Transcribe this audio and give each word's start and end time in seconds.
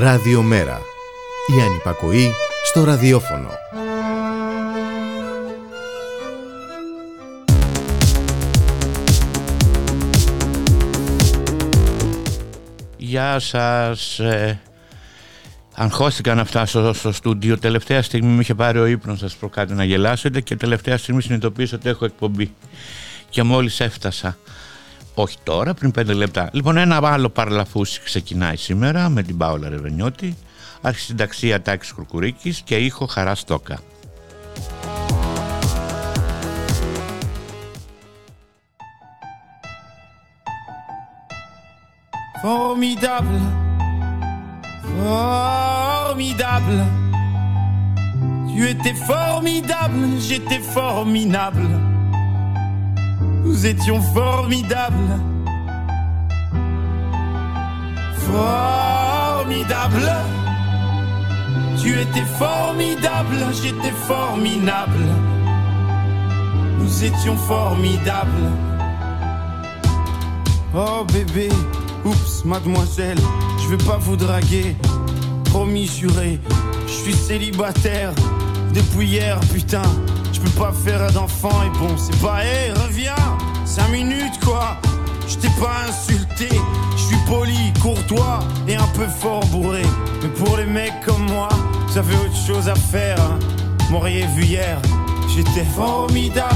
Ραδιομέρα. 0.00 0.80
Η 1.58 1.60
ανυπακοή 1.60 2.32
στο 2.64 2.84
ραδιόφωνο. 2.84 3.48
Γεια 12.96 13.38
σας. 13.38 14.18
Ε, 14.18 14.60
αγχώστηκα 15.74 16.34
να 16.34 16.44
φτάσω 16.44 16.92
στο 16.92 17.12
στούντιο. 17.12 17.58
Τελευταία 17.58 18.02
στιγμή 18.02 18.32
με 18.32 18.40
είχε 18.40 18.54
πάρει 18.54 18.78
ο 18.78 18.86
ύπνος 18.86 19.18
σας 19.18 19.36
προκάτω 19.36 19.74
να 19.74 19.84
γελάσετε 19.84 20.40
και 20.40 20.56
τελευταία 20.56 20.98
στιγμή 20.98 21.22
συνειδητοποίησα 21.22 21.76
ότι 21.76 21.88
έχω 21.88 22.04
εκπομπή. 22.04 22.54
Και 23.28 23.42
μόλις 23.42 23.80
έφτασα 23.80 24.36
όχι 25.22 25.36
τώρα, 25.42 25.74
πριν 25.74 25.90
πέντε 25.90 26.12
λεπτά. 26.12 26.50
Λοιπόν, 26.52 26.76
ένα 26.76 27.00
άλλο 27.02 27.28
παρλαφούσι 27.28 28.00
ξεκινάει 28.04 28.56
σήμερα 28.56 29.08
με 29.08 29.22
την 29.22 29.36
Πάολα 29.36 29.68
Ρεβενιώτη, 29.68 30.36
αρχισυνταξία 30.80 31.62
Τάκης 31.62 31.92
Κουρκουρίκης 31.92 32.60
και 32.60 32.76
ήχο 32.76 33.06
Χαρά 33.06 33.34
Στόκα. 33.34 33.78
Formidable, 42.44 43.42
formidable. 45.00 46.80
Tu 48.48 48.60
étais 48.74 48.96
formidable, 49.12 50.04
j'étais 50.28 50.62
formidable. 50.76 51.97
Nous 53.44 53.66
étions 53.66 54.00
formidables. 54.00 55.20
Formidable. 58.14 60.08
Tu 61.80 61.98
étais 61.98 62.24
formidable, 62.38 63.36
j'étais 63.62 63.94
formidable. 64.06 65.06
Nous 66.78 67.04
étions 67.04 67.36
formidables. 67.36 68.50
Oh 70.74 71.04
bébé, 71.12 71.48
oups, 72.04 72.44
mademoiselle, 72.44 73.18
je 73.62 73.68
vais 73.68 73.84
pas 73.84 73.96
vous 73.96 74.16
draguer. 74.16 74.76
Promis 75.44 75.86
juré, 75.86 76.38
je 76.86 76.92
suis 76.92 77.14
célibataire 77.14 78.12
depuis 78.74 79.06
hier, 79.06 79.40
putain. 79.52 79.82
Je 80.38 80.50
peux 80.50 80.60
pas 80.60 80.72
faire 80.72 81.10
d'enfant 81.12 81.64
et 81.64 81.78
bon, 81.78 81.96
c'est 81.96 82.16
pas, 82.20 82.44
hé, 82.44 82.72
reviens, 82.72 83.14
5 83.64 83.88
minutes 83.88 84.38
quoi. 84.44 84.76
Je 85.26 85.36
t'ai 85.36 85.48
pas 85.60 85.82
insulté, 85.88 86.48
je 86.96 87.02
suis 87.02 87.16
poli, 87.26 87.72
courtois 87.82 88.40
et 88.68 88.76
un 88.76 88.86
peu 88.94 89.06
fort 89.06 89.44
bourré. 89.46 89.82
Mais 90.22 90.28
pour 90.28 90.56
les 90.56 90.64
mecs 90.64 91.00
comme 91.04 91.26
moi, 91.26 91.48
vous 91.88 91.98
avez 91.98 92.14
autre 92.14 92.36
chose 92.46 92.68
à 92.68 92.74
faire. 92.76 93.18
Hein. 93.20 93.38
M'auriez 93.90 94.26
vu 94.28 94.44
hier, 94.44 94.78
j'étais 95.34 95.64
formidable. 95.64 96.54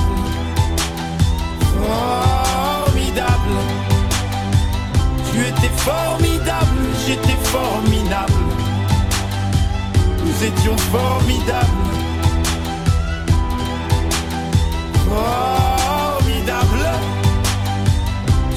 Formidable. 1.75 3.57
Tu 5.33 5.41
étais 5.41 5.75
formidable, 5.77 6.79
j'étais 7.07 7.37
formidable. 7.43 8.33
Nous 10.25 10.45
étions 10.45 10.77
formidables. 10.79 12.12
Formidable. 15.13 16.85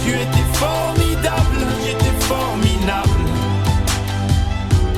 Tu 0.03 0.12
étais 0.12 0.47
formidable, 0.53 1.59
j'étais 1.84 2.16
formidable. 2.22 3.09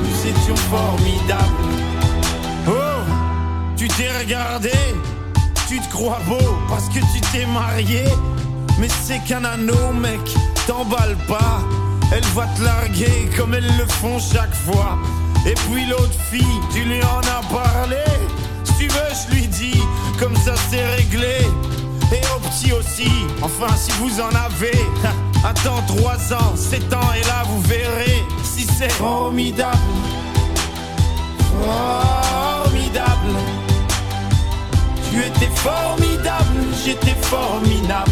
Nous 0.04 0.30
étions 0.30 0.56
formidables. 0.56 1.68
Oh, 2.68 3.02
tu 3.76 3.88
t'es 3.88 4.09
regardé, 4.20 4.72
tu 5.68 5.80
te 5.80 5.90
crois 5.90 6.20
beau 6.28 6.58
parce 6.70 6.88
que 6.90 7.00
tu 7.00 7.22
t'es 7.31 7.46
marié. 7.48 8.06
Mais 8.80 8.90
c'est 9.02 9.20
qu'un 9.20 9.44
anneau, 9.44 9.92
mec, 9.94 10.22
t'emballe 10.68 11.18
pas. 11.28 11.62
Elle 12.12 12.26
va 12.36 12.46
te 12.56 12.62
larguer 12.64 13.30
comme 13.36 13.54
elles 13.56 13.78
le 13.78 13.86
font 13.88 14.20
chaque 14.20 14.54
fois. 14.54 14.98
Et 15.46 15.56
puis 15.70 15.86
l'autre 15.88 16.20
fille, 16.30 16.60
tu 16.72 16.81
lui 16.84 17.02
en 17.04 17.20
as 17.20 17.44
parlé. 17.52 18.04
Si 18.64 18.74
tu 18.78 18.88
veux, 18.88 19.12
je 19.30 19.36
lui 19.36 19.48
dis, 19.48 19.77
comme 20.20 20.36
ça 20.36 20.54
c'est 20.70 20.86
réglé. 20.96 21.38
Et 22.12 22.22
au 22.36 22.40
petit 22.48 22.72
aussi, 22.72 23.12
enfin 23.42 23.76
si 23.76 23.92
vous 24.00 24.20
en 24.22 24.30
avez. 24.30 24.80
Attends 25.44 25.84
3 25.88 26.34
ans, 26.34 26.56
7 26.56 26.94
ans, 26.94 27.14
et 27.16 27.24
là 27.28 27.44
vous 27.48 27.62
verrez 27.62 28.24
si 28.44 28.64
c'est 28.64 28.92
formidable. 28.92 29.78
Formidable. 31.64 33.36
Tu 35.10 35.20
étais 35.20 35.52
formidable, 35.56 36.60
j'étais 36.84 37.16
formidable. 37.22 38.12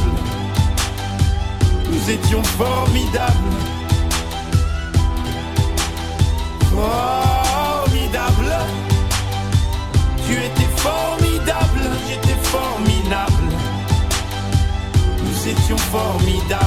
Nous 1.90 2.10
étions 2.10 2.44
formidables. 2.44 3.34
Formidable. 6.74 8.56
Tu 10.28 10.34
étais 10.34 10.70
formidable, 10.78 11.15
Formidables. 15.74 16.64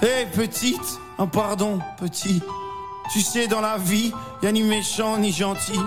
Hé 0.00 0.26
petite, 0.32 1.00
un 1.18 1.26
pardon 1.26 1.80
petit. 1.98 2.40
Tu 3.12 3.20
sais 3.20 3.48
dans 3.48 3.60
la 3.60 3.78
vie, 3.78 4.12
y 4.42 4.46
a 4.46 4.52
ni 4.52 4.62
méchant 4.62 5.18
ni 5.18 5.32
gentil. 5.32 5.80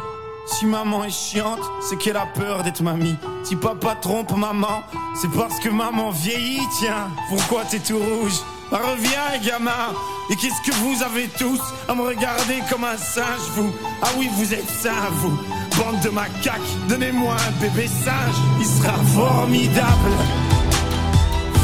Si 0.47 0.65
maman 0.65 1.05
est 1.05 1.11
chiante, 1.11 1.61
c'est 1.81 1.97
qu'elle 1.97 2.17
a 2.17 2.25
peur 2.25 2.63
d'être 2.63 2.81
mamie. 2.81 3.15
Si 3.43 3.55
papa 3.55 3.95
trompe 4.01 4.35
maman, 4.35 4.83
c'est 5.15 5.31
parce 5.31 5.59
que 5.59 5.69
maman 5.69 6.09
vieillit, 6.09 6.67
tiens. 6.79 7.07
Pourquoi 7.29 7.63
t'es 7.63 7.79
tout 7.79 7.97
rouge? 7.97 8.41
Bah, 8.69 8.81
Reviens, 8.83 9.39
gamin. 9.41 9.93
Et 10.29 10.35
qu'est-ce 10.35 10.69
que 10.69 10.75
vous 10.75 11.01
avez 11.03 11.29
tous 11.29 11.61
à 11.87 11.95
me 11.95 12.01
regarder 12.01 12.61
comme 12.69 12.83
un 12.83 12.97
singe, 12.97 13.47
vous? 13.55 13.71
Ah 14.01 14.09
oui, 14.17 14.29
vous 14.33 14.53
êtes 14.53 14.69
sains, 14.69 15.09
vous. 15.13 15.37
Bande 15.77 16.01
de 16.01 16.09
macaques, 16.09 16.59
donnez-moi 16.89 17.33
un 17.33 17.61
bébé 17.61 17.87
singe. 17.87 18.35
Il 18.59 18.65
sera 18.65 18.97
formidable. 19.15 20.48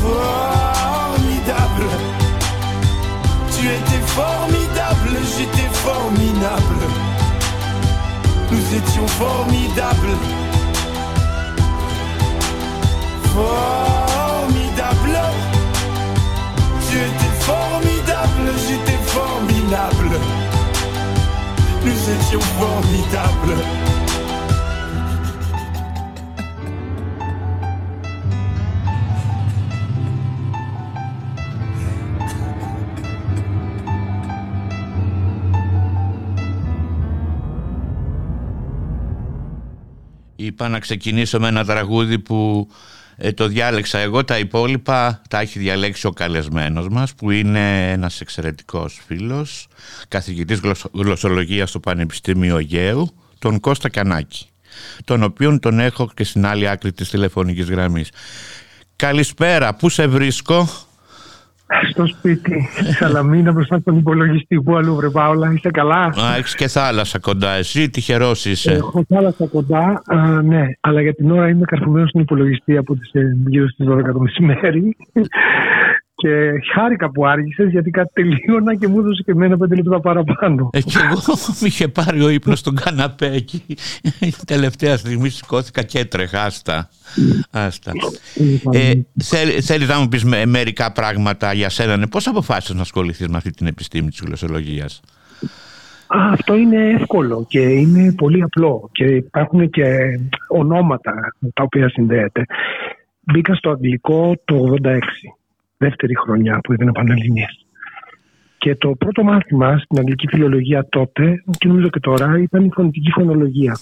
Formidable. 0.06 1.90
Tu 3.58 3.66
étais 3.66 4.04
formidable, 4.06 5.18
j'étais 5.36 5.70
formidable. 5.74 6.82
Nous 8.52 8.66
étions 8.78 9.08
formidables. 9.08 10.16
Formidable. 13.34 15.18
Tu 16.88 16.96
étais 16.98 17.34
formidable, 17.40 18.46
j'étais 18.68 19.00
formidable. 19.16 20.20
Nous 21.84 22.02
étions 22.16 22.46
formidables. 22.60 23.95
Είπα 40.56 40.70
να 40.70 40.80
ξεκινήσω 40.80 41.40
με 41.40 41.48
ένα 41.48 41.66
τραγούδι 41.66 42.20
που 42.20 42.70
ε, 43.16 43.32
το 43.32 43.48
διάλεξα 43.48 43.98
εγώ, 43.98 44.24
τα 44.24 44.38
υπόλοιπα 44.38 45.22
τα 45.30 45.40
έχει 45.40 45.60
διαλέξει 45.60 46.08
ο 46.08 46.12
καλεσμένος 46.12 46.88
μας 46.90 47.16
που 47.16 47.32
είναι 47.32 47.92
ένας 47.92 48.22
εξαιρετικός 48.22 49.02
φίλος, 49.08 49.68
καθηγητής 50.08 50.60
γλωσσο- 50.60 50.92
γλωσσολογίας 50.94 51.70
στο 51.70 51.80
Πανεπιστήμιο 51.80 52.58
Αιγαίου, 52.58 53.14
τον 53.40 53.60
Κώστα 53.60 53.90
Κανάκη, 53.90 54.46
τον 55.04 55.24
οποίον 55.24 55.60
τον 55.60 55.80
έχω 55.80 56.12
και 56.14 56.24
στην 56.24 56.46
άλλη 56.46 56.68
άκρη 56.70 56.94
της 56.94 57.10
τηλεφωνικής 57.10 57.70
γραμμής. 57.70 58.10
Καλησπέρα, 58.96 59.76
πού 59.76 59.90
σε 59.90 60.08
βρίσκω; 60.08 60.70
Στο 61.90 62.06
σπίτι, 62.08 62.70
στη 62.74 62.94
Σαλαμίνα, 62.94 63.52
μπροστά 63.52 63.80
στον 63.80 63.98
υπολογιστή. 63.98 64.62
Πού 64.62 64.76
αλλού, 64.76 64.96
βρε 64.96 65.10
Πάολα, 65.10 65.52
είσαι 65.52 65.70
καλά; 65.72 65.96
Α, 65.96 66.36
έχεις 66.38 66.56
και 66.56 66.68
θάλασσα 66.68 67.20
κοντά, 67.20 67.52
εσύ 67.52 67.90
τυχερός 67.90 68.46
είσαι; 68.46 68.72
Έχω 68.72 69.06
θάλασσα 69.08 69.48
κοντά, 69.48 70.02
α, 70.06 70.42
ναι, 70.42 70.66
αλλά 70.80 71.02
για 71.02 71.14
την 71.14 71.32
ώρα 71.32 71.50
είμαι 71.50 71.66
καρφωμένος 71.66 72.10
στον 72.10 72.22
υπολογιστή 72.22 72.78
από 72.78 72.96
τις, 72.96 73.10
ε, 73.14 73.38
γύρω 73.48 73.70
στις 73.70 73.88
12 73.88 74.12
το 74.14 74.20
μεσημέρι. 74.20 74.96
Και 76.18 76.52
χάρηκα 76.74 77.12
που 77.12 77.26
άργησες 77.26 77.70
γιατί 77.70 77.90
κάτι 77.90 78.12
τελείωνα 78.14 78.76
και 78.76 78.88
μου 78.88 79.00
έδωσε 79.00 79.22
και 79.26 79.32
εμένα 79.32 79.58
πέντε 79.58 79.76
λεπτά 79.76 80.00
παραπάνω. 80.00 80.70
Ε, 80.74 80.82
και 80.82 80.98
εγώ 81.04 81.20
με 81.62 81.68
είχε 81.68 81.88
πάρει 81.88 82.24
ο 82.24 82.30
ύπνος 82.30 82.60
στον 82.60 82.76
καναπέ 82.76 83.32
εκεί. 83.32 83.64
Τελευταία 84.46 84.98
στιγμή 84.98 85.30
σηκώθηκα 85.30 85.84
και 85.84 86.00
έτρεχα. 86.00 86.44
Άστα. 86.44 86.90
Άστα. 87.52 87.92
Ε, 88.72 88.92
θέλεις 89.62 89.88
να 89.88 90.00
μου 90.00 90.08
πεις 90.08 90.24
μερικά 90.46 90.92
πράγματα 90.92 91.54
για 91.54 91.70
σένα. 91.70 91.98
Ναι. 91.98 92.08
Πώς 92.08 92.28
αποφάσισες 92.28 92.76
να 92.76 92.82
ασχοληθείς 92.82 93.28
με 93.28 93.38
αυτή 93.38 93.52
την 93.52 93.68
επιστήμη 93.68 94.10
της 94.10 94.22
γλωσσολογίας; 94.26 95.02
Αυτό 96.08 96.56
είναι 96.56 96.90
εύκολο 96.90 97.46
και 97.48 97.60
είναι 97.60 98.14
πολύ 98.14 98.42
απλό 98.42 98.90
και 98.92 99.06
υπάρχουν 99.06 99.70
και 99.70 99.84
ονόματα 100.48 101.14
τα 101.54 101.64
οποία 101.64 101.90
συνδέεται. 101.90 102.46
Μπήκα 103.20 103.56
στο 103.56 103.70
αγγλικό 103.70 104.34
το 104.46 104.74
86 104.84 105.00
δεύτερη 105.78 106.18
χρονιά 106.18 106.60
που 106.64 106.74
ήταν 106.74 106.92
Πανελληνίες. 106.92 107.66
Και 108.58 108.76
το 108.76 108.90
πρώτο 108.90 109.24
μάθημα 109.24 109.78
στην 109.78 110.00
αγγλική 110.00 110.28
φιλολογία 110.28 110.88
τότε, 110.90 111.44
και 111.58 111.68
νομίζω 111.68 111.90
και 111.90 112.00
τώρα, 112.00 112.38
ήταν 112.38 112.66
η 112.66 112.70
φωνητική 112.74 113.12
φωνολογία. 113.12 113.78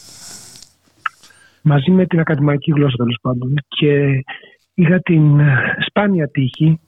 Μαζί 1.62 1.92
με 1.92 2.06
την 2.06 2.20
ακαδημαϊκή 2.20 2.72
γλώσσα 2.72 2.98
τέλος 2.98 3.18
πάντων. 3.22 3.54
Και 3.68 4.24
είχα 4.74 5.00
την 5.00 5.40
σπάνια 5.88 6.30
τύχη 6.30 6.80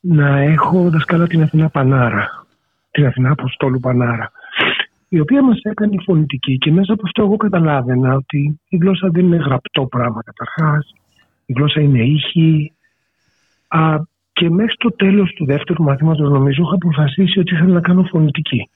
να 0.00 0.38
έχω 0.38 0.90
δασκάλα 0.90 1.26
την 1.26 1.42
Αθηνά 1.42 1.68
Πανάρα. 1.68 2.46
Την 2.90 3.06
Αθηνά 3.06 3.30
Αποστόλου 3.30 3.80
Πανάρα. 3.80 4.30
Η 5.08 5.20
οποία 5.20 5.42
μας 5.42 5.60
έκανε 5.62 5.96
φωνητική 6.04 6.58
και 6.58 6.70
μέσα 6.70 6.92
από 6.92 7.02
αυτό 7.04 7.22
εγώ 7.22 7.36
καταλάβαινα 7.36 8.14
ότι 8.14 8.60
η 8.68 8.76
γλώσσα 8.76 9.08
δεν 9.08 9.24
είναι 9.24 9.36
γραπτό 9.36 9.86
πράγμα 9.86 10.22
καταρχάς. 10.22 10.92
Η 11.46 11.52
γλώσσα 11.52 11.80
είναι 11.80 12.02
ήχη. 12.02 12.72
Και 14.40 14.50
μέχρι 14.50 14.76
το 14.78 14.92
τέλος 14.92 15.32
του 15.32 15.44
δεύτερου 15.44 15.82
μαθήματος, 15.82 16.30
νομίζω, 16.30 16.62
είχα 16.62 16.74
αποφασίσει 16.74 17.38
ότι 17.38 17.54
ήθελα 17.54 17.72
να 17.72 17.80
κάνω 17.80 18.02
φωνητική. 18.02 18.70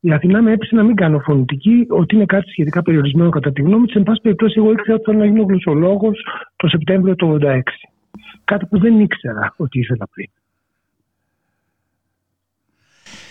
Η 0.00 0.12
Αθηνά 0.12 0.42
με 0.42 0.52
έπεισε 0.52 0.74
να 0.74 0.82
μην 0.82 0.96
κάνω 0.96 1.18
φωνητική, 1.18 1.86
ότι 1.88 2.14
είναι 2.14 2.24
κάτι 2.24 2.50
σχετικά 2.50 2.82
περιορισμένο 2.82 3.30
κατά 3.30 3.52
τη 3.52 3.62
γνώμη 3.62 3.86
της. 3.86 3.94
Εν 3.94 4.02
πάση 4.02 4.20
περιπτώσει, 4.20 4.54
εγώ 4.56 4.72
ήξερα 4.72 4.94
ότι 4.94 5.04
θέλω 5.04 5.18
να 5.18 5.26
γίνω 5.26 5.42
γλωσσολόγος 5.42 6.26
το 6.56 6.68
Σεπτέμβριο 6.68 7.14
του 7.14 7.38
1986. 7.42 7.60
Κάτι 8.44 8.66
που 8.66 8.78
δεν 8.78 9.00
ήξερα 9.00 9.54
ότι 9.56 9.78
ήθελα 9.78 10.08
πριν. 10.14 10.28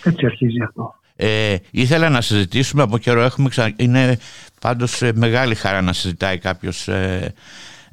Έτσι 0.04 0.26
αρχίζει 0.26 0.62
αυτό. 0.62 0.96
Ε, 1.16 1.56
ήθελα 1.72 2.10
να 2.10 2.22
συζητήσουμε 2.22 2.82
από 2.82 2.98
καιρό. 2.98 3.22
Έχουμε 3.22 3.50
ξα... 3.50 3.74
Είναι 3.78 4.18
πάντως 4.62 5.02
ε, 5.02 5.12
μεγάλη 5.16 5.56
χαρά 5.56 5.82
να 5.82 5.94
συζητάει 5.94 6.38
κάποιος 6.38 6.88
ε, 6.88 7.34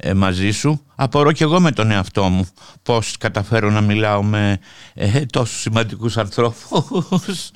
ε, 0.02 0.14
μαζί 0.14 0.50
σου. 0.50 0.81
Απορώ 0.94 1.32
και 1.32 1.44
εγώ 1.44 1.60
με 1.60 1.70
τον 1.70 1.90
εαυτό 1.90 2.22
μου 2.22 2.46
πώς 2.82 3.16
καταφέρω 3.19 3.70
να 3.70 3.81
μιλάω 3.81 4.22
με 4.22 4.58
ε, 4.94 5.06
τόσους 5.32 5.60
σημαντικούς 5.60 6.16
ανθρώπους. 6.16 6.70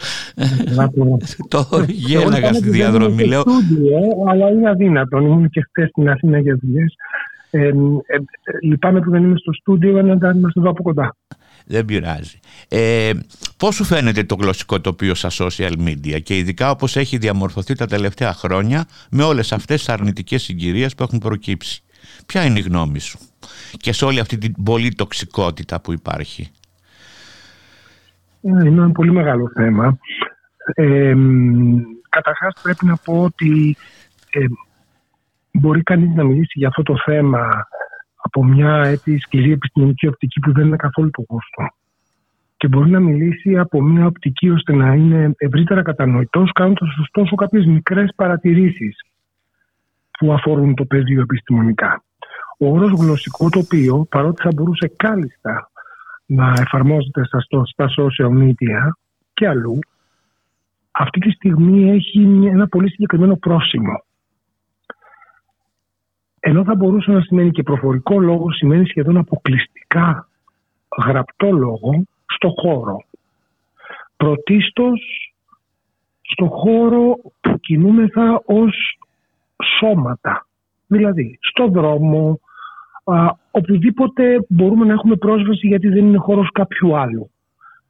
το 1.48 1.84
γέλαγα 1.88 2.52
στη 2.52 2.70
διαδρομή. 2.70 3.25
Λέω. 3.25 3.43
αλλά 4.28 4.50
είναι 4.50 4.69
αδύνατο. 4.69 5.19
Ήμουν 5.19 5.50
και 5.50 5.66
χθες 5.69 5.88
στην 5.88 6.08
Αθήνα 6.08 6.38
για 6.38 6.58
δουλειές. 6.62 6.94
Ε, 7.50 7.66
ε, 7.66 7.72
λυπάμαι 8.62 9.00
που 9.00 9.10
δεν 9.10 9.22
είμαι 9.22 9.38
στο 9.38 9.52
στούντιο 9.52 10.02
να 10.02 10.19
τα 10.19 10.32
είμαστε 10.37 10.60
εδώ 10.60 10.70
από 10.70 10.82
κοντά. 10.82 11.16
Δεν 11.66 11.84
πειράζει. 11.84 12.38
Ε, 12.69 13.10
πώς 13.56 13.75
σου 13.75 13.84
φαίνεται 13.84 14.25
το 14.25 14.34
γλωσσικό 14.34 14.81
τοπίο 14.81 15.14
στα 15.14 15.31
social 15.32 15.72
media 15.87 16.22
και 16.22 16.37
ειδικά 16.37 16.70
όπως 16.70 16.96
έχει 16.96 17.19
διαμορφωθεί 17.19 17.75
τα 17.75 17.87
τελευταία 17.87 18.32
χρόνια 18.32 18.87
με 19.10 19.22
όλες 19.22 19.52
αυτές 19.52 19.78
τις 19.78 19.88
αρνητικές 19.88 20.43
συγκυρίες 20.43 20.94
που 20.94 21.02
έχουν 21.02 21.19
προκύψει; 21.19 21.82
Ποια 22.26 22.44
είναι 22.44 22.58
η 22.58 22.62
γνώμη 22.62 22.99
σου 22.99 23.19
και 23.76 23.93
σε 23.93 24.05
όλη 24.05 24.20
αυτή 24.20 24.38
την 24.38 24.62
πολύ 24.64 24.94
τοξικότητα 24.94 25.81
που 25.81 25.93
υπάρχει; 25.93 26.50
Ε, 28.43 28.49
είναι 28.49 28.69
ένα 28.69 28.93
πολύ 28.93 29.12
μεγάλο 29.12 29.50
θέμα. 29.55 29.99
Ε, 30.75 31.14
καταρχάς 32.08 32.53
πρέπει 32.62 32.87
να 32.87 32.97
πω 32.97 33.23
ότι 33.23 33.76
ε, 34.31 34.44
μπορεί 35.53 35.82
κανείς 35.82 36.14
να 36.14 36.25
μιλήσει 36.25 36.58
για 36.58 36.69
αυτό 36.69 36.82
το 36.82 36.94
θέμα 37.05 37.69
από 38.17 38.44
μια 38.44 38.82
έτσι, 38.85 39.19
σκληρή 39.19 39.53
επιστημονική 39.53 40.06
οπτική 40.06 40.41
που 40.41 40.53
δεν 40.53 40.67
είναι 40.67 40.76
καθόλου 40.76 41.11
το 41.11 41.25
γούστο. 41.29 41.67
Και 42.56 42.69
μπορεί 42.69 42.91
να 42.91 43.00
μιλήσει 43.00 43.58
από 43.58 43.82
μια 43.82 44.06
οπτική 44.06 44.50
ώστε 44.50 44.73
να 44.75 44.94
είναι 44.94 45.35
ευρύτερα 45.37 45.82
κατανοητός 45.82 46.53
κάνοντας 46.53 46.99
ωστόσο 46.99 47.35
κάποιες 47.35 47.64
μικρές 47.64 48.12
παρατηρήσεις 48.17 48.97
που 50.18 50.32
αφορούν 50.32 50.74
το 50.74 50.84
πεδίο 50.84 51.20
επιστημονικά. 51.20 52.02
Ο 52.58 52.66
όρος 52.68 52.90
γλωσσικό 52.90 53.48
τοπίο, 53.48 54.06
παρότι 54.10 54.42
θα 54.42 54.50
μπορούσε 54.54 54.92
κάλλιστα 54.96 55.70
να 56.26 56.54
εφαρμόζεται 56.58 57.22
στα 57.64 57.88
social 57.96 58.42
media 58.42 58.90
και 59.34 59.48
αλλού, 59.48 59.78
αυτή 60.90 61.20
τη 61.20 61.30
στιγμή 61.30 61.90
έχει 61.90 62.46
ένα 62.46 62.68
πολύ 62.68 62.90
συγκεκριμένο 62.90 63.36
πρόσημο. 63.36 64.04
Ενώ 66.40 66.64
θα 66.64 66.74
μπορούσε 66.74 67.10
να 67.10 67.20
σημαίνει 67.20 67.50
και 67.50 67.62
προφορικό 67.62 68.20
λόγο, 68.20 68.52
σημαίνει 68.52 68.86
σχεδόν 68.86 69.16
αποκλειστικά 69.16 70.28
γραπτό 71.06 71.50
λόγο 71.50 72.04
στο 72.26 72.52
χώρο. 72.56 73.04
Πρωτίστως 74.16 75.00
στο 76.20 76.46
χώρο 76.48 77.16
που 77.40 77.58
κινούμεθα 77.60 78.42
ως 78.44 78.95
σώματα. 79.78 80.46
Δηλαδή, 80.87 81.38
στο 81.40 81.69
δρόμο, 81.69 82.40
α, 83.05 83.26
οπουδήποτε 83.50 84.46
μπορούμε 84.49 84.87
να 84.87 84.93
έχουμε 84.93 85.17
πρόσβαση 85.17 85.67
γιατί 85.67 85.88
δεν 85.88 86.06
είναι 86.06 86.19
χώρος 86.19 86.50
κάποιου 86.52 86.96
άλλου. 86.96 87.31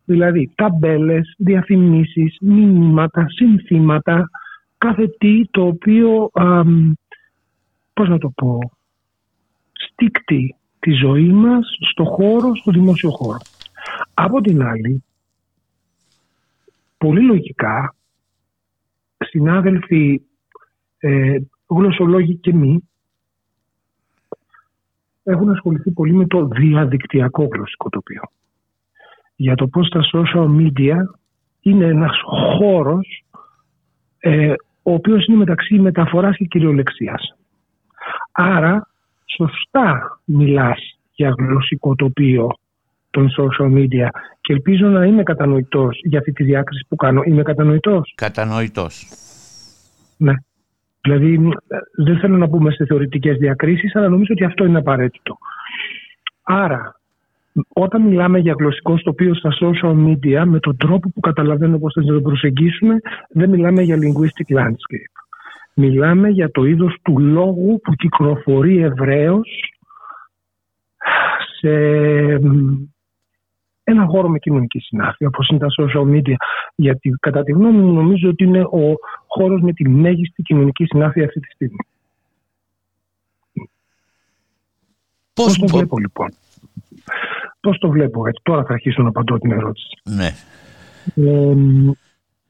Δηλαδή, 0.04 0.52
ταμπέλες, 0.54 1.34
διαφημίσεις, 1.38 2.36
μηνύματα, 2.40 3.26
συνθήματα, 3.28 4.30
κάθε 4.78 5.08
τι 5.18 5.44
το 5.50 5.66
οποίο, 5.66 6.30
α, 6.32 6.62
πώς 7.92 8.08
να 8.08 8.18
το 8.18 8.32
πω, 8.36 8.58
στίκτει 9.72 10.56
τη 10.78 10.92
ζωή 10.92 11.28
μας 11.28 11.66
στο 11.90 12.04
χώρο, 12.04 12.56
στο 12.56 12.70
δημόσιο 12.70 13.10
χώρο. 13.10 13.38
Από 14.14 14.40
την 14.40 14.62
άλλη, 14.62 15.04
πολύ 16.98 17.20
λογικά, 17.20 17.94
συνάδελφοι 19.18 20.22
ε, 20.98 21.36
γλωσσολόγοι 21.66 22.36
και 22.36 22.52
μη 22.52 22.88
έχουν 25.22 25.50
ασχοληθεί 25.50 25.90
πολύ 25.90 26.12
με 26.12 26.26
το 26.26 26.46
διαδικτυακό 26.46 27.48
γλωσσικό 27.52 27.88
τοπίο. 27.88 28.22
Για 29.36 29.54
το 29.54 29.66
πώς 29.66 29.88
τα 29.88 30.00
social 30.12 30.46
media 30.60 30.96
είναι 31.60 31.84
ένας 31.86 32.20
χώρος 32.24 33.24
ε, 34.18 34.52
ο 34.82 34.92
οποίος 34.92 35.26
είναι 35.26 35.36
μεταξύ 35.36 35.74
μεταφοράς 35.74 36.36
και 36.36 36.44
κυριολεξίας. 36.44 37.36
Άρα, 38.32 38.88
σωστά 39.36 40.20
μιλάς 40.24 40.98
για 41.12 41.34
γλωσσικό 41.38 41.94
τοπίο 41.94 42.48
των 43.10 43.28
social 43.38 43.72
media 43.76 44.08
και 44.40 44.52
ελπίζω 44.52 44.86
να 44.86 45.04
είμαι 45.04 45.22
κατανοητός 45.22 46.00
για 46.02 46.18
αυτή 46.18 46.32
τη 46.32 46.44
διάκριση 46.44 46.86
που 46.88 46.96
κάνω. 46.96 47.22
Είμαι 47.24 47.42
κατανοητός; 47.42 48.12
Κατανοητός. 48.16 49.06
Ναι. 50.16 50.32
Δηλαδή 51.06 51.38
δεν 51.96 52.18
θέλω 52.18 52.36
να 52.36 52.46
μπούμε 52.46 52.70
σε 52.70 52.84
θεωρητικές 52.84 53.36
διακρίσεις, 53.36 53.96
αλλά 53.96 54.08
νομίζω 54.08 54.32
ότι 54.32 54.44
αυτό 54.44 54.64
είναι 54.64 54.78
απαραίτητο. 54.78 55.38
Άρα, 56.42 57.00
όταν 57.68 58.02
μιλάμε 58.02 58.38
για 58.38 58.54
γλωσσικό 58.58 58.96
τοπίο 58.96 59.34
στα 59.34 59.50
social 59.60 59.94
media, 60.06 60.44
με 60.46 60.58
τον 60.58 60.76
τρόπο 60.76 61.10
που 61.14 61.20
καταλαβαίνω 61.20 61.78
πώς 61.78 61.92
θα 61.92 62.02
το 62.02 62.20
προσεγγίσουμε, 62.20 62.94
δεν 63.28 63.50
μιλάμε 63.50 63.82
για 63.82 63.96
linguistic 63.96 64.56
landscape. 64.58 65.16
Μιλάμε 65.74 66.28
για 66.28 66.50
το 66.50 66.64
είδος 66.64 66.96
του 67.02 67.18
λόγου 67.18 67.80
που 67.82 67.92
κυκλοφορεί 67.92 68.82
ευρέως 68.82 69.48
σε 71.60 71.70
ένα 73.88 74.06
χώρο 74.06 74.28
με 74.28 74.38
κοινωνική 74.38 74.78
συνάφεια, 74.78 75.28
όπως 75.28 75.48
είναι 75.48 75.58
τα 75.58 75.66
social 75.80 76.06
media. 76.14 76.34
Γιατί 76.74 77.10
κατά 77.20 77.42
τη 77.42 77.52
γνώμη 77.52 77.78
μου 77.78 77.92
νομίζω 77.92 78.28
ότι 78.28 78.44
είναι 78.44 78.60
ο 78.60 78.94
χώρος 79.26 79.60
με 79.60 79.72
τη 79.72 79.88
μέγιστη 79.88 80.42
κοινωνική 80.42 80.84
συνάφεια 80.84 81.24
αυτή 81.24 81.40
τη 81.40 81.50
στιγμή. 81.50 81.86
Πώς, 85.34 85.58
το 85.58 85.66
βλέπω 85.66 85.98
λοιπόν; 85.98 86.28
Πώς 87.60 87.78
το 87.78 87.88
βλέπω, 87.88 88.26
έτσι; 88.26 88.40
Τώρα 88.42 88.64
θα 88.64 88.72
αρχίσω 88.72 89.02
να 89.02 89.08
απαντώ 89.08 89.38
την 89.38 89.50
ερώτηση. 89.50 90.00
Ναι. 90.04 90.30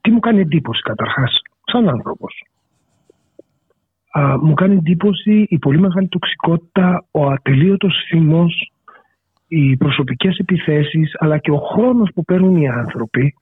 τι 0.01 0.11
μου 0.11 0.19
κάνει 0.19 0.39
εντύπωση 0.41 0.81
καταρχάς, 0.81 1.41
σαν 1.65 1.89
άνθρωπος; 1.89 2.43
μου 4.41 4.53
κάνει 4.53 4.75
εντύπωση 4.75 5.45
η 5.49 5.57
πολύ 5.57 5.79
μεγάλη 5.79 6.07
τοξικότητα, 6.07 7.05
ο 7.11 7.25
ατελείωτος 7.25 8.05
θυμός 8.07 8.71
οι 9.47 9.77
προσωπικές 9.77 10.37
επιθέσεις 10.37 11.11
αλλά 11.19 11.37
και 11.37 11.51
ο 11.51 11.57
χρόνος 11.57 12.09
που 12.13 12.23
παίρνουν 12.23 12.55
οι 12.55 12.67
άνθρωποι 12.69 13.35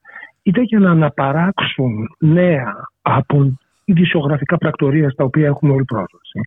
είτε 0.44 0.62
για 0.62 0.80
να 0.80 0.92
αναπαράξουν 0.92 2.16
νέα 2.20 2.74
από 3.02 3.58
ειδησιογραφικά 3.86 4.58
πρακτορία 4.58 5.10
στα 5.10 5.24
οποία 5.24 5.46
έχουμε 5.46 5.72
όλη 5.72 5.86
πρόσβαση 5.86 6.40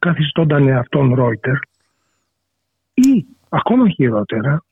καθιστώνταν 0.00 0.68
αυτόν 0.68 1.14
Ρόιτερ 1.14 1.54
ή 2.94 3.26
ακόμα 3.48 3.88
χειρότερα 3.88 4.64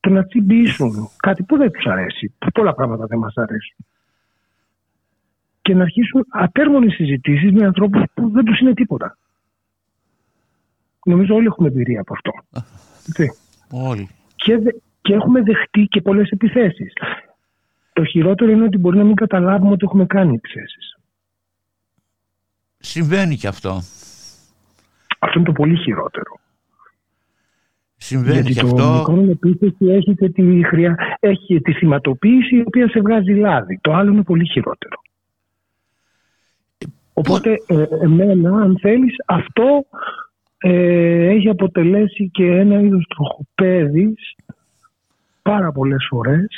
το 0.00 0.10
να 0.10 0.24
τσιμπήσουν 0.24 1.08
κάτι 1.16 1.42
που 1.42 1.56
δεν 1.56 1.70
τους 1.70 1.84
αρέσει. 1.84 2.34
Πολλά 2.54 2.74
πράγματα 2.74 3.06
δεν 3.06 3.18
μας 3.18 3.34
αρέσουν. 3.36 3.76
Και 5.62 5.74
να 5.74 5.82
αρχίσουν 5.82 6.26
ατέρμονες 6.28 6.94
συζητήσεις 6.94 7.52
με 7.52 7.64
ανθρώπους 7.66 8.02
που 8.14 8.30
δεν 8.30 8.44
τους 8.44 8.60
είναι 8.60 8.74
τίποτα. 8.74 9.18
Νομίζω 11.06 11.34
όλοι 11.34 11.46
έχουμε 11.46 11.68
εμπειρία 11.68 12.00
από 12.00 12.12
αυτό. 12.14 12.32
Όλοι. 13.90 14.08
Και, 14.34 14.58
και 15.00 15.14
έχουμε 15.14 15.42
δεχτεί 15.42 15.82
και 15.82 16.00
πολλές 16.00 16.30
επιθέσεις. 16.30 16.92
Το 17.92 18.04
χειρότερο 18.04 18.50
είναι 18.50 18.64
ότι 18.64 18.78
μπορεί 18.78 18.96
να 18.96 19.04
μην 19.04 19.14
καταλάβουμε 19.14 19.70
ότι 19.70 19.84
έχουμε 19.84 20.06
κάνει 20.06 20.34
επιθέσεις. 20.34 20.96
Συμβαίνει 22.78 23.36
και 23.36 23.46
αυτό. 23.46 23.82
Αυτό 25.18 25.38
είναι 25.38 25.46
το 25.46 25.52
πολύ 25.52 25.76
χειρότερο. 25.76 26.38
Συμβαίνει 27.96 28.40
Γιατί 28.40 28.52
και 28.52 28.60
το 28.60 28.66
αυτό. 28.66 29.12
μικρό 29.12 29.30
επίθεση 29.30 29.86
έχει 29.86 30.14
και 30.14 30.28
τη, 30.28 30.64
χρειά, 30.64 31.16
έχει 31.20 31.60
τη 31.60 31.72
θυματοποίηση 31.72 32.56
η 32.56 32.62
οποία 32.66 32.88
σε 32.88 33.00
βγάζει 33.00 33.32
λάδι. 33.32 33.78
Το 33.82 33.92
άλλο 33.92 34.12
είναι 34.12 34.22
πολύ 34.22 34.46
χειρότερο. 34.46 35.00
Οπότε 37.12 37.50
ε, 37.66 37.84
εμένα 38.02 38.62
αν 38.62 38.78
θέλεις 38.80 39.14
αυτό 39.26 39.86
ε, 40.58 41.28
έχει 41.28 41.48
αποτελέσει 41.48 42.30
και 42.30 42.44
ένα 42.44 42.80
είδος 42.80 43.06
τροχοπέδης 43.08 44.34
πάρα 45.42 45.72
πολλές 45.72 46.06
φορές 46.10 46.48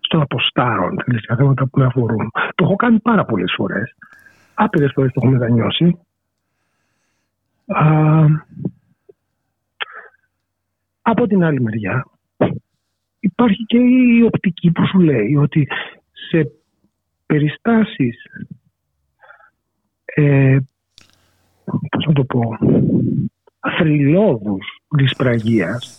στο 0.00 0.16
να 0.16 0.22
αποστάρω 0.22 0.84
αν 0.84 1.02
θέλεις, 1.04 1.24
για 1.26 1.36
θέματα 1.36 1.66
που 1.66 1.78
με 1.78 1.84
αφορούν. 1.84 2.30
Το 2.54 2.64
έχω 2.64 2.76
κάνει 2.76 3.00
πάρα 3.00 3.24
πολλές 3.24 3.52
φορές. 3.56 3.96
Άπειρες 4.54 4.92
φορές 4.94 5.12
το 5.12 5.20
έχω 5.22 5.32
μετανιώσει. 5.32 5.98
Α, 7.66 8.24
από 11.02 11.26
την 11.26 11.44
άλλη 11.44 11.60
μεριά 11.60 12.06
υπάρχει 13.20 13.64
και 13.64 13.78
η 13.78 14.22
οπτική 14.22 14.70
που 14.70 14.86
σου 14.86 15.00
λέει 15.00 15.36
ότι 15.36 15.68
σε 16.12 16.50
περιστάσεις 17.26 18.16
ε, 20.04 20.58
πώς 21.90 22.04
να 22.06 22.12
το 22.12 22.24
πω 22.24 22.40
αθρυλώδους 23.60 24.82
δυσπραγίας 24.96 25.96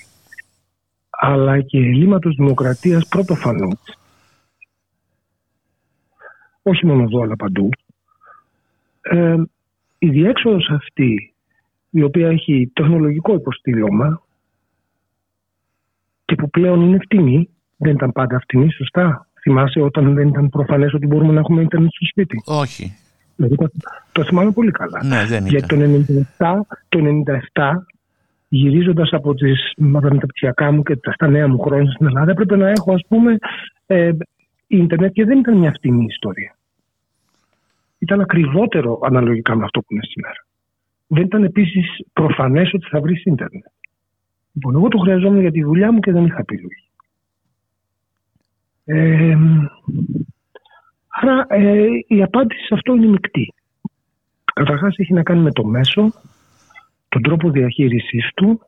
αλλά 1.10 1.62
και 1.62 1.78
ελλείμματος 1.78 2.36
δημοκρατίας 2.36 3.08
πρωτοφανούς 3.08 3.80
όχι 6.62 6.86
μόνο 6.86 7.04
εδώ 7.04 7.22
αλλά 7.22 7.36
παντού 7.36 7.70
ε, 9.02 9.36
η 9.98 10.10
διέξοδος 10.10 10.70
αυτή 10.70 11.34
η 11.90 12.04
οποία 12.04 12.28
έχει 12.28 12.72
τεχνολογικό 12.74 13.34
υποστήλωμα 13.34 14.22
και 16.26 16.36
που 16.36 16.50
πλέον 16.50 16.82
είναι 16.82 16.98
φτηνή. 17.02 17.50
Δεν 17.78 17.94
ήταν 17.94 18.12
πάντα 18.12 18.40
φτηνή, 18.40 18.72
σωστά; 18.72 19.28
Θυμάσαι 19.42 19.82
όταν 19.82 20.14
δεν 20.14 20.28
ήταν 20.28 20.50
προφανές 20.50 20.94
ότι 20.94 21.08
μπορούμε 21.08 21.34
να 21.34 21.40
έχουμε 21.40 21.62
Ιντερνετ 21.62 21.92
στο 21.92 22.06
σπίτι; 22.06 22.42
Όχι. 22.46 22.98
Δηλαδή, 23.36 23.56
το, 23.56 23.70
το 24.12 24.24
θυμάμαι 24.24 24.52
πολύ 24.52 24.72
καλά. 24.72 25.04
Ναι, 25.04 25.26
δεν 25.26 25.46
Γιατί 25.46 25.76
ήταν. 25.76 26.06
το 26.06 26.24
97, 26.38 26.78
το 26.90 27.00
97 27.54 27.62
γυρίζοντας 28.50 29.10
από 29.12 29.34
τις 29.34 29.74
από 29.94 30.08
τα 30.08 30.14
μεταπτυχιακά 30.14 30.72
μου 30.72 30.84
και 30.84 30.96
τα 30.96 31.12
στα 31.12 31.28
νέα 31.28 31.48
μου 31.48 31.60
χρόνια 31.60 31.92
στην 31.92 32.06
Ελλάδα 32.06 32.32
έπρεπε 32.32 32.56
να 32.56 32.70
έχω 32.70 32.94
ας 32.94 33.02
πούμε 33.08 33.38
ε, 33.86 34.12
ίντερνετ 34.68 35.12
και 35.12 35.26
δεν 35.26 35.38
ήταν 35.38 35.58
μια 35.58 35.72
φτηνή 35.72 36.06
ιστορία. 36.06 36.56
Ήταν 37.98 38.22
ακριβότερο 38.22 39.00
αναλογικά 39.04 39.56
με 39.56 39.64
αυτό 39.64 39.80
που 39.80 39.88
είναι 39.90 40.04
σήμερα. 40.04 40.46
Δεν 41.08 41.24
ήταν 41.24 41.44
επίσης 41.44 41.86
προφανές 42.14 42.74
ότι 42.74 42.88
θα 42.90 43.02
βρεις 43.02 43.24
ίντερνετ. 43.24 43.66
Λοιπόν, 44.54 44.76
εγώ 44.76 44.88
το 44.88 44.98
χρειαζόμουν 44.98 45.42
για 45.42 45.52
τη 45.52 45.64
δουλειά 45.64 45.92
μου 45.92 46.00
και 46.00 46.12
δεν 46.12 46.26
είχα 46.26 46.40
επιλογή. 46.40 46.84
Ε, 48.86 49.38
άρα 51.22 51.46
ε, 51.50 51.86
η 52.08 52.24
απάντηση 52.24 52.66
σε 52.66 52.74
αυτό 52.74 52.94
είναι 52.94 53.08
μεικτή. 53.08 53.54
Καταρχάς 54.54 54.96
έχει 54.98 55.14
να 55.14 55.24
κάνει 55.24 55.42
με 55.42 55.52
το 55.52 55.64
μέσο, 55.64 56.12
τον 57.10 57.22
τρόπο 57.22 57.50
διαχείρισής 57.50 58.30
του 58.36 58.62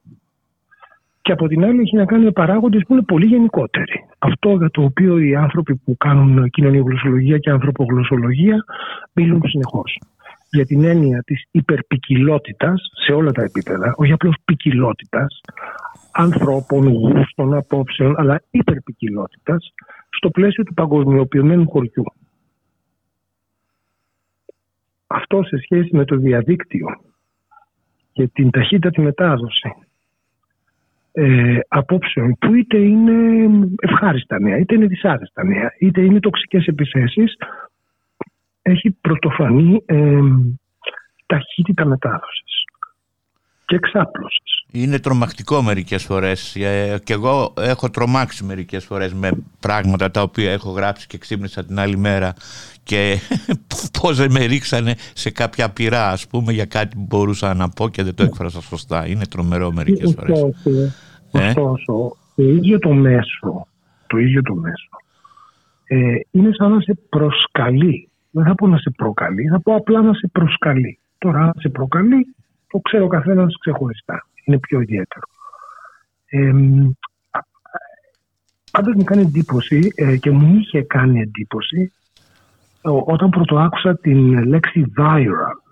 και 1.22 1.32
από 1.32 1.48
την 1.48 1.64
άλλη 1.64 1.82
έχει 1.82 1.96
να 1.96 2.06
κάνει 2.06 2.24
με 2.24 2.32
παράγοντες 2.32 2.82
που 2.88 2.94
είναι 2.94 3.02
πολύ 3.02 3.26
γενικότεροι. 3.26 4.06
Αυτό 4.20 4.50
για 4.50 4.70
το 4.70 4.82
οποίο 4.84 5.20
οι 5.20 5.36
άνθρωποι 5.36 5.76
που 5.76 5.98
κάνουν 5.98 6.50
κοινωνιογλωσσολογία 6.50 7.38
και 7.38 7.50
ανθρωπογλωσσολογία 7.50 8.64
μιλούν 9.14 9.42
συνεχώς. 9.46 10.00
Για 10.50 10.66
την 10.66 10.84
έννοια 10.84 11.22
της 11.26 11.48
υπερπικιλότητας 11.52 12.82
σε 13.06 13.14
όλα 13.14 13.32
τα 13.32 13.44
επίπεδα, 13.44 13.94
όχι 13.98 14.12
απλώς 14.12 14.36
ποικιλότητας, 14.46 15.42
ανθρώπων, 16.12 16.88
γούστων, 16.88 17.54
απόψεων, 17.54 18.16
αλλά 18.18 18.42
υπερπικιλότητας 18.52 19.74
στο 20.10 20.30
πλαίσιο 20.30 20.64
του 20.64 20.74
παγκοσμιοποιημένου 20.74 21.70
χωριού. 21.70 22.04
Αυτό 25.16 25.44
σε 25.44 25.58
σχέση 25.58 25.90
με 25.96 26.06
το 26.06 26.16
διαδίκτυο 26.16 26.88
και 28.12 28.28
την 28.28 28.52
ταχύτατη 28.52 29.02
μετάδοση 29.02 29.70
ε, 31.12 31.60
απόψεων 31.68 32.38
που 32.40 32.54
είτε 32.54 32.78
είναι 32.78 33.50
ευχάριστα 33.80 34.40
νέα, 34.40 34.58
είτε 34.58 34.76
είναι 34.76 34.86
δυσάρεστα 34.86 35.44
νέα, 35.44 35.72
είτε 35.80 36.02
είναι 36.02 36.20
τοξικές 36.20 36.66
επιθέσεις, 36.66 37.38
έχει 38.62 38.92
πρωτοφανή 38.92 39.84
ε, 39.86 40.20
ταχύτητα 41.26 41.86
μετάδοσης 41.86 42.64
και 43.66 43.76
εξάπλωσης. 43.76 44.55
Είναι 44.76 45.00
τρομακτικό 45.00 45.62
μερικές 45.62 46.04
φορές 46.04 46.56
ε, 46.56 47.00
και 47.04 47.14
εγώ 47.14 47.54
έχω 47.60 47.90
τρομάξει 47.90 48.44
μερικές 48.44 48.86
φορές 48.86 49.14
με 49.14 49.32
πράγματα 49.60 50.12
τα 50.12 50.22
οποία 50.22 50.52
έχω 50.52 50.70
γράψει 50.70 51.08
και 51.08 51.18
ξύπνησα 51.18 51.66
την 51.66 51.80
άλλη 51.80 51.98
μέρα 51.98 52.34
και 52.84 53.16
πώς 54.02 54.18
δεν 54.18 54.32
με 54.32 54.46
ρίξανε 54.46 54.96
σε 55.14 55.32
κάποια 55.32 55.70
πειρά 55.70 56.10
ας 56.10 56.28
πούμε 56.28 56.52
για 56.52 56.66
κάτι 56.66 56.96
που 56.96 57.06
μπορούσα 57.08 57.54
να 57.54 57.70
πω 57.70 57.90
και 57.90 58.04
δεν 58.04 58.16
το 58.16 58.24
έκφρασα 58.24 58.62
σωστά. 58.62 59.08
Είναι 59.08 59.26
τρομερό 59.26 59.72
μερικές 59.72 60.14
φορές. 60.18 60.42
Ωστόσο, 60.42 60.92
ωστόσο 61.32 62.16
το 62.36 62.44
ίδιο 62.44 62.80
το 62.80 62.94
μέσο, 62.94 63.68
το 64.08 64.18
ίδιο 64.18 64.42
το 64.42 64.56
μέσο 64.56 64.90
ε, 65.88 66.20
είναι 66.32 66.50
σαν 66.54 66.72
να 66.72 66.80
σε 66.80 66.98
προσκαλεί. 67.10 68.10
Δεν 68.32 68.44
θα 68.44 68.56
πω 68.56 68.68
να 68.68 68.78
σε 68.78 68.90
προκαλεί, 68.90 69.48
θα 69.48 69.62
πω 69.62 69.76
απλά 69.76 70.02
να 70.02 70.14
σε 70.14 70.30
προσκαλεί. 70.32 71.00
Τώρα 71.18 71.40
αν 71.40 71.54
σε 71.58 71.70
προκαλεί 71.70 72.36
το 72.68 72.80
ξέρω 72.80 73.06
ο 73.06 73.08
καθένα 73.08 73.48
ξεχωριστά. 73.60 74.28
Είναι 74.46 74.60
πιο 74.60 74.80
ιδιαίτερο. 74.80 75.26
Ε, 76.26 76.52
Πάντω 78.72 78.92
μου 78.96 79.04
κάνει 79.04 79.22
εντύπωση 79.22 79.92
ε, 79.96 80.18
και 80.18 80.32
μου 80.32 80.56
είχε 80.56 80.82
κάνει 80.84 81.20
εντύπωση 81.22 81.92
όταν 83.06 83.30
πρωτοάκουσα 83.30 83.98
την 83.98 84.44
λέξη 84.48 84.86
viral 84.98 85.66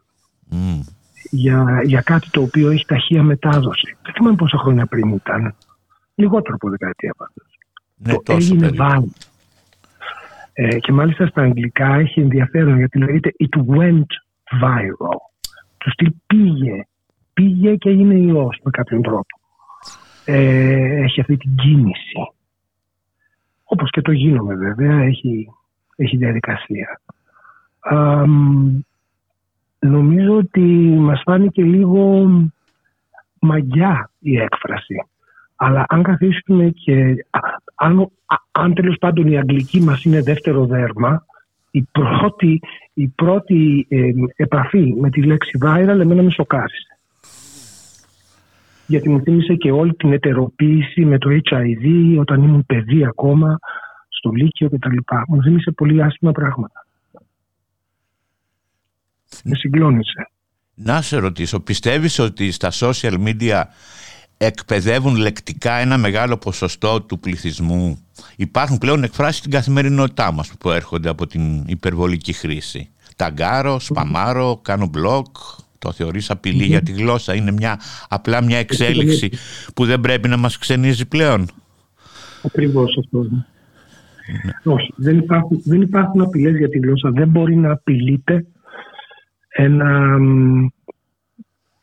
Mm. 0.53 0.79
για, 1.29 1.81
για 1.83 2.01
κάτι 2.01 2.29
το 2.29 2.41
οποίο 2.41 2.69
έχει 2.69 2.85
ταχεία 2.85 3.23
μετάδοση. 3.23 3.97
Δεν 4.03 4.13
θυμάμαι 4.13 4.35
πόσα 4.35 4.57
χρόνια 4.57 4.85
πριν 4.85 5.09
ήταν. 5.09 5.55
Λιγότερο 6.15 6.55
από 6.55 6.69
δεκαετία 6.69 7.13
πάντως. 7.17 7.57
Ναι, 7.95 8.13
το 8.13 8.21
τόσο 8.23 8.37
έγινε 8.37 8.59
περίπου. 8.59 8.83
viral. 8.83 9.03
Ε, 10.53 10.79
και 10.79 10.91
μάλιστα 10.91 11.27
στα 11.27 11.41
αγγλικά 11.41 11.95
έχει 11.95 12.19
ενδιαφέρον 12.19 12.77
γιατί 12.77 12.97
λέγεται 12.97 13.31
it 13.39 13.59
went 13.59 14.09
viral. 14.61 15.17
Του 15.77 15.91
στυλ 15.91 16.11
πήγε. 16.27 16.87
Πήγε 17.33 17.75
και 17.75 17.89
έγινε 17.89 18.13
ιός 18.13 18.59
με 18.63 18.71
κάποιον 18.71 19.01
τρόπο. 19.01 19.39
Ε, 20.25 21.03
έχει 21.03 21.21
αυτή 21.21 21.37
την 21.37 21.55
κίνηση. 21.55 22.33
Όπως 23.63 23.89
και 23.89 24.01
το 24.01 24.11
γίνομαι 24.11 24.55
βέβαια, 24.55 25.01
έχει, 25.01 25.49
έχει 25.95 26.17
διαδικασία. 26.17 27.01
Αμ, 27.79 28.79
νομίζω 29.79 30.37
ότι 30.37 30.61
μας 30.99 31.21
φάνηκε 31.25 31.63
λίγο 31.63 32.29
μαγιά 33.39 34.09
η 34.19 34.37
έκφραση. 34.37 34.95
Αλλά 35.55 35.85
αν 35.87 36.03
καθίσουμε 36.03 36.69
και 36.69 37.25
α, 37.29 37.39
αν, 37.75 37.99
α, 38.25 38.35
αν 38.51 38.73
τέλος 38.73 38.97
πάντων 38.99 39.27
η 39.27 39.37
αγγλική 39.37 39.81
μας 39.81 40.03
είναι 40.03 40.21
δεύτερο 40.21 40.65
δέρμα, 40.65 41.25
η 41.71 41.87
πρώτη, 41.91 42.61
η 42.93 43.07
πρώτη 43.07 43.85
ε, 43.89 44.09
επαφή 44.35 44.93
με 44.99 45.09
τη 45.09 45.21
λέξη 45.21 45.57
viral 45.61 45.99
εμένα 45.99 46.21
με 46.21 46.31
σοκάρισε. 46.31 46.92
Γιατί 48.93 49.09
μου 49.09 49.21
θύμισε 49.21 49.53
και 49.55 49.71
όλη 49.71 49.93
την 49.93 50.13
ετεροποίηση 50.13 51.05
με 51.05 51.17
το 51.17 51.29
HIV 51.29 52.15
όταν 52.19 52.43
ήμουν 52.43 52.65
παιδί 52.65 53.05
ακόμα, 53.05 53.59
στο 54.09 54.29
Λύκειο 54.29 54.69
κτλ. 54.69 54.97
Μου 55.27 55.41
θύμισε 55.41 55.71
πολύ 55.71 56.03
άσχημα 56.03 56.31
πράγματα. 56.31 56.85
Με 59.43 59.55
συγκλώνησε. 59.55 60.29
Να 60.73 61.01
σε 61.01 61.17
ρωτήσω, 61.17 61.59
πιστεύεις 61.59 62.19
ότι 62.19 62.51
στα 62.51 62.71
social 62.71 63.13
media 63.25 63.63
εκπαιδεύουν 64.37 65.15
λεκτικά 65.15 65.73
ένα 65.73 65.97
μεγάλο 65.97 66.37
ποσοστό 66.37 67.01
του 67.01 67.19
πληθυσμού; 67.19 67.99
Υπάρχουν 68.35 68.77
πλέον 68.77 69.03
εκφράσεις 69.03 69.37
στην 69.37 69.51
καθημερινότητά 69.51 70.31
μας 70.31 70.53
που 70.59 70.71
έρχονται 70.71 71.09
από 71.09 71.27
την 71.27 71.63
υπερβολική 71.67 72.33
χρήση. 72.33 72.89
Ταγκάρω, 73.15 73.79
σπαμάρω, 73.79 74.59
κάνω 74.61 74.89
blog, 74.95 75.23
Το 75.83 75.91
θεωρείς 75.91 76.31
για 76.43 76.81
τη 76.81 76.91
γλώσσα. 76.91 77.35
Είναι 77.35 77.51
μια, 77.51 77.79
απλά 78.09 78.43
μια 78.43 78.57
εξέλιξη 78.57 79.29
που 79.75 79.85
δεν 79.85 79.99
πρέπει 79.99 80.27
να 80.27 80.37
μας 80.37 80.57
ξενίζει 80.57 81.07
πλέον. 81.07 81.47
Ακριβώς 82.43 82.97
αυτό. 82.97 83.23
Ναι. 83.23 83.45
Όχι, 84.73 84.93
δεν 84.95 85.17
υπάρχουν, 85.17 85.61
δεν 85.65 85.81
υπάρχουν 85.81 86.21
απειλές 86.21 86.57
για 86.57 86.69
τη 86.69 86.79
γλώσσα. 86.79 87.11
Δεν 87.11 87.27
μπορεί 87.27 87.55
να 87.55 87.71
απειλείται 87.71 88.45
ένα, 89.49 90.17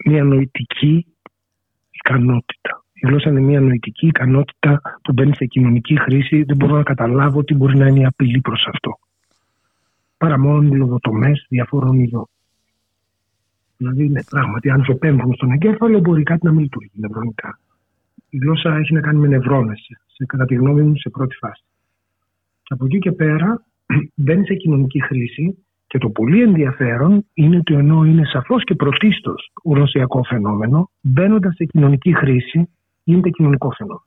μια 0.04 0.24
νοητική 0.24 1.06
ικανότητα. 1.90 2.84
Η 2.92 3.06
γλώσσα 3.06 3.30
είναι 3.30 3.40
μια 3.40 3.60
νοητική 3.60 4.06
ικανότητα 4.06 4.80
που 5.02 5.12
μπαίνει 5.12 5.34
σε 5.34 5.44
κοινωνική 5.44 6.00
χρήση. 6.00 6.42
Δεν 6.42 6.56
μπορώ 6.56 6.76
να 6.76 6.82
καταλάβω 6.82 7.44
τι 7.44 7.54
μπορεί 7.54 7.76
να 7.76 7.86
είναι 7.86 8.00
η 8.00 8.04
απειλή 8.04 8.40
προς 8.40 8.66
αυτό. 8.72 8.98
Παρά 10.16 10.38
μόνο 10.38 10.62
οι 10.62 10.76
λογοτομές 10.76 11.46
διαφόρων 11.48 11.98
ειδών. 12.00 12.28
Δηλαδή, 13.80 14.08
ναι, 14.08 14.22
πράγματι, 14.22 14.70
αν 14.70 14.84
σου 14.84 14.98
πέμβουν 14.98 15.34
στον 15.34 15.50
εγκέφαλο, 15.50 16.00
μπορεί 16.00 16.22
κάτι 16.22 16.44
να 16.46 16.52
μην 16.52 16.60
λειτουργεί 16.60 16.90
νευρονικά. 16.94 17.58
Η 18.28 18.36
γλώσσα 18.38 18.76
έχει 18.76 18.94
να 18.94 19.00
κάνει 19.00 19.18
με 19.18 19.26
νευρώνες, 19.26 19.88
κατά 20.26 20.44
τη 20.44 20.54
γνώμη 20.54 20.82
μου, 20.82 20.96
σε 20.96 21.10
πρώτη 21.10 21.36
φάση. 21.36 21.64
Και 22.62 22.74
από 22.74 22.84
εκεί 22.84 22.98
και 22.98 23.12
πέρα 23.12 23.64
μπαίνει 24.14 24.46
σε 24.46 24.54
κοινωνική 24.54 25.02
χρήση 25.02 25.64
και 25.86 25.98
το 25.98 26.08
πολύ 26.08 26.42
ενδιαφέρον 26.42 27.24
είναι 27.34 27.56
ότι 27.56 27.74
ενώ 27.74 28.04
είναι 28.04 28.24
σαφώς 28.24 28.64
και 28.64 28.74
πρωτίστως 28.74 29.52
ουρωσιακό 29.64 30.22
φαινόμενο, 30.24 30.90
μπαίνοντας 31.00 31.54
σε 31.54 31.64
κοινωνική 31.64 32.14
χρήση, 32.14 32.68
γίνεται 33.04 33.30
κοινωνικό 33.30 33.70
φαινόμενο. 33.70 34.04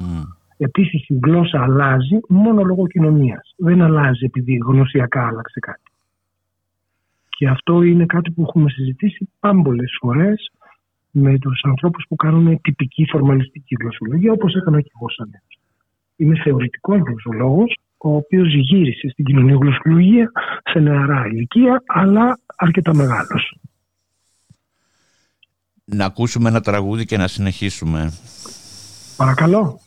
Mm. 0.00 0.24
Επίσης 0.56 1.08
η 1.08 1.18
γλώσσα 1.22 1.62
αλλάζει 1.62 2.20
μόνο 2.28 2.62
λόγω 2.62 2.86
κοινωνίας. 2.86 3.54
Δεν 3.56 3.82
αλλάζει 3.82 4.24
επειδή 4.24 4.58
γνωσιακά 4.66 5.26
άλλαξε 5.26 5.60
κάτι. 5.60 5.91
Και 7.36 7.48
αυτό 7.48 7.82
είναι 7.82 8.06
κάτι 8.06 8.30
που 8.30 8.42
έχουμε 8.42 8.70
συζητήσει 8.70 9.28
πάμπολες 9.40 9.96
φορές 10.00 10.50
με 11.10 11.38
τους 11.38 11.60
ανθρώπους 11.64 12.04
που 12.08 12.16
κάνουν 12.16 12.60
τυπική 12.60 13.06
φορμαλιστική 13.10 13.76
γλωσσολογία, 13.80 14.32
όπως 14.32 14.54
έκανα 14.54 14.80
και 14.80 14.90
εγώ 14.94 15.10
σαν 15.10 15.30
Είμαι 16.16 16.36
θεωρητικός 16.44 17.00
γλωσσολόγος, 17.06 17.78
ο 17.96 18.16
οποίος 18.16 18.54
γύρισε 18.54 19.08
στην 19.08 19.24
κοινωνία 19.24 19.56
γλωσσολογία 19.60 20.30
σε 20.64 20.78
νεαρά 20.78 21.26
ηλικία, 21.26 21.82
αλλά 21.86 22.38
αρκετά 22.56 22.94
μεγάλος. 22.94 23.56
Να 25.84 26.04
ακούσουμε 26.04 26.48
ένα 26.48 26.60
τραγούδι 26.60 27.04
και 27.04 27.16
να 27.16 27.26
συνεχίσουμε. 27.26 28.12
Παρακαλώ. 29.16 29.78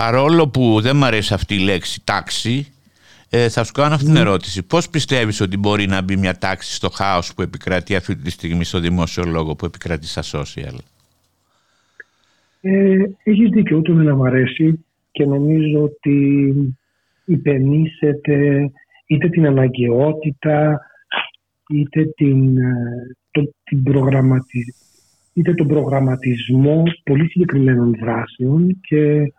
Παρόλο 0.00 0.48
που 0.48 0.80
δεν 0.80 0.96
μου 0.96 1.04
αρέσει 1.04 1.34
αυτή 1.34 1.54
η 1.54 1.58
λέξη 1.58 2.04
τάξη, 2.04 2.66
ε, 3.30 3.48
θα 3.48 3.64
σου 3.64 3.72
κάνω 3.72 3.94
αυτή 3.94 4.04
την 4.04 4.14
ναι. 4.14 4.20
ερώτηση. 4.20 4.62
Πώς 4.62 4.88
πιστεύεις 4.88 5.40
ότι 5.40 5.56
μπορεί 5.56 5.86
να 5.86 6.02
μπει 6.02 6.16
μια 6.16 6.38
τάξη 6.38 6.74
στο 6.74 6.88
χάος 6.88 7.34
που 7.34 7.42
επικρατεί 7.42 7.96
αυτή 7.96 8.16
τη 8.16 8.30
στιγμή 8.30 8.64
στο 8.64 8.78
δημόσιο 8.78 9.24
λόγο 9.24 9.54
που 9.54 9.64
επικρατεί 9.64 10.06
στα 10.06 10.22
social; 10.22 10.76
Ε, 12.60 12.96
έχεις 13.22 13.48
δίκιο, 13.50 13.76
ούτε 13.76 13.92
να 13.92 14.14
μου 14.14 14.26
αρέσει 14.26 14.84
και 15.10 15.24
νομίζω 15.24 15.82
ότι 15.82 16.54
υπενήσεται 17.24 18.70
είτε 19.06 19.28
την 19.28 19.46
αναγκαιότητα 19.46 20.80
είτε, 21.68 22.04
την, 22.04 22.58
ε, 22.58 23.16
το, 23.30 23.52
την 23.64 23.82
προγραμματι... 23.82 24.74
είτε 25.32 25.54
τον 25.54 25.66
προγραμματισμό 25.66 26.82
πολύ 27.04 27.28
συγκεκριμένων 27.28 27.94
δράσεων 28.00 28.80
και 28.80 29.32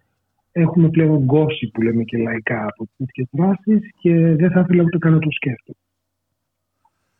έχουμε 0.52 0.90
πλέον 0.90 1.18
γκώση 1.18 1.68
που 1.74 1.82
λέμε 1.82 2.04
και 2.04 2.18
λαϊκά 2.18 2.66
από 2.66 2.90
τέτοιες 2.98 3.28
δράσει 3.32 3.80
και 4.00 4.14
δεν 4.14 4.52
θα 4.52 4.60
ήθελα 4.60 4.84
ούτε 4.84 4.98
καν 4.98 5.14
να 5.14 5.20
το 5.20 5.32
σκέφτομαι. 5.32 5.78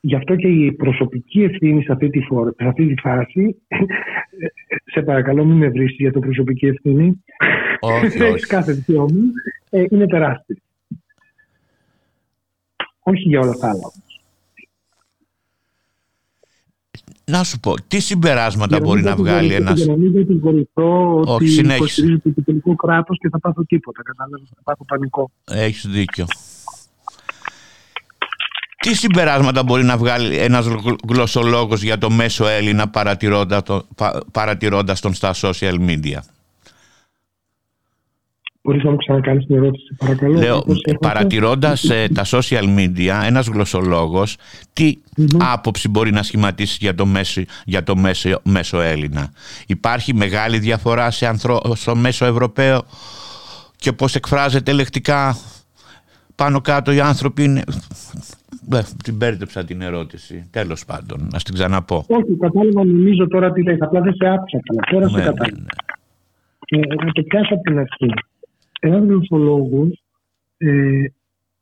Γι' 0.02 0.16
αυτό 0.16 0.36
και 0.36 0.48
η 0.48 0.72
προσωπική 0.72 1.42
ευθύνη 1.44 1.84
σε 1.84 1.92
αυτή 1.92 2.10
τη, 2.10 2.20
φορά, 2.20 2.54
σε 2.58 2.68
αυτή 2.68 2.88
τη 2.88 3.02
φάση, 3.02 3.62
σε 4.94 5.02
παρακαλώ 5.02 5.46
μην 5.46 5.58
με 5.58 5.68
βρεις 5.68 5.96
για 5.98 6.12
το 6.12 6.20
προσωπική 6.20 6.66
ευθύνη, 6.66 7.24
όχι, 7.80 8.24
όχι. 8.34 8.46
κάθε 8.46 8.74
δικαίωμα, 8.74 9.20
ε, 9.70 9.84
είναι 9.90 10.08
τεράστια. 10.08 10.56
Όχι 13.00 13.28
για 13.28 13.40
όλα 13.40 13.54
τα 13.54 13.70
άλλα. 13.70 14.09
Να 17.30 17.44
σου 17.44 17.60
πω, 17.60 17.74
τι 17.88 18.00
συμπεράσματα 18.00 18.80
μπορεί 18.80 19.02
να 19.02 19.16
βγάλει 19.16 19.54
ένα. 19.54 19.72
Για 19.72 19.86
να 19.86 19.96
μην 19.96 20.14
κατηγορηθώ 20.14 21.20
ότι 21.26 21.46
υποστηρίζει 21.46 22.20
το 22.20 22.44
τελικό 22.46 22.76
κράτος 22.76 23.18
και 23.20 23.30
θα 23.30 23.40
πάθω 23.40 23.64
τίποτα. 23.64 24.02
Κατάλαβες, 24.04 24.50
θα 24.56 24.62
πάθω 24.64 24.86
πανικό. 24.86 25.32
Έχεις 25.44 25.88
δίκιο. 25.88 26.26
Τι 28.82 28.96
συμπεράσματα 28.96 29.64
μπορεί 29.64 29.84
να 29.84 29.98
βγάλει 29.98 30.38
ένας 30.38 30.68
γλωσσολόγος 31.08 31.82
για 31.82 31.98
το 31.98 32.10
μέσο 32.10 32.48
Έλληνα 32.48 32.92
παρατηρώντας 34.32 35.00
τον 35.02 35.14
στα 35.14 35.34
social 35.36 35.76
media; 35.88 36.20
Μπορείς 38.70 38.84
να 38.84 38.92
μου 38.92 38.98
ξανακάνεις 38.98 39.46
την 39.46 39.56
ερώτηση, 39.56 39.96
παρακαλώ. 39.98 40.38
Λέω, 40.40 40.64
παρατηρώντας 41.00 41.90
ε, 41.90 42.08
τα 42.14 42.26
social 42.26 42.78
media, 42.78 43.24
ένας 43.26 43.48
γλωσσολόγος, 43.48 44.38
τι 44.74 44.94
άποψη 45.54 45.90
μπορεί 45.90 46.12
να 46.12 46.24
σχηματίσει 46.24 46.78
για 46.82 46.96
το, 46.96 47.06
μέσο, 47.06 47.42
για 47.66 47.84
το 47.84 47.96
μέσο, 47.96 48.40
μέσο 48.44 48.82
Έλληνα; 48.82 49.32
Υπάρχει 49.68 50.14
μεγάλη 50.14 50.60
διαφορά 50.60 51.12
σε 51.12 51.28
ανθρω... 51.28 51.60
στο 51.76 51.96
μέσο 51.96 52.26
Ευρωπαίο 52.26 52.82
και 53.76 53.92
πώς 53.92 54.16
εκφράζεται 54.16 54.72
λεκτικά; 54.72 55.38
Πάνω 56.36 56.62
κάτω 56.62 56.92
οι 56.92 57.00
άνθρωποι 57.00 57.44
είναι... 57.44 57.64
Ε, 58.72 58.82
την 59.04 59.18
πέρδεψα 59.18 59.66
την 59.66 59.82
ερώτηση. 59.82 60.48
Τέλος 60.52 60.86
πάντων, 60.86 61.28
να 61.32 61.40
την 61.40 61.54
ξαναπώ. 61.54 62.06
Όχι, 62.08 62.38
κατάλαβα, 62.40 62.86
νομίζω 62.86 63.28
τώρα 63.28 63.52
τι 63.52 63.64
λέει. 63.64 63.78
Απλά 63.80 64.02
δεν 64.02 64.14
σε 64.14 64.28
άκουσα 64.28 64.60
καλά. 64.64 64.82
Τώρα 64.92 65.06
ναι, 65.06 65.12
σε 65.12 65.18
ναι, 65.18 65.24
κατάλαβα. 65.24 65.58
Ναι, 65.58 66.78
ναι. 66.78 66.94
Ε, 66.94 67.06
να 67.06 67.12
το 67.12 67.22
πιάσω 67.22 67.54
από 67.54 67.64
την 67.64 67.80
αρχή 67.80 68.14
ένας 68.80 69.04
γλωσσολόγος 69.08 70.04
ε, 70.58 71.04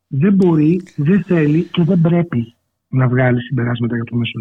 δεν 0.07 0.33
μπορεί, 0.33 0.81
δεν 0.95 1.23
θέλει 1.23 1.63
και 1.63 1.83
δεν 1.83 2.01
πρέπει 2.01 2.55
να 2.87 3.07
βγάλει 3.07 3.41
συμπεράσματα 3.41 3.95
για 3.95 4.03
το 4.03 4.15
μέσο 4.15 4.39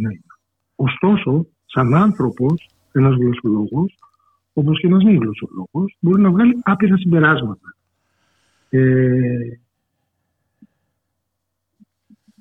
Ωστόσο, 0.76 1.46
σαν 1.66 1.94
άνθρωπος, 1.94 2.68
ένας 2.92 3.16
γλωσσολόγος, 3.16 3.98
όπως 4.52 4.80
και 4.80 4.86
ένας 4.86 5.04
μη 5.04 5.14
γλωσσολόγος, 5.14 5.96
μπορεί 6.00 6.22
να 6.22 6.30
βγάλει 6.30 6.60
άπειρα 6.62 6.96
συμπεράσματα. 6.96 7.76
Ε, 8.68 9.58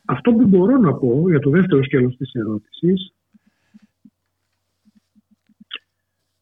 αυτό 0.06 0.32
που 0.32 0.48
μπορώ 0.48 0.78
να 0.78 0.94
πω 0.94 1.30
για 1.30 1.40
το 1.40 1.50
δεύτερο 1.50 1.84
σκέλος 1.84 2.16
της 2.18 2.34
ερώτησης 2.34 3.14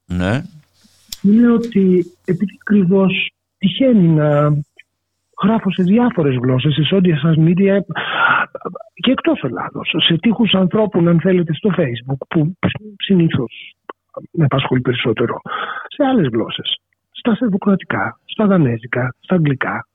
ναι. 0.05 0.43
είναι 1.21 1.51
ότι 1.51 2.05
επειδή 2.25 2.57
ακριβώ 2.61 3.05
τυχαίνει 3.63 4.07
να 4.07 4.53
γράφω 5.43 5.71
σε 5.71 5.83
διάφορες 5.83 6.35
γλώσσες, 6.35 6.73
σε 6.73 6.81
social 6.91 7.17
σας 7.21 7.35
media 7.37 7.77
και 8.93 9.11
εκτός 9.11 9.43
Ελλάδος, 9.43 9.95
σε 10.07 10.17
τείχους 10.17 10.53
ανθρώπων 10.53 11.07
αν 11.07 11.19
θέλετε 11.19 11.53
στο 11.53 11.69
facebook 11.77 12.27
που 12.27 12.57
συνήθως 12.97 13.75
με 14.31 14.43
απασχολεί 14.43 14.81
περισσότερο, 14.81 15.41
σε 15.87 16.03
άλλες 16.03 16.27
γλώσσες, 16.33 16.79
στα 17.11 17.35
σερβοκρατικά, 17.35 18.19
στα 18.25 18.45
δανέζικα, 18.45 19.15
στα 19.19 19.35
αγγλικά, 19.35 19.87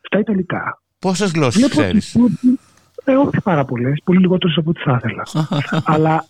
στα 0.00 0.18
ιταλικά. 0.18 0.80
Πόσες 0.98 1.30
γλώσσες 1.32 1.68
ξέρεις; 1.68 2.16
Ε, 3.04 3.14
όχι 3.14 3.40
πάρα 3.42 3.64
πολλές, 3.64 4.00
πολύ 4.04 4.18
λιγότερες 4.18 4.56
από 4.56 4.70
ό,τι 4.70 4.80
θα 4.80 5.00
ήθελα. 5.02 5.22
Αλλά 5.94 6.24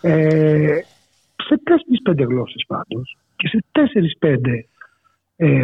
ε, 0.00 0.78
σε 1.46 1.60
τέσσερι-πέντε 1.64 2.24
γλώσσες 2.24 2.64
πάντως 2.66 3.16
και 3.44 3.58
σε 3.58 3.64
4-5 4.20 4.36
ε, 5.36 5.62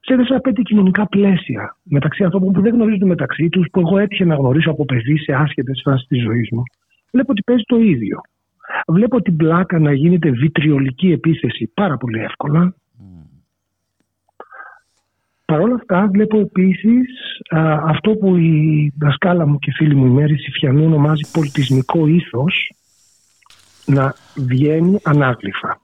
σε 0.00 0.40
πέντε 0.42 0.62
κοινωνικά 0.62 1.06
πλαίσια 1.06 1.76
μεταξύ 1.82 2.24
ανθρώπων 2.24 2.52
που 2.52 2.60
δεν 2.60 2.74
γνωρίζουν 2.74 3.08
μεταξύ 3.08 3.48
τους, 3.48 3.66
που 3.72 3.80
εγώ 3.80 3.98
έτυχε 3.98 4.24
να 4.24 4.34
γνωρίσω 4.34 4.70
από 4.70 4.84
παιδί 4.84 5.18
σε 5.18 5.32
άσχετες 5.32 5.80
φάσεις 5.84 6.06
της 6.06 6.22
ζωής 6.22 6.48
μου, 6.52 6.62
βλέπω 7.12 7.30
ότι 7.30 7.42
παίζει 7.42 7.62
το 7.66 7.76
ίδιο. 7.76 8.20
Βλέπω 8.86 9.22
την 9.22 9.36
πλάκα 9.36 9.78
να 9.78 9.92
γίνεται 9.92 10.30
βιτριολική 10.30 11.12
επίθεση 11.12 11.70
πάρα 11.74 11.96
πολύ 11.96 12.20
εύκολα. 12.20 12.74
Παρ' 15.44 15.60
όλα 15.60 15.74
αυτά 15.74 16.08
βλέπω 16.12 16.38
επίσης 16.38 17.06
αυτό 17.84 18.10
που 18.10 18.36
η 18.36 18.92
δασκάλα 18.98 19.46
μου 19.46 19.58
και 19.58 19.72
φίλη 19.76 19.94
μου 19.94 20.06
η 20.06 20.10
Μέρη 20.10 20.38
Σιφιανού 20.38 20.84
ονομάζει 20.84 21.30
πολιτισμικό 21.32 22.06
ήθος 22.06 22.72
να 23.86 24.14
βγαίνει 24.36 24.98
ανάγλυφα. 25.02 25.80